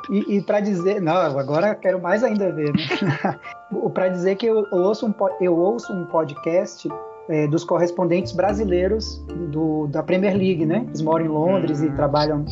[0.09, 2.73] E, e para dizer, não, agora quero mais ainda ver.
[2.73, 3.39] Né?
[3.93, 6.89] para dizer que eu, eu, ouço um, eu ouço um podcast
[7.29, 10.83] é, dos correspondentes brasileiros do, da Premier League, né?
[10.87, 11.95] Eles moram em Londres e hum.
[11.95, 12.45] trabalham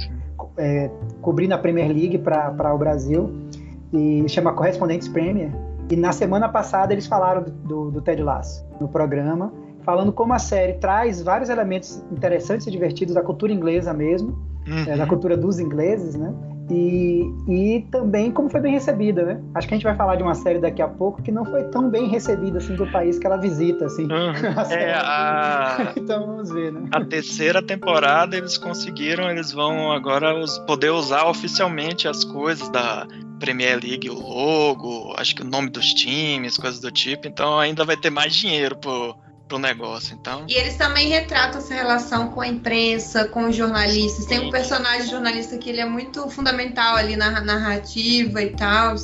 [0.58, 0.90] é,
[1.22, 3.30] cobrindo a Premier League para o Brasil
[3.92, 5.52] e chama Correspondentes Premier.
[5.90, 9.52] E na semana passada eles falaram do, do, do Ted Lasso no programa,
[9.82, 14.84] falando como a série traz vários elementos interessantes e divertidos da cultura inglesa mesmo, uhum.
[14.94, 16.34] é, da cultura dos ingleses, né?
[16.70, 19.42] E, e também como foi bem recebida, né?
[19.56, 21.64] Acho que a gente vai falar de uma série daqui a pouco que não foi
[21.66, 24.04] tão bem recebida assim do país que ela visita, assim.
[24.04, 24.34] Uhum.
[24.58, 25.94] A é a...
[25.96, 26.90] então vamos ver, né?
[26.92, 30.34] A terceira temporada eles conseguiram, eles vão agora
[30.66, 33.08] poder usar oficialmente as coisas da
[33.40, 37.28] Premier League, o logo, acho que o nome dos times, coisas do tipo.
[37.28, 39.16] Então ainda vai ter mais dinheiro pro,
[39.48, 40.18] pro negócio.
[40.20, 40.46] Então...
[40.48, 44.24] E eles também retratam essa relação com a imprensa, com os jornalistas.
[44.24, 44.30] Sim.
[44.30, 48.96] Tem um personagem jornalista que ele é muito fundamental ali na narrativa e tal.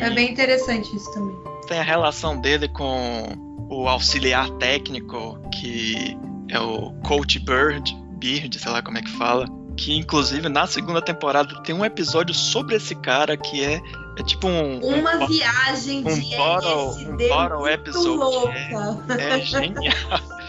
[0.00, 1.36] É bem interessante isso também.
[1.66, 3.24] Tem a relação dele com
[3.68, 6.16] o auxiliar técnico, que
[6.48, 9.46] é o Coach Bird, Bird, sei lá como é que fala
[9.76, 13.80] que inclusive na segunda temporada tem um episódio sobre esse cara que é,
[14.20, 19.18] é tipo um uma um, viagem um de bottle, um bottle episode louca.
[19.18, 19.94] É, é genial.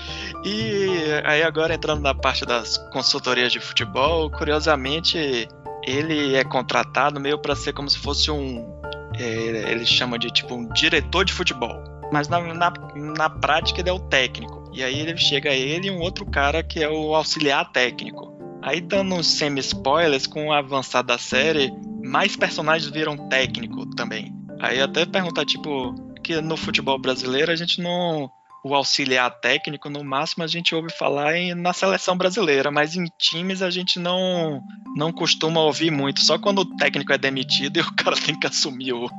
[0.44, 0.88] E
[1.24, 5.48] aí agora entrando na parte das consultorias de futebol, curiosamente
[5.84, 8.82] ele é contratado meio para ser como se fosse um
[9.20, 13.90] é, ele chama de tipo um diretor de futebol, mas na, na, na prática ele
[13.90, 14.64] é o técnico.
[14.74, 18.41] E aí ele chega ele e um outro cara que é o auxiliar técnico.
[18.62, 24.34] Aí dando semi-spoilers, com o avançar da série, mais personagens viram técnico também.
[24.60, 28.30] Aí até perguntar, tipo, que no futebol brasileiro a gente não.
[28.64, 33.06] O auxiliar técnico, no máximo, a gente ouve falar em, na seleção brasileira, mas em
[33.18, 34.62] times a gente não,
[34.96, 36.22] não costuma ouvir muito.
[36.22, 39.10] Só quando o técnico é demitido e o cara tem que assumir o,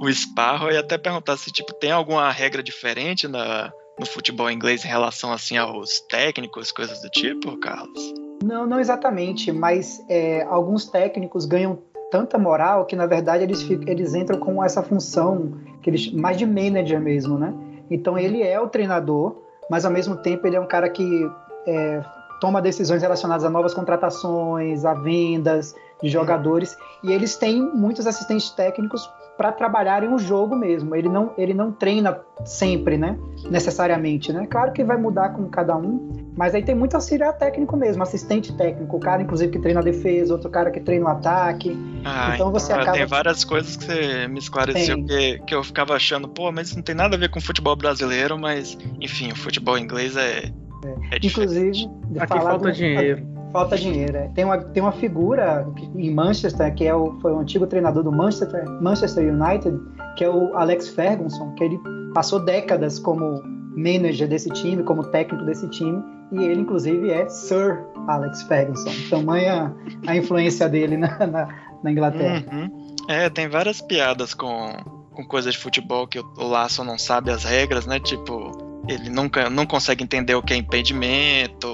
[0.00, 0.70] o esparro.
[0.70, 5.32] E até perguntar se tipo, tem alguma regra diferente na, no futebol inglês em relação
[5.32, 8.29] assim aos técnicos, coisas do tipo, Carlos?
[8.42, 11.78] Não, não exatamente, mas é, alguns técnicos ganham
[12.10, 16.46] tanta moral que na verdade eles, eles entram com essa função que eles mais de
[16.46, 17.54] manager mesmo, né?
[17.90, 19.36] Então ele é o treinador,
[19.70, 21.30] mas ao mesmo tempo ele é um cara que
[21.66, 22.02] é,
[22.40, 28.50] toma decisões relacionadas a novas contratações, a vendas de jogadores e eles têm muitos assistentes
[28.50, 29.08] técnicos
[29.40, 30.94] para trabalharem o jogo mesmo.
[30.94, 33.18] Ele não, ele não treina sempre, né?
[33.50, 34.46] Necessariamente, né?
[34.46, 38.54] Claro que vai mudar com cada um, mas aí tem muito auxiliar técnico mesmo, assistente
[38.54, 41.74] técnico, o cara inclusive que treina a defesa, outro cara que treina o ataque.
[42.04, 45.64] Ah, então, você então, acaba tem várias coisas que você me esclareceu que, que eu
[45.64, 49.32] ficava achando, pô, mas isso não tem nada a ver com futebol brasileiro, mas enfim,
[49.32, 51.16] o futebol inglês é, é.
[51.16, 51.88] é Inclusive,
[52.18, 52.72] aqui falta do...
[52.72, 53.39] dinheiro.
[53.52, 54.16] Falta dinheiro.
[54.16, 54.28] é.
[54.28, 58.12] Tem uma, tem uma figura em Manchester, que é o, foi o antigo treinador do
[58.12, 59.78] Manchester, Manchester United,
[60.16, 61.80] que é o Alex Ferguson, que ele
[62.14, 63.42] passou décadas como
[63.76, 68.90] manager desse time, como técnico desse time, e ele, inclusive, é Sir Alex Ferguson.
[69.08, 69.74] Tamanha
[70.06, 71.48] a influência dele na, na,
[71.82, 72.44] na Inglaterra.
[72.52, 72.94] Uhum.
[73.08, 74.72] É, tem várias piadas com,
[75.12, 77.98] com coisas de futebol que o, Laço não sabe as regras, né?
[77.98, 78.52] Tipo,
[78.88, 81.68] ele nunca não consegue entender o que é impedimento.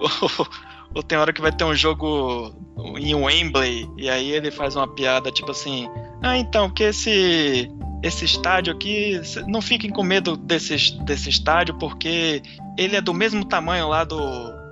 [0.94, 2.54] ou tem hora que vai ter um jogo
[2.98, 5.88] em Wembley e aí ele faz uma piada tipo assim:
[6.22, 7.70] Ah, então, que esse
[8.02, 12.42] esse estádio aqui, não fiquem com medo desse, desse estádio porque
[12.76, 14.18] ele é do mesmo tamanho lá do,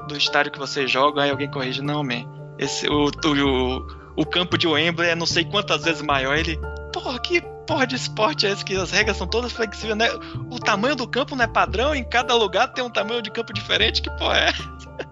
[0.09, 1.23] do estádio que você joga.
[1.23, 2.25] Aí alguém corrige: Não, man.
[2.59, 6.37] Esse, o, o, o campo de Wembley é não sei quantas vezes maior.
[6.37, 6.59] Ele,
[6.93, 10.09] porra, que porra de esporte é esse que as regras são todas flexíveis, né?
[10.51, 13.53] O tamanho do campo não é padrão, em cada lugar tem um tamanho de campo
[13.53, 14.49] diferente, que porra é?
[14.49, 15.10] essa?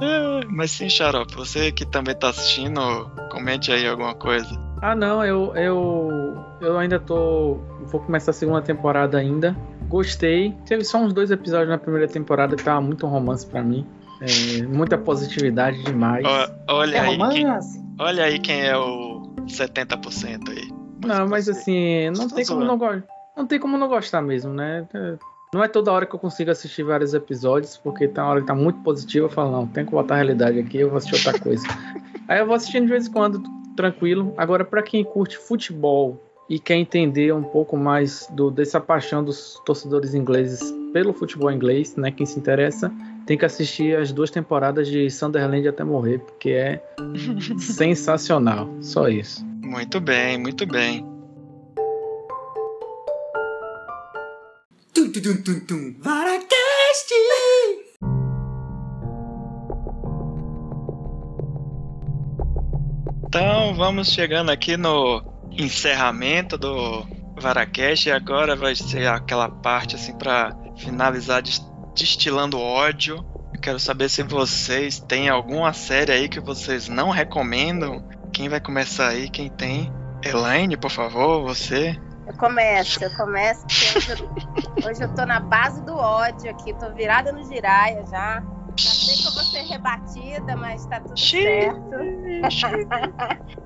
[0.00, 2.80] É, Mas sim, Xarope, você que também tá assistindo,
[3.30, 4.48] comente aí alguma coisa.
[4.82, 7.58] Ah, não, eu, eu, eu ainda tô.
[7.84, 9.56] Vou começar a segunda temporada ainda.
[9.88, 10.54] Gostei.
[10.66, 13.86] Teve só uns dois episódios na primeira temporada que tava muito romance pra mim.
[14.20, 16.24] É, muita positividade demais.
[16.68, 17.46] Olha, É aí quem,
[17.98, 20.68] olha aí quem é o 70% aí.
[21.04, 23.04] Não, mas assim, não tem como não gostar.
[23.36, 24.86] Não tem como não gostar mesmo, né?
[25.52, 28.46] Não é toda hora que eu consigo assistir vários episódios, porque tá uma hora que
[28.46, 31.26] tá muito positivo, eu falo, não, tem que botar a realidade aqui, eu vou assistir
[31.26, 31.66] outra coisa.
[32.28, 33.42] Aí eu vou assistindo de vez em quando,
[33.74, 34.32] tranquilo.
[34.36, 39.60] Agora, pra quem curte futebol e quer entender um pouco mais do, dessa paixão dos
[39.66, 40.60] torcedores ingleses
[40.92, 42.12] pelo futebol inglês, né?
[42.12, 42.92] Quem se interessa,
[43.26, 46.82] tem que assistir as duas temporadas de Sunderland até morrer, porque é
[47.58, 48.68] sensacional.
[48.80, 49.44] Só isso.
[49.62, 51.09] Muito bem, muito bem.
[55.12, 55.94] Tum, tum, tum, tum, tum.
[56.00, 57.10] Varacast!
[63.26, 67.06] Então vamos chegando aqui no encerramento do
[67.40, 73.24] Varacast e agora vai ser aquela parte assim para finalizar des- destilando ódio.
[73.54, 78.08] Eu quero saber se vocês têm alguma série aí que vocês não recomendam.
[78.32, 79.28] Quem vai começar aí?
[79.28, 79.92] Quem tem?
[80.24, 81.96] Elaine, por favor, você.
[82.30, 86.72] Eu começo, eu começo, porque hoje eu, hoje eu tô na base do ódio aqui,
[86.72, 88.40] tô virada no giraia já.
[88.76, 91.96] Já sei que eu vou ser rebatida, mas tá tudo certo.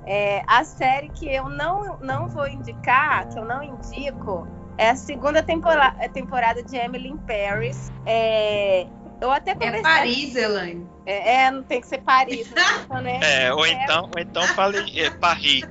[0.07, 4.49] É, a série que eu não, não vou indicar, que eu não indico,
[4.79, 7.93] é a segunda tempora- temporada de Emily in Paris.
[8.07, 8.87] É,
[9.21, 9.83] eu até É.
[9.83, 10.89] Paris, Elaine.
[11.05, 12.51] É, é, não tem que ser Paris.
[12.51, 12.63] Né?
[13.03, 13.45] né?
[13.45, 15.65] É, ou então, ou então fale é, Paris.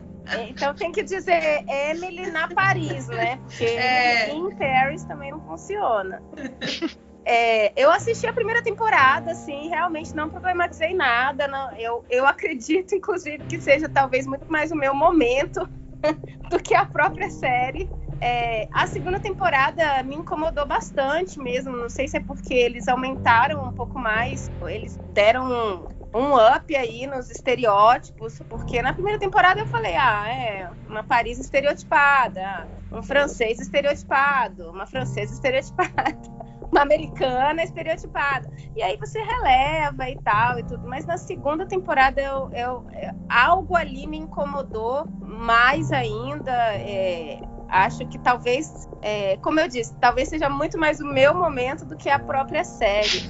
[0.49, 3.38] Então tem que dizer Emily na Paris, né?
[3.38, 4.30] Porque É.
[4.30, 6.21] em Paris também não funciona.
[7.26, 11.47] É, eu assisti a primeira temporada, assim, realmente não problematizei nada.
[11.47, 15.67] Não, eu, eu acredito, inclusive, que seja talvez muito mais o meu momento
[16.49, 17.89] do que a própria série.
[18.19, 21.76] É, a segunda temporada me incomodou bastante mesmo.
[21.76, 27.07] Não sei se é porque eles aumentaram um pouco mais, eles deram um, up aí
[27.07, 33.59] nos estereótipos, porque na primeira temporada eu falei, ah, é uma Paris estereotipada, um francês
[33.59, 35.91] estereotipado, uma francesa estereotipada,
[36.72, 38.49] uma americana estereotipada.
[38.76, 43.14] E aí você releva e tal e tudo, mas na segunda temporada eu, eu- eu-
[43.30, 46.51] algo ali me incomodou mais ainda.
[46.76, 47.39] é,
[47.70, 51.97] acho que talvez, é, como eu disse, talvez seja muito mais o meu momento do
[51.97, 53.24] que a própria série.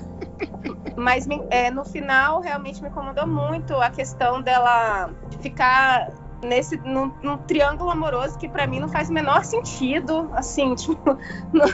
[0.95, 5.09] Mas é, no final realmente me incomodou muito a questão dela
[5.41, 6.09] ficar
[6.43, 11.17] nesse num, num triângulo amoroso que pra mim não faz o menor sentido, assim, tipo,
[11.51, 11.67] não,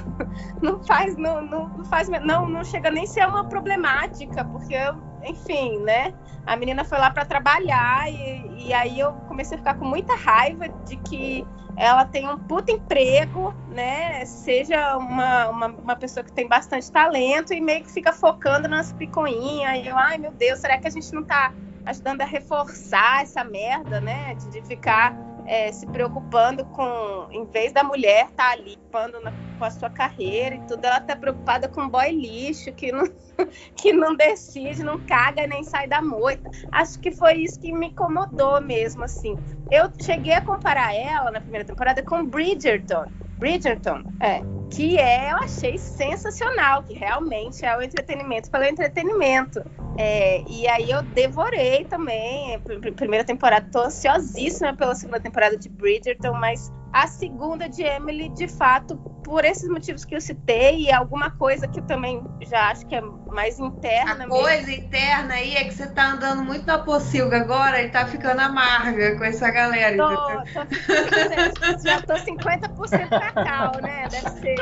[0.62, 4.76] não faz não, não, faz não não chega nem a ser uma problemática, porque
[5.24, 6.14] enfim, né?
[6.46, 10.16] A menina foi lá pra trabalhar e, e aí eu comecei a ficar com muita
[10.16, 11.46] raiva de que
[11.80, 14.26] ela tem um puta emprego, né?
[14.26, 18.92] Seja uma, uma, uma pessoa que tem bastante talento e meio que fica focando nas
[18.92, 19.86] picuinhas.
[19.86, 21.54] E eu, ai meu Deus, será que a gente não tá
[21.86, 24.36] ajudando a reforçar essa merda, né?
[24.36, 25.16] De, de ficar
[25.50, 29.72] é, se preocupando com, em vez da mulher estar tá ali preocupando na- com a
[29.72, 33.04] sua carreira e tudo, ela tá preocupada com boy lixo que não,
[33.76, 36.50] que não decide, não caga nem sai da moita.
[36.72, 39.36] Acho que foi isso que me incomodou mesmo, assim.
[39.72, 43.06] Eu cheguei a comparar ela na primeira temporada com Bridgerton.
[43.38, 44.42] Bridgerton, é.
[44.72, 49.62] Que é, eu achei sensacional, que realmente é o entretenimento pelo entretenimento.
[49.98, 52.60] É, e aí eu devorei também.
[52.60, 58.30] pr- Primeira temporada, tô ansiosíssima pela segunda temporada de Bridgerton, mas a segunda de Emily,
[58.30, 62.70] de fato, por esses motivos que eu citei, e alguma coisa que eu também já
[62.70, 64.24] acho que é mais interna.
[64.24, 68.08] A coisa interna aí é que você tá andando muito na pocilga agora e tá
[68.08, 69.98] ficando amarga com essa galera.
[69.98, 74.08] Tô, tô já tô 50% cacau, né?
[74.10, 74.59] Deve ser.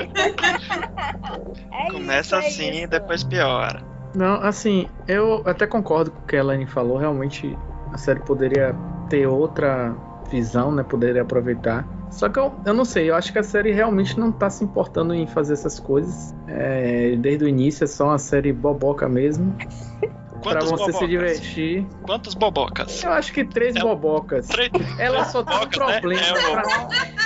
[1.72, 2.88] É Começa isso, é assim, isso.
[2.90, 3.82] depois piora.
[4.16, 6.98] Não, assim, eu até concordo com o que a Elaine falou.
[6.98, 7.58] Realmente
[7.92, 8.76] a série poderia
[9.10, 9.96] ter outra
[10.30, 10.84] visão, né?
[10.84, 11.88] Poderia aproveitar.
[12.10, 14.64] Só que eu, eu não sei, eu acho que a série realmente não tá se
[14.64, 16.34] importando em fazer essas coisas.
[16.48, 19.56] É, desde o início é só uma série boboca mesmo.
[20.50, 20.96] Para você bobocas?
[20.96, 21.86] se divertir.
[22.04, 23.04] Quantos bobocas?
[23.04, 24.48] Eu acho que três é, bobocas.
[24.48, 25.68] Três, Ela só tem um né?
[25.68, 26.12] problema.
[26.12, 26.64] Né?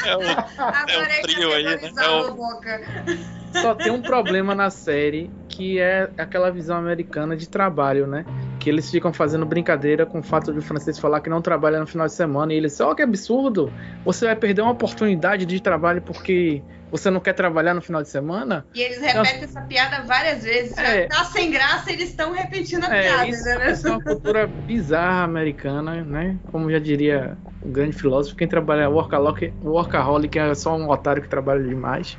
[0.05, 1.91] É, o, é, o, é o trio aí, né?
[1.97, 3.61] É o...
[3.61, 8.25] Só tem um problema na série que é aquela visão americana de trabalho, né?
[8.61, 11.79] que eles ficam fazendo brincadeira com o fato de o francês falar que não trabalha
[11.79, 13.73] no final de semana e eles, ó, oh, que absurdo!
[14.05, 16.61] Você vai perder uma oportunidade de trabalho porque
[16.91, 18.65] você não quer trabalhar no final de semana?
[18.73, 20.77] E eles repetem então, essa piada várias vezes.
[20.77, 23.27] É, tá sem graça, eles estão repetindo a é, piada.
[23.27, 23.71] Isso, né?
[23.71, 26.37] isso é uma cultura bizarra americana, né?
[26.51, 31.29] Como já diria o grande filósofo, quem trabalha workaholic, workaholic é só um otário que
[31.29, 32.17] trabalha demais.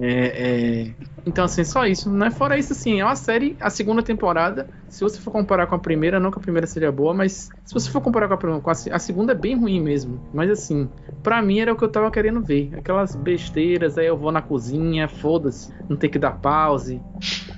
[0.00, 0.94] É, é...
[1.26, 2.10] Então, assim, só isso.
[2.10, 4.68] Não é fora isso, assim, é uma série, a segunda temporada.
[4.88, 7.74] Se você for comparar com a primeira, não que a primeira seja boa, mas se
[7.74, 10.20] você for comparar com a, primeira, com a, a segunda é bem ruim mesmo.
[10.32, 10.88] Mas assim,
[11.22, 12.70] pra mim era o que eu tava querendo ver.
[12.76, 17.00] Aquelas besteiras, aí eu vou na cozinha, foda-se, não tem que dar pause.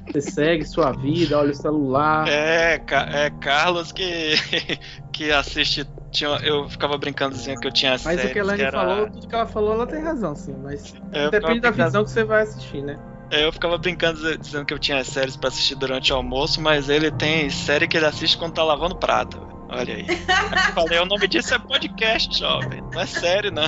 [0.07, 2.29] Você segue sua vida, olha o celular.
[2.29, 2.75] É,
[3.13, 4.35] é Carlos que,
[5.13, 8.63] que assiste tinha, eu ficava brincando dizendo que eu tinha Mas o que a Elaine
[8.63, 8.81] era...
[8.81, 10.55] falou, tudo que ela falou, ela tem razão, sim.
[10.63, 12.97] Mas é, depende da visão que você vai assistir, né?
[13.31, 16.89] É, eu ficava brincando dizendo que eu tinha séries para assistir durante o almoço, mas
[16.89, 19.41] ele tem série que ele assiste quando tá lavando prato.
[19.69, 20.07] Olha aí.
[20.09, 22.83] Eu falei, o nome disso é podcast, jovem.
[22.93, 23.65] Não é série, não.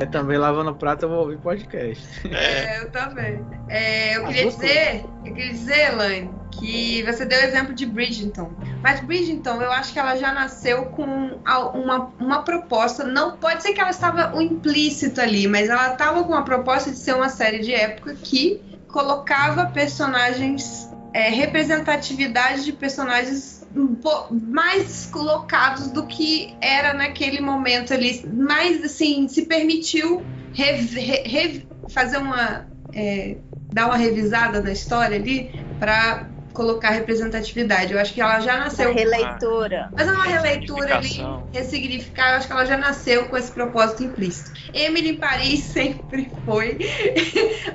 [0.00, 2.06] É também lavando prato, eu vou ouvir podcast.
[2.28, 3.44] É, é eu também.
[3.68, 7.86] É, eu, ah, queria dizer, eu queria dizer, Elaine, que você deu o exemplo de
[7.86, 8.52] Bridgerton.
[8.82, 11.04] Mas Bridgerton, eu acho que ela já nasceu com
[11.44, 13.04] uma, uma proposta.
[13.04, 16.96] Não pode ser que ela estava implícito ali, mas ela estava com uma proposta de
[16.96, 23.63] ser uma série de época que colocava personagens, é, representatividade de personagens
[24.30, 28.24] mais colocados do que era naquele momento ali.
[28.32, 30.22] Mas, assim, se permitiu
[31.88, 32.66] fazer uma.
[32.92, 33.36] É,
[33.72, 35.50] dar uma revisada na história ali
[35.80, 37.92] para colocar representatividade.
[37.92, 38.90] Eu acho que ela já nasceu.
[38.90, 39.92] Uma releitura.
[39.94, 41.18] Mas é uma releitura ali,
[41.52, 42.30] ressignificar.
[42.30, 44.52] Eu acho que ela já nasceu com esse propósito implícito.
[44.72, 46.78] Emily em Paris sempre foi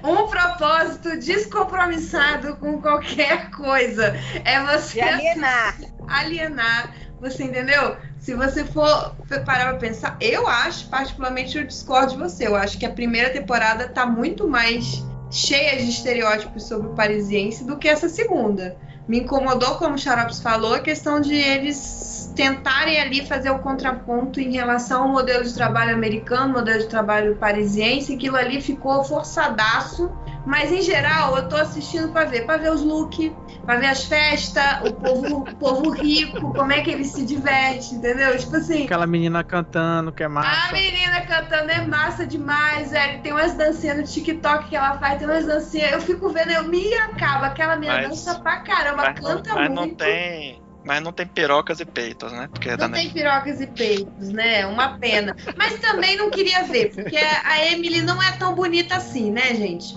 [0.04, 4.16] um propósito descompromissado com qualquer coisa.
[4.46, 4.94] É você.
[4.94, 5.78] De alienar.
[6.08, 6.96] Alienar.
[7.20, 7.98] Você entendeu?
[8.18, 9.14] Se você for
[9.46, 12.48] parar pra pensar, eu acho, particularmente, eu discordo de você.
[12.48, 17.64] Eu acho que a primeira temporada tá muito mais cheia de estereótipos sobre o parisiense
[17.64, 18.76] do que essa segunda.
[19.08, 24.40] Me incomodou, como o Xarops falou, a questão de eles tentarem ali fazer o contraponto
[24.40, 30.10] em relação ao modelo de trabalho americano, modelo de trabalho parisiense, aquilo ali ficou forçadaço
[30.46, 33.32] mas em geral, eu tô assistindo para ver, para ver os looks,
[33.64, 37.94] para ver as festas, o povo, o povo rico, como é que ele se diverte,
[37.94, 38.36] entendeu?
[38.38, 38.86] Tipo assim.
[38.86, 40.70] Aquela menina cantando, que é massa.
[40.70, 43.22] A menina cantando é massa demais, velho.
[43.22, 45.92] Tem umas dancinhas no TikTok que ela faz, tem umas dancinhas.
[45.92, 47.48] Eu fico vendo, eu me acaba.
[47.48, 49.76] Aquela menina mas, dança pra caramba, mas canta mas muito.
[49.76, 52.48] Mas não tem mas não tem pirocas e peitos, né?
[52.52, 54.66] Porque é não tem pirocas e peitos, né?
[54.66, 55.36] Uma pena.
[55.58, 59.94] Mas também não queria ver, porque a Emily não é tão bonita assim, né, gente?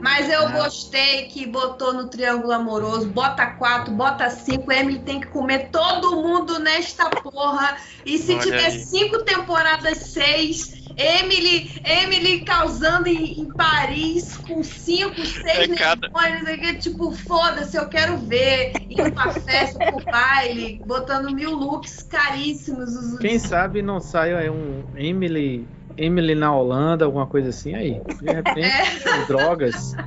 [0.00, 5.26] Mas eu gostei que botou no Triângulo Amoroso, bota quatro, bota cinco, Emily tem que
[5.26, 7.76] comer todo mundo nesta porra.
[8.04, 8.84] E se Olha tiver aí.
[8.84, 16.08] cinco temporadas, seis, Emily, Emily causando em, em Paris com cinco, seis é cada...
[16.08, 18.72] milhões, tipo, foda-se, eu quero ver.
[18.88, 23.18] Indo pra festa, pro baile, botando mil looks caríssimos.
[23.18, 25.66] Quem sabe não sai um Emily
[25.96, 28.00] Emily na Holanda, alguma coisa assim, aí.
[28.20, 29.24] De repente, é.
[29.26, 29.94] drogas.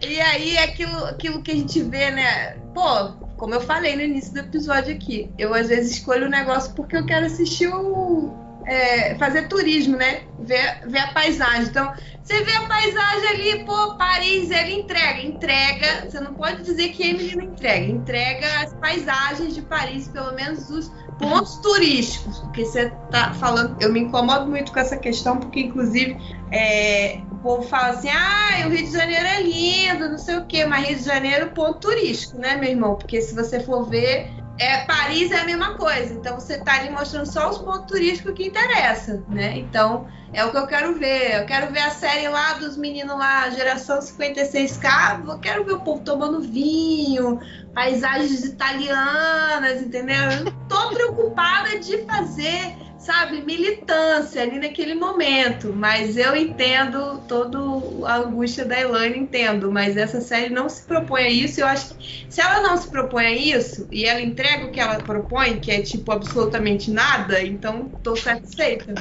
[0.00, 2.56] e aí, aquilo, aquilo que a gente vê, né?
[2.74, 6.72] Pô, como eu falei no início do episódio aqui, eu às vezes escolho o negócio
[6.74, 8.44] porque eu quero assistir o.
[8.66, 10.22] É, fazer turismo, né?
[10.40, 11.68] Ver, ver a paisagem.
[11.68, 15.22] Então, você vê a paisagem ali, pô, Paris, ele entrega.
[15.22, 16.10] Entrega.
[16.10, 17.86] Você não pode dizer que Emily não entrega.
[17.86, 23.92] Entrega as paisagens de Paris, pelo menos os pontos turísticos, porque você tá falando, eu
[23.92, 26.16] me incomodo muito com essa questão, porque inclusive
[26.50, 30.66] é, povo fala assim, ah, o Rio de Janeiro é lindo, não sei o quê,
[30.66, 32.96] mas Rio de Janeiro é ponto turístico, né, meu irmão?
[32.96, 34.28] Porque se você for ver,
[34.58, 36.12] é, Paris é a mesma coisa.
[36.12, 39.56] Então você tá ali mostrando só os pontos turísticos que interessam, né?
[39.58, 41.40] Então é o que eu quero ver.
[41.40, 45.28] Eu quero ver a série lá dos meninos lá, geração 56K.
[45.28, 47.38] Eu quero ver o povo tomando vinho,
[47.72, 50.16] paisagens italianas, entendeu?
[50.16, 55.72] Eu não tô preocupada de fazer sabe, militância ali naquele momento.
[55.74, 59.70] Mas eu entendo todo a angústia da Elaine, entendo.
[59.72, 61.60] Mas essa série não se propõe a isso.
[61.60, 64.80] Eu acho que se ela não se propõe a isso e ela entrega o que
[64.80, 69.00] ela propõe, que é tipo absolutamente nada, então tô satisfeita.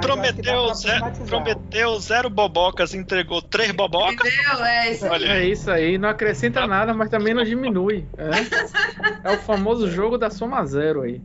[0.00, 4.32] Prometeu, zero, prometeu zero bobocas, entregou três bobocas.
[4.32, 4.64] Entendeu?
[4.64, 8.06] É isso, Olha, é isso aí, não acrescenta nada, mas também não diminui.
[8.16, 8.30] É,
[9.30, 11.20] é o famoso jogo da soma zero aí.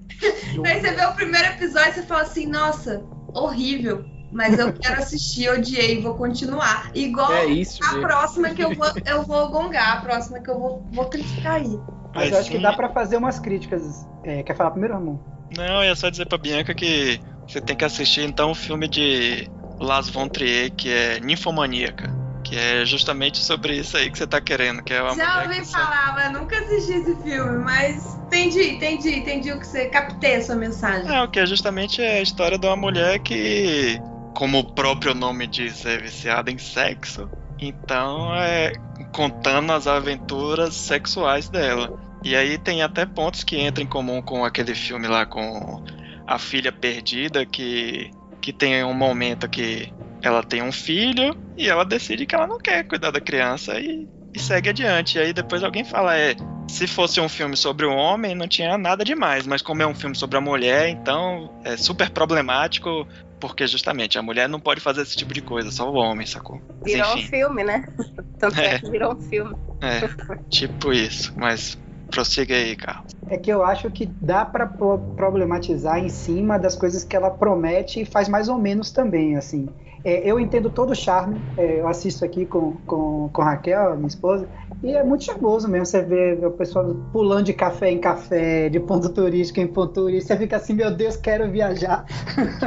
[0.66, 3.04] Aí você vê o primeiro episódio e você fala assim, nossa,
[3.34, 4.06] horrível.
[4.32, 6.92] Mas eu quero assistir, odiei, vou continuar.
[6.94, 10.60] Igual é isso a próxima que eu vou, eu vou gongar, a próxima que eu
[10.60, 11.80] vou, vou criticar aí.
[12.14, 12.58] Mas, eu acho sim.
[12.58, 14.06] que dá para fazer umas críticas.
[14.24, 15.20] É, quer falar primeiro, Ramon?
[15.56, 18.88] Não, eu ia só dizer pra Bianca que você tem que assistir então o filme
[18.88, 19.50] de
[19.80, 22.14] Las Von Trier, que é Ninfomaníaca.
[22.44, 25.66] Que é justamente sobre isso aí que você tá querendo, que é uma Já ouvi
[25.66, 30.44] falar, mas nunca assisti esse filme, mas entendi, entendi, entendi o que você captei a
[30.44, 31.12] sua mensagem.
[31.12, 34.00] É, o que é justamente a história de uma mulher que,
[34.36, 37.28] como o próprio nome diz, é viciada em sexo.
[37.60, 38.74] Então é
[39.12, 41.98] contando as aventuras sexuais dela.
[42.24, 45.84] E aí tem até pontos que entram em comum com aquele filme lá com
[46.27, 48.11] a filha perdida que
[48.41, 49.91] que tem um momento que
[50.22, 54.07] ela tem um filho e ela decide que ela não quer cuidar da criança e,
[54.35, 55.18] e segue adiante.
[55.18, 56.35] E aí depois alguém fala, é,
[56.68, 59.95] se fosse um filme sobre o homem, não tinha nada demais, mas como é um
[59.95, 63.07] filme sobre a mulher, então é super problemático,
[63.39, 66.61] porque justamente a mulher não pode fazer esse tipo de coisa, só o homem, sacou?
[66.81, 67.26] Mas, virou enfim.
[67.26, 67.85] um filme, né?
[68.38, 69.56] Tanto é, é que virou um filme.
[69.81, 70.07] É,
[70.49, 71.77] tipo isso, mas
[72.10, 73.14] prossiga aí, Carlos.
[73.27, 78.02] É que eu acho que dá para problematizar em cima das coisas que ela promete
[78.02, 79.68] e faz mais ou menos também, assim.
[80.06, 84.07] É, eu entendo todo o charme, é, eu assisto aqui com, com, com Raquel, minha
[84.07, 84.48] esposa,
[84.84, 85.88] e é muito charmoso mesmo.
[85.88, 90.27] Você vê o pessoal pulando de café em café, de ponto turístico em ponto turístico,
[90.27, 92.06] você fica assim: meu Deus, quero viajar,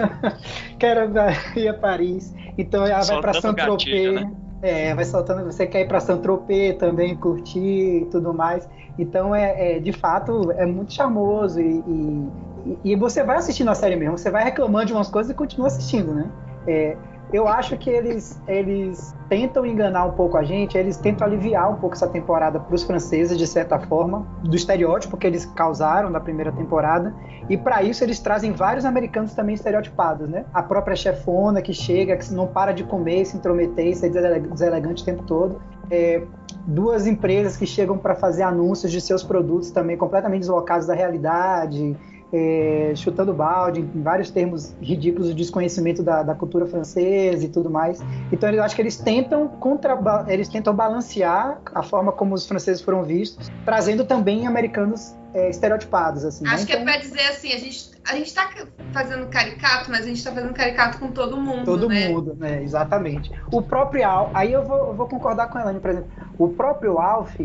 [0.80, 1.12] quero
[1.54, 2.34] ir a Paris.
[2.58, 4.14] Então ela vai para Saint-Tropez.
[4.14, 4.32] Né?
[4.60, 5.44] É, vai soltando.
[5.44, 8.68] Você quer ir para Saint-Tropez também, curtir e tudo mais.
[8.98, 13.74] Então é, é de fato é muito charmoso e, e, e, você vai assistindo a
[13.74, 14.18] série mesmo.
[14.18, 16.28] Você vai reclamando de umas coisas e continua assistindo, né?
[16.66, 16.96] É,
[17.32, 21.76] eu acho que eles, eles tentam enganar um pouco a gente, eles tentam aliviar um
[21.76, 26.20] pouco essa temporada para os franceses, de certa forma, do estereótipo que eles causaram na
[26.20, 27.14] primeira temporada.
[27.48, 30.44] E para isso eles trazem vários americanos também estereotipados, né?
[30.54, 35.06] A própria chefona que chega, que não para de comer, se intrometer, ser deselegante o
[35.06, 35.60] tempo todo.
[35.90, 36.22] É,
[36.66, 41.96] duas empresas que chegam para fazer anúncios de seus produtos também completamente deslocados da realidade
[42.32, 47.70] é, chutando balde, em vários termos ridículos de desconhecimento da, da, cultura francesa e tudo
[47.70, 48.02] mais.
[48.30, 49.98] Então eu acho que eles tentam contra,
[50.28, 56.24] eles tentam balancear a forma como os franceses foram vistos, trazendo também americanos é, estereotipados
[56.24, 56.46] assim.
[56.46, 56.66] Acho né?
[56.66, 58.48] que é então, é para dizer assim, a gente a gente está
[58.92, 62.08] fazendo caricato, mas a gente está fazendo caricato com todo mundo, todo né?
[62.08, 62.62] mundo, né?
[62.62, 63.30] Exatamente.
[63.52, 66.48] O próprio Al, aí eu vou, eu vou concordar com a Elaine, por exemplo, o
[66.48, 67.38] próprio Alf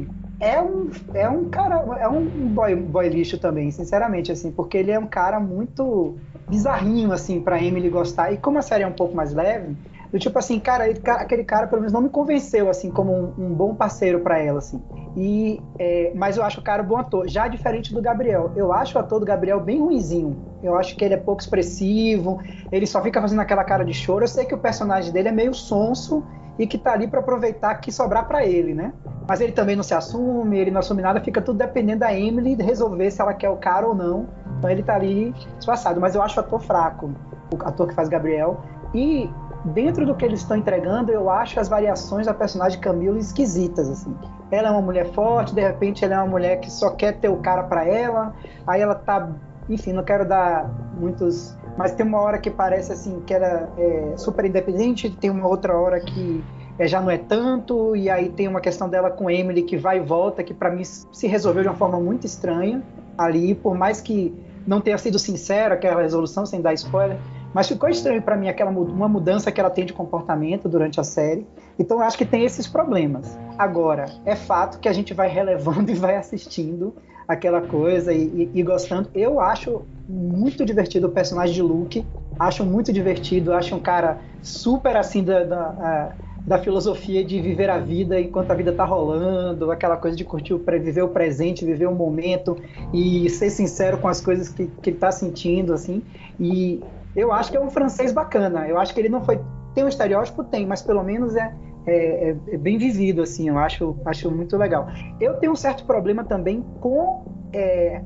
[0.44, 4.92] é um, é um cara, é um boy, boy lixo também, sinceramente, assim, porque ele
[4.92, 6.18] é um cara muito
[6.50, 8.34] bizarrinho, assim, pra Emily gostar.
[8.34, 9.74] E como a série é um pouco mais leve,
[10.12, 13.46] do tipo assim, cara, ele, aquele cara pelo menos não me convenceu, assim, como um,
[13.46, 14.82] um bom parceiro para ela, assim.
[15.16, 18.52] E, é, mas eu acho o cara um bom ator, já diferente do Gabriel.
[18.56, 20.38] Eu acho o ator do Gabriel bem ruizinho.
[20.62, 22.42] Eu acho que ele é pouco expressivo,
[22.72, 24.24] ele só fica fazendo aquela cara de choro.
[24.24, 26.24] Eu sei que o personagem dele é meio sonso
[26.58, 28.94] e que tá ali para aproveitar que sobrar para ele, né?
[29.28, 32.56] Mas ele também não se assume, ele não assume nada, fica tudo dependendo da Emily
[32.56, 34.28] resolver se ela quer o cara ou não.
[34.58, 36.00] Então ele tá ali disfarçado.
[36.00, 37.12] Mas eu acho o ator fraco,
[37.52, 38.62] o ator que faz Gabriel.
[38.94, 39.30] E
[39.66, 44.16] dentro do que eles estão entregando, eu acho as variações da personagem Camila esquisitas, assim.
[44.52, 47.30] Ela é uma mulher forte, de repente ela é uma mulher que só quer ter
[47.30, 48.34] o cara para ela,
[48.68, 49.30] aí ela tá,
[49.70, 50.70] enfim, não quero dar
[51.00, 55.48] muitos, mas tem uma hora que parece assim que ela é super independente, tem uma
[55.48, 56.44] outra hora que
[56.78, 59.98] é, já não é tanto, e aí tem uma questão dela com Emily que vai
[59.98, 62.82] e volta, que para mim se resolveu de uma forma muito estranha
[63.18, 64.34] ali, por mais que
[64.66, 67.18] não tenha sido sincera aquela resolução, sem dar spoiler,
[67.54, 71.04] mas ficou estranho para mim aquela uma mudança que ela tem de comportamento durante a
[71.04, 71.46] série.
[71.78, 73.38] Então eu acho que tem esses problemas.
[73.58, 76.94] Agora, é fato que a gente vai relevando e vai assistindo
[77.28, 79.10] aquela coisa e, e, e gostando.
[79.14, 82.06] Eu acho muito divertido o personagem de Luke.
[82.40, 83.54] Acho muito divertido.
[83.54, 88.54] Acho um cara super assim da, da da filosofia de viver a vida enquanto a
[88.54, 92.58] vida tá rolando, aquela coisa de curtir, o, viver o presente, viver o momento
[92.94, 96.04] e ser sincero com as coisas que, que ele tá sentindo, assim.
[96.38, 96.84] E
[97.16, 98.68] eu acho que é um francês bacana.
[98.68, 99.40] Eu acho que ele não foi.
[99.74, 100.44] Tem um estereótipo?
[100.44, 101.54] Tem, mas pelo menos é,
[101.86, 103.50] é, é, é bem vivido, assim.
[103.50, 104.88] Eu acho, acho muito legal.
[105.20, 107.26] Eu tenho um certo problema também com.
[107.56, 108.02] É,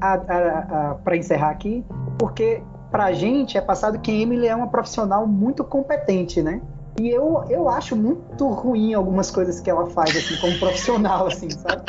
[1.05, 1.85] para encerrar aqui,
[2.19, 6.61] porque pra gente é passado que a Emily é uma profissional muito competente, né?
[6.99, 11.49] E eu, eu acho muito ruim algumas coisas que ela faz, assim, como profissional, assim,
[11.49, 11.83] sabe?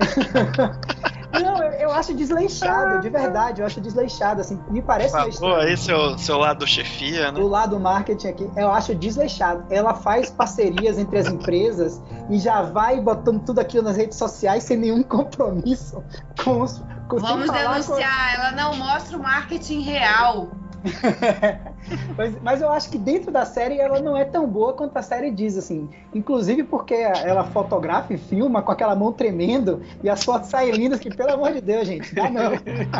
[1.32, 5.76] Não, eu, eu, acho desleixado, de verdade, eu acho desleixado, assim, me parece Falou aí
[5.76, 7.38] seu, seu lado chefia, né?
[7.40, 9.64] O lado marketing aqui, eu acho desleixado.
[9.68, 12.00] Ela faz parcerias entre as empresas
[12.30, 16.02] e já vai botando tudo aquilo nas redes sociais sem nenhum compromisso
[16.42, 16.82] com os...
[17.08, 18.42] Com, Vamos denunciar, com...
[18.42, 20.48] ela não mostra o marketing real.
[22.16, 25.02] mas, mas, eu acho que dentro da série ela não é tão boa quanto a
[25.02, 25.88] série diz, assim.
[26.14, 31.00] Inclusive porque ela fotografa e filma com aquela mão tremendo e as fotos saem lindas,
[31.00, 32.52] que pelo amor de Deus, gente, dá não.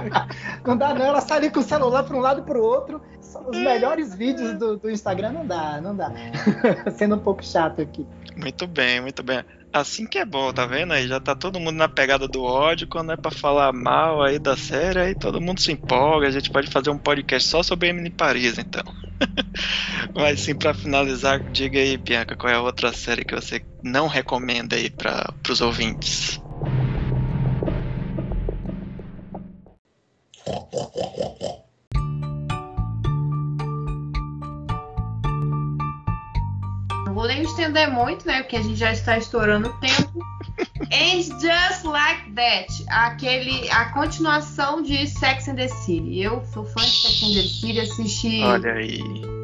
[0.67, 2.63] não dá não, ela sai ali com o celular para um lado e para o
[2.63, 3.01] outro.
[3.47, 6.13] Os melhores vídeos do, do Instagram não dá, não dá.
[6.97, 8.07] Sendo um pouco chato aqui.
[8.37, 9.45] Muito bem, muito bem.
[9.73, 11.07] Assim que é bom, tá vendo aí?
[11.07, 12.89] Já tá todo mundo na pegada do ódio.
[12.89, 16.27] Quando é pra falar mal aí da série, aí todo mundo se empolga.
[16.27, 18.83] A gente pode fazer um podcast só sobre Emily Paris, então.
[20.17, 24.07] Mas sim, pra finalizar, diga aí, Bianca, qual é a outra série que você não
[24.07, 26.39] recomenda aí para pros ouvintes?
[37.19, 38.43] vou nem estender muito, né?
[38.43, 40.25] Porque a gente já está estourando o tempo.
[40.81, 46.21] And Just Like That, aquele, a continuação de Sex and the City.
[46.21, 49.03] Eu sou fã de Sex and the City, assisti Olha aí.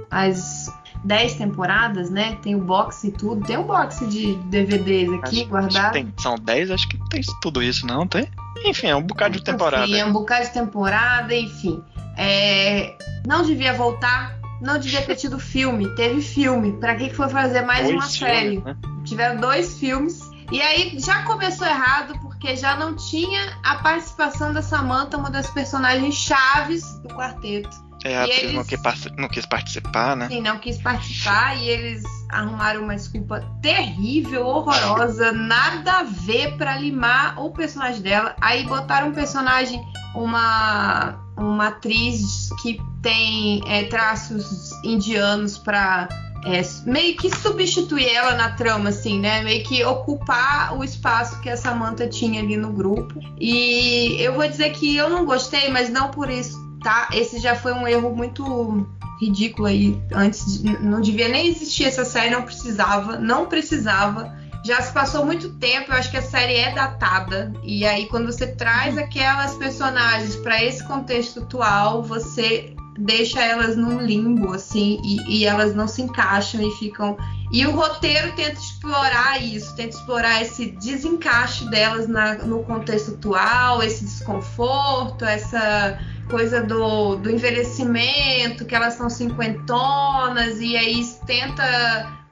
[0.09, 0.73] as
[1.03, 2.39] 10 temporadas, né?
[2.43, 3.45] Tem o boxe e tudo.
[3.45, 5.93] Tem um boxe de DVDs aqui acho, guardado.
[5.95, 8.29] Tem, são 10, acho que tem tudo isso, não tem?
[8.65, 9.85] Enfim, é um bocado de temporada.
[9.85, 11.83] Enfim, é um bocado de temporada, enfim.
[12.17, 12.97] É,
[13.27, 15.95] não devia voltar não devia ter tido filme.
[15.95, 16.73] Teve filme.
[16.73, 18.61] Pra que, foi fazer mais dois uma série?
[18.61, 18.77] né?
[19.05, 20.21] Tiveram dois filmes.
[20.53, 25.49] E aí já começou errado, porque já não tinha a participação da Samantha, uma das
[25.51, 27.85] personagens chaves do quarteto.
[28.05, 28.65] É, a atriz não,
[29.17, 30.29] não, quis participar, né?
[30.29, 36.77] Sim, não quis participar e eles arrumaram uma desculpa terrível, horrorosa, nada a ver para
[36.77, 38.37] limar o personagem dela.
[38.43, 39.83] Aí botaram um personagem,
[40.15, 46.09] uma uma atriz que tem é, traços indianos para
[46.45, 49.43] é, meio que substituir ela na trama, assim, né?
[49.43, 53.19] Meio que ocupar o espaço que a Samantha tinha ali no grupo.
[53.41, 57.09] E eu vou dizer que eu não gostei, mas não por isso, tá?
[57.13, 58.87] Esse já foi um erro muito
[59.21, 59.99] ridículo aí.
[60.13, 65.27] Antes, de, não devia nem existir essa série, não precisava, não precisava já se passou
[65.27, 67.53] muito tempo, eu acho que a série é datada.
[67.63, 74.01] E aí, quando você traz aquelas personagens para esse contexto atual, você deixa elas num
[74.01, 77.17] limbo, assim, e, e, elas não se encaixam e ficam.
[77.53, 83.83] E o roteiro tenta explorar isso, tenta explorar esse desencaixe delas na, no contexto atual,
[83.83, 85.99] esse desconforto, essa
[86.31, 92.24] coisa do, do envelhecimento, que elas são cinquentonas, e aí tenta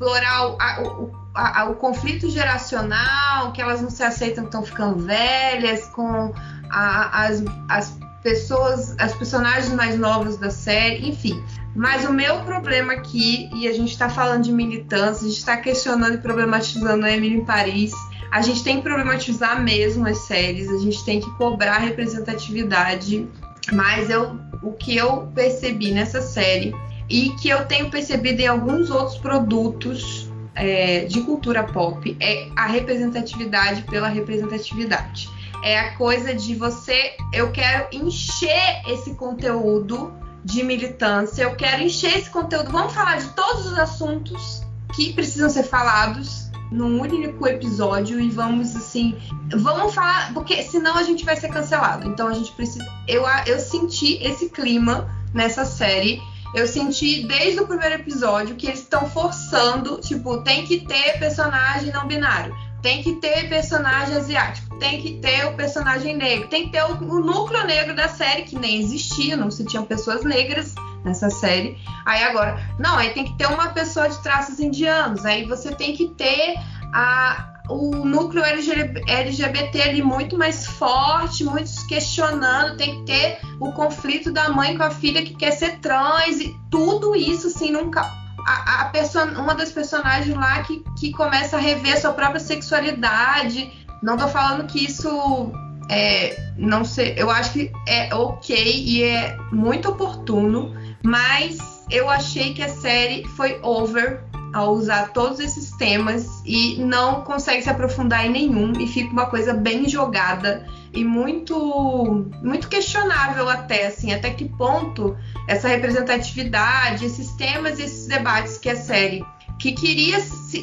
[0.00, 4.64] explorar o, a, o, a, o conflito geracional, que elas não se aceitam que estão
[4.64, 6.32] ficando velhas, com
[6.70, 11.44] a, as, as pessoas, as personagens mais novas da série, enfim.
[11.76, 15.58] Mas o meu problema aqui, e a gente está falando de militância, a gente está
[15.58, 17.92] questionando e problematizando a Emily em Paris.
[18.32, 23.28] A gente tem que problematizar mesmo as séries, a gente tem que cobrar representatividade.
[23.72, 26.74] Mas eu, o que eu percebi nessa série
[27.10, 32.66] e que eu tenho percebido em alguns outros produtos é, de cultura pop é a
[32.66, 35.28] representatividade pela representatividade.
[35.62, 40.12] É a coisa de você, eu quero encher esse conteúdo
[40.44, 42.70] de militância, eu quero encher esse conteúdo.
[42.70, 44.62] Vamos falar de todos os assuntos
[44.94, 49.18] que precisam ser falados num único episódio e vamos assim,
[49.52, 52.08] vamos falar, porque senão a gente vai ser cancelado.
[52.08, 52.86] Então a gente precisa.
[53.06, 56.22] Eu, eu senti esse clima nessa série
[56.54, 61.92] eu senti desde o primeiro episódio que eles estão forçando, tipo, tem que ter personagem
[61.92, 66.72] não binário, tem que ter personagem asiático, tem que ter o personagem negro, tem que
[66.72, 70.74] ter o, o núcleo negro da série, que nem existia, não se tinham pessoas negras
[71.04, 71.78] nessa série.
[72.04, 75.94] Aí agora, não, aí tem que ter uma pessoa de traços indianos, aí você tem
[75.94, 76.54] que ter
[76.92, 84.32] a, o núcleo LGBT ali muito mais forte, muitos questionando, tem que ter o conflito
[84.32, 88.00] da mãe com a filha que quer ser trans e tudo isso assim nunca
[88.46, 93.70] a, a person, uma das personagens lá que, que começa a rever sua própria sexualidade.
[94.02, 95.52] Não tô falando que isso
[95.90, 101.58] é, não sei, eu acho que é ok e é muito oportuno, mas
[101.90, 107.62] eu achei que a série foi over ao usar todos esses temas e não consegue
[107.62, 113.86] se aprofundar em nenhum e fica uma coisa bem jogada e muito muito questionável até
[113.86, 115.16] assim até que ponto
[115.46, 119.24] essa representatividade esses temas e esses debates que a série
[119.58, 120.18] que queria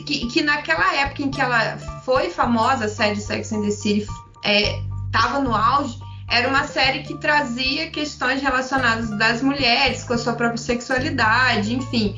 [0.05, 4.07] que, que naquela época em que ela foi famosa a série Sex and the City
[5.05, 5.97] estava é, no auge
[6.29, 12.17] era uma série que trazia questões relacionadas das mulheres com a sua própria sexualidade, enfim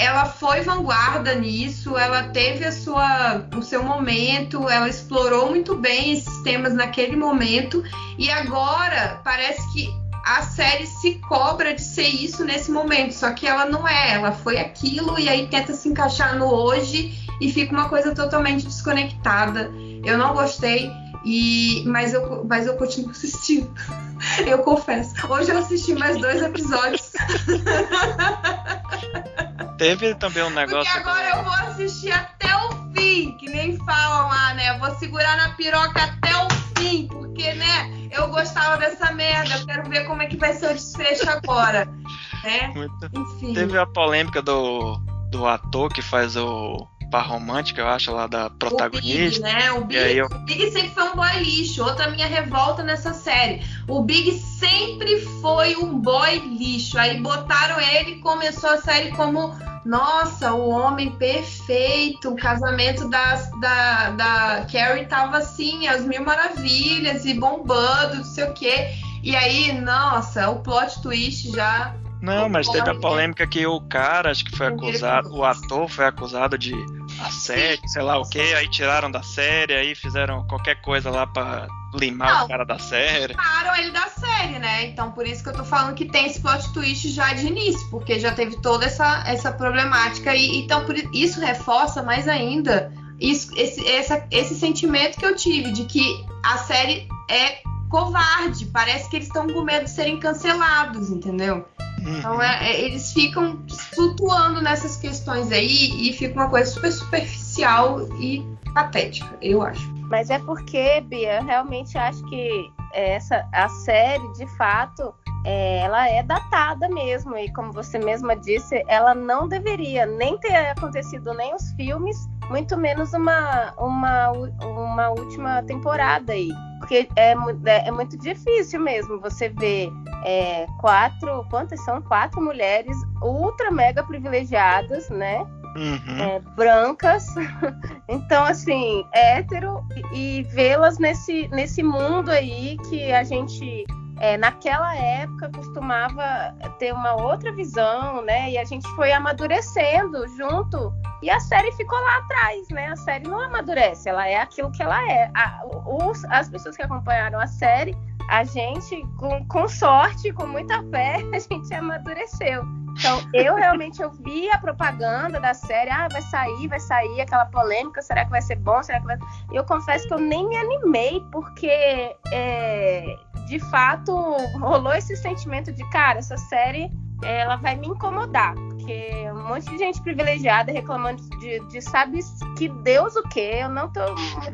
[0.00, 6.12] ela foi vanguarda nisso, ela teve a sua, o seu momento, ela explorou muito bem
[6.12, 7.84] esses temas naquele momento
[8.16, 9.86] e agora parece que
[10.24, 14.32] a série se cobra de ser isso nesse momento, só que ela não é, ela
[14.32, 19.70] foi aquilo e aí tenta se encaixar no hoje e fica uma coisa totalmente desconectada.
[20.02, 20.90] Eu não gostei.
[21.22, 23.70] E, mas, eu, mas eu continuo assistindo.
[24.46, 25.12] Eu confesso.
[25.30, 27.12] Hoje eu assisti mais dois episódios.
[29.80, 30.92] Teve também um negócio.
[30.92, 34.78] Porque agora eu vou assistir até o fim, que nem falam lá, né?
[34.78, 37.90] Vou segurar na piroca até o fim, porque, né?
[38.10, 39.54] Eu gostava dessa merda.
[39.54, 41.88] Eu quero ver como é que vai ser o desfecho agora.
[42.42, 42.68] Né?
[42.68, 43.10] Muito...
[43.14, 43.52] Enfim.
[43.52, 44.96] Teve a polêmica do,
[45.30, 49.40] do ator que faz o par romântica, eu acho, lá da protagonista.
[49.40, 49.72] O Big, né?
[49.72, 50.24] O Big, eu...
[50.24, 51.84] o Big sempre foi um boy lixo.
[51.84, 53.62] Outra minha revolta nessa série.
[53.86, 56.98] O Big sempre foi um boy lixo.
[56.98, 59.54] Aí botaram ele e começou a série como
[59.84, 67.24] nossa, o homem perfeito, o casamento da, da, da Carrie tava assim, as mil maravilhas
[67.24, 68.90] e bombando, não sei o quê.
[69.22, 74.30] E aí, nossa, o plot twist já não, mas teve a polêmica que o cara,
[74.30, 76.74] acho que foi acusado, o ator foi acusado de
[77.18, 81.66] assédio, sei lá o que, aí tiraram da série, aí fizeram qualquer coisa lá pra
[81.94, 83.34] limar não, o cara da série.
[83.34, 84.86] Tiraram ele da série, né?
[84.86, 87.88] Então por isso que eu tô falando que tem esse plot twist já de início,
[87.90, 93.52] porque já teve toda essa, essa problemática e então por isso reforça mais ainda isso,
[93.56, 97.60] esse, essa, esse sentimento que eu tive de que a série é
[97.90, 101.66] covarde, parece que eles estão com medo de serem cancelados, entendeu?
[102.00, 103.60] Então é, é, eles ficam
[103.94, 109.89] flutuando nessas questões aí e fica uma coisa super superficial e patética, eu acho.
[110.10, 115.14] Mas é porque, Bia, realmente acho que essa a série, de fato,
[115.46, 117.36] é, ela é datada mesmo.
[117.36, 122.16] E como você mesma disse, ela não deveria nem ter acontecido nem os filmes,
[122.50, 124.32] muito menos uma, uma,
[124.62, 126.50] uma última temporada aí.
[126.80, 129.92] Porque é, é, é muito difícil mesmo você ver
[130.24, 132.02] é, quatro, quantas são?
[132.02, 135.46] Quatro mulheres ultra mega privilegiadas, né?
[135.76, 136.20] Uhum.
[136.20, 137.26] É, brancas,
[138.08, 143.86] então assim, hétero, e vê-las nesse, nesse mundo aí que a gente
[144.20, 148.50] é, naquela época costumava ter uma outra visão, né?
[148.50, 150.92] E a gente foi amadurecendo junto.
[151.22, 152.88] E a série ficou lá atrás, né?
[152.88, 155.30] A série não amadurece, ela é aquilo que ela é.
[155.34, 157.96] A, os, as pessoas que acompanharam a série,
[158.28, 162.64] a gente, com, com sorte, com muita fé, a gente amadureceu.
[162.98, 167.46] Então, eu realmente eu vi a propaganda da série, ah, vai sair, vai sair aquela
[167.46, 168.82] polêmica, será que vai ser bom?
[168.82, 169.18] Será que vai...
[169.52, 173.16] Eu confesso que eu nem me animei, porque é,
[173.46, 174.12] de fato
[174.58, 176.90] rolou esse sentimento de, cara, essa série
[177.22, 182.20] ela vai me incomodar, porque um monte de gente privilegiada reclamando de, de sabe
[182.56, 183.58] que Deus o quê?
[183.60, 184.00] Eu não tô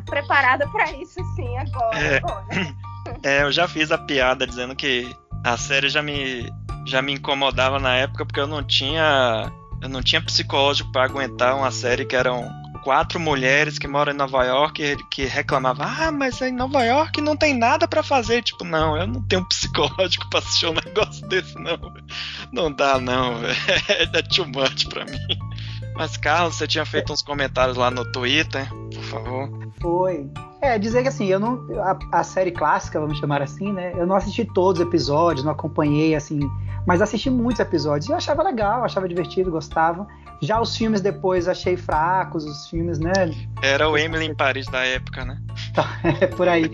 [0.05, 1.99] preparada para isso assim agora.
[1.99, 2.21] É,
[3.23, 5.15] é, eu já fiz a piada dizendo que
[5.45, 6.51] a série já me
[6.87, 9.51] já me incomodava na época porque eu não tinha
[9.83, 12.49] eu não tinha psicológico para aguentar uma série que eram
[12.87, 17.37] quatro mulheres que moram em Nova York que reclamavam: Ah, mas em Nova York não
[17.37, 18.43] tem nada para fazer.
[18.43, 21.77] Tipo, não, eu não tenho psicológico pra assistir um negócio desse, não.
[22.53, 23.41] Não dá, não.
[23.89, 25.19] É too much pra mim.
[25.97, 28.69] Mas, Carlos, você tinha feito uns comentários lá no Twitter,
[29.07, 29.51] favor.
[29.81, 30.31] Foi.
[30.61, 31.67] É, dizer que assim, eu não.
[31.81, 33.93] A, a, série clássica, vamos chamar assim, né?
[33.97, 36.41] Eu não assisti todos os episódios, não acompanhei, assim.
[36.87, 40.07] Mas assisti muitos episódios e eu achava legal, achava divertido, gostava.
[40.41, 43.13] Já os filmes depois achei fracos, os filmes, né?
[43.63, 45.39] Era o Emily em Paris da época, né?
[46.21, 46.71] é por aí.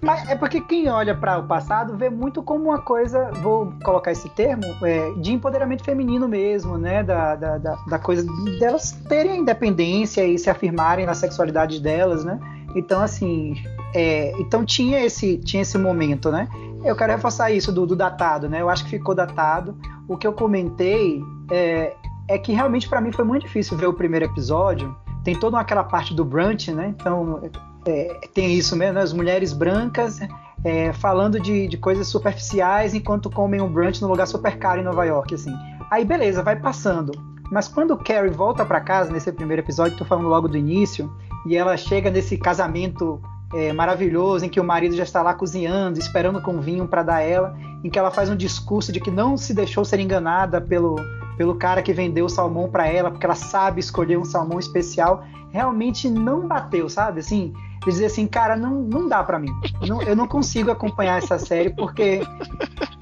[0.00, 4.12] Mas é porque quem olha para o passado vê muito como uma coisa, vou colocar
[4.12, 7.02] esse termo, é, de empoderamento feminino mesmo, né?
[7.02, 8.26] Da, da, da, da coisa
[8.58, 12.38] delas terem a independência e se afirmarem na sexualidade delas, né?
[12.74, 13.62] Então, assim,
[13.94, 16.48] é, então tinha esse, tinha esse momento, né?
[16.84, 18.60] Eu quero reforçar isso do, do datado, né?
[18.60, 19.76] Eu acho que ficou datado.
[20.06, 21.20] O que eu comentei
[21.50, 21.94] é,
[22.28, 24.96] é que realmente para mim foi muito difícil ver o primeiro episódio.
[25.24, 26.94] Tem toda aquela parte do brunch, né?
[26.96, 27.42] Então
[27.86, 29.02] é, tem isso mesmo, né?
[29.02, 30.20] as mulheres brancas
[30.64, 34.84] é, falando de, de coisas superficiais enquanto comem um brunch num lugar super caro em
[34.84, 35.54] Nova York, assim.
[35.90, 37.12] Aí beleza, vai passando.
[37.50, 41.12] Mas quando Carrie volta para casa nesse primeiro episódio, tô falando logo do início,
[41.46, 43.20] e ela chega nesse casamento
[43.54, 47.20] é, maravilhoso em que o marido já está lá cozinhando, esperando com vinho para dar
[47.20, 50.96] ela, em que ela faz um discurso de que não se deixou ser enganada pelo,
[51.36, 55.24] pelo cara que vendeu o salmão para ela, porque ela sabe escolher um salmão especial,
[55.50, 57.20] realmente não bateu, sabe?
[57.20, 57.52] Assim,
[57.90, 59.52] dizer assim, cara, não, não dá para mim.
[59.86, 62.20] Não, eu não consigo acompanhar essa série porque.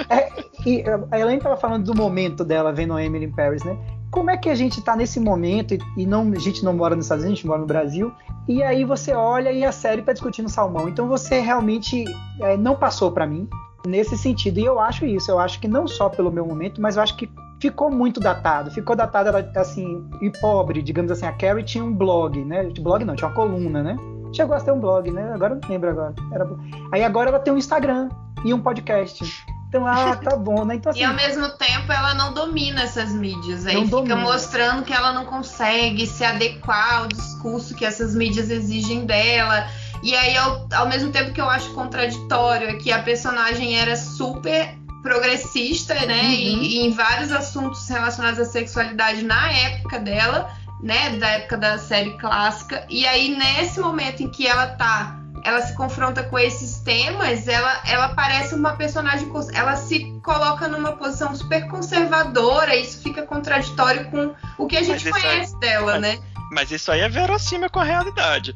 [0.08, 3.76] É, e a Elaine estava falando do momento dela vendo Emily in Paris, né?
[4.10, 6.94] Como é que a gente está nesse momento e, e, não, a gente não mora
[6.94, 8.12] nos Estados Unidos, a gente mora no Brasil,
[8.46, 10.88] e aí você olha e a série está discutindo salmão.
[10.88, 12.04] Então você realmente
[12.40, 13.48] é, não passou para mim
[13.86, 14.58] nesse sentido.
[14.60, 17.16] E eu acho isso, eu acho que não só pelo meu momento, mas eu acho
[17.16, 17.28] que
[17.64, 18.70] ficou muito datado.
[18.70, 21.24] Ficou datado, assim, e pobre, digamos assim.
[21.24, 22.64] A Carrie tinha um blog, né?
[22.78, 23.96] Blog não, tinha uma coluna, né?
[24.34, 25.32] Chegou a ter um blog, né?
[25.32, 26.14] Agora não lembro agora.
[26.32, 26.46] Era...
[26.92, 28.10] Aí agora ela tem um Instagram
[28.44, 29.24] e um podcast.
[29.68, 30.74] Então, ah, tá bom, né?
[30.74, 33.64] Então, assim, e ao mesmo tempo ela não domina essas mídias.
[33.66, 34.16] Aí fica domina.
[34.16, 39.66] mostrando que ela não consegue se adequar ao discurso que essas mídias exigem dela.
[40.02, 43.96] E aí, ao, ao mesmo tempo que eu acho contraditório é que a personagem era
[43.96, 46.22] super progressista, né?
[46.22, 46.30] Uhum.
[46.30, 50.50] E, e em vários assuntos relacionados à sexualidade na época dela
[50.84, 52.86] né, da época da série clássica.
[52.90, 57.82] E aí, nesse momento em que ela tá, ela se confronta com esses temas, ela,
[57.86, 64.10] ela parece uma personagem, ela se coloca numa posição super conservadora, e isso fica contraditório
[64.10, 66.18] com o que a gente conhece dela, mas, né?
[66.52, 68.52] Mas isso aí é verossímil com a realidade.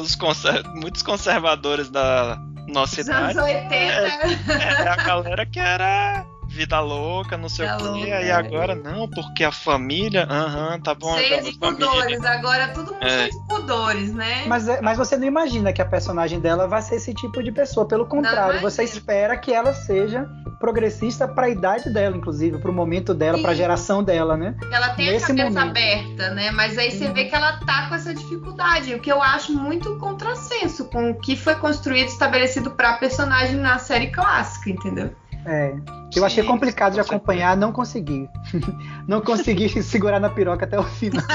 [0.00, 0.62] Os conser...
[0.74, 3.38] Muitos conservadores da nossa Os idade.
[3.38, 3.74] Anos 80.
[3.74, 8.12] É, é a galera que era vida louca, não sei vida o quê.
[8.12, 11.16] Aí agora não, porque a família, aham, tá bom.
[11.16, 13.28] Cheios de pudores, agora todo mundo é.
[13.28, 14.44] cheio de pudores, né?
[14.46, 17.50] Mas, é, mas você não imagina que a personagem dela vai ser esse tipo de
[17.50, 17.86] pessoa.
[17.86, 20.28] Pelo contrário, você espera que ela seja
[20.60, 24.54] progressista para a idade dela, inclusive, para o momento dela, para a geração dela, né?
[24.70, 25.70] Ela tem Nesse a cabeça momento.
[25.70, 26.50] aberta, né?
[26.52, 29.98] Mas aí você vê que ela tá com essa dificuldade, o que eu acho muito
[29.98, 35.12] contrassenso com o que foi construído, estabelecido para a personagem na série clássica, entendeu?
[35.44, 35.74] É.
[36.14, 38.28] Eu achei complicado de acompanhar, não consegui.
[39.08, 41.24] não consegui segurar na piroca até o final.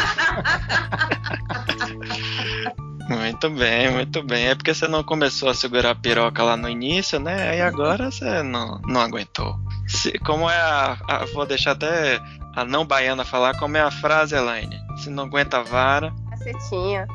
[3.10, 4.48] Muito bem, muito bem.
[4.48, 7.52] É porque você não começou a segurar a piroca lá no início, né?
[7.52, 9.56] Aí agora você não, não aguentou.
[9.88, 12.20] Se, como é a, a, Vou deixar até
[12.54, 14.78] a não baiana falar, como é a frase, Elaine?
[14.98, 16.14] Se não aguenta a vara.
[16.32, 17.08] Cacetinha.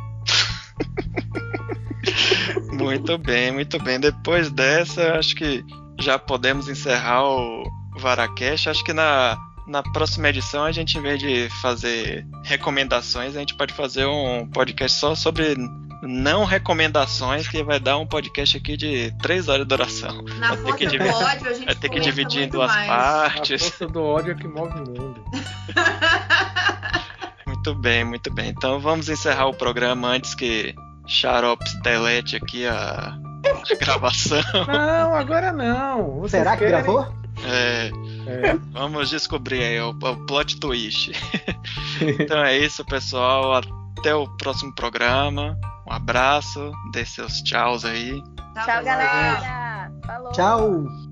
[2.72, 4.00] muito bem, muito bem.
[4.00, 5.62] Depois dessa, acho que
[6.00, 7.64] já podemos encerrar o
[7.98, 8.68] Varacast.
[8.68, 13.54] Acho que na, na próxima edição a gente, em vez de fazer recomendações, a gente
[13.56, 15.56] pode fazer um podcast só sobre
[16.02, 20.22] não recomendações, que vai dar um podcast aqui de três horas de duração.
[20.38, 22.88] Na vai ter que dividir, ódio, a gente vai ter que dividir em duas mais.
[22.88, 23.62] partes.
[23.62, 25.24] A força do ódio é que move o mundo.
[27.46, 28.48] muito bem, muito bem.
[28.48, 30.74] Então vamos encerrar o programa antes que
[31.06, 33.16] Xarops delete aqui a,
[33.52, 34.42] a gravação.
[34.66, 36.20] Não, agora não.
[36.20, 36.82] Vocês Será que querem...
[36.82, 37.22] gravou?
[37.44, 37.90] É,
[38.26, 38.56] é.
[38.72, 41.12] Vamos descobrir aí o, o plot twist.
[42.20, 43.54] então é isso, pessoal.
[43.98, 45.58] Até o próximo programa.
[45.86, 46.72] Um abraço.
[46.92, 48.22] Dê seus tchauz aí.
[48.54, 49.90] Tchau, Tchau galera.
[50.06, 50.32] Falou.
[50.32, 51.11] Tchau.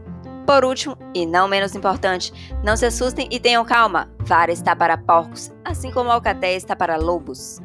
[0.45, 4.09] Por último, e não menos importante, não se assustem e tenham calma.
[4.19, 6.17] Vara está para porcos, assim como a
[6.55, 7.59] está para lobos.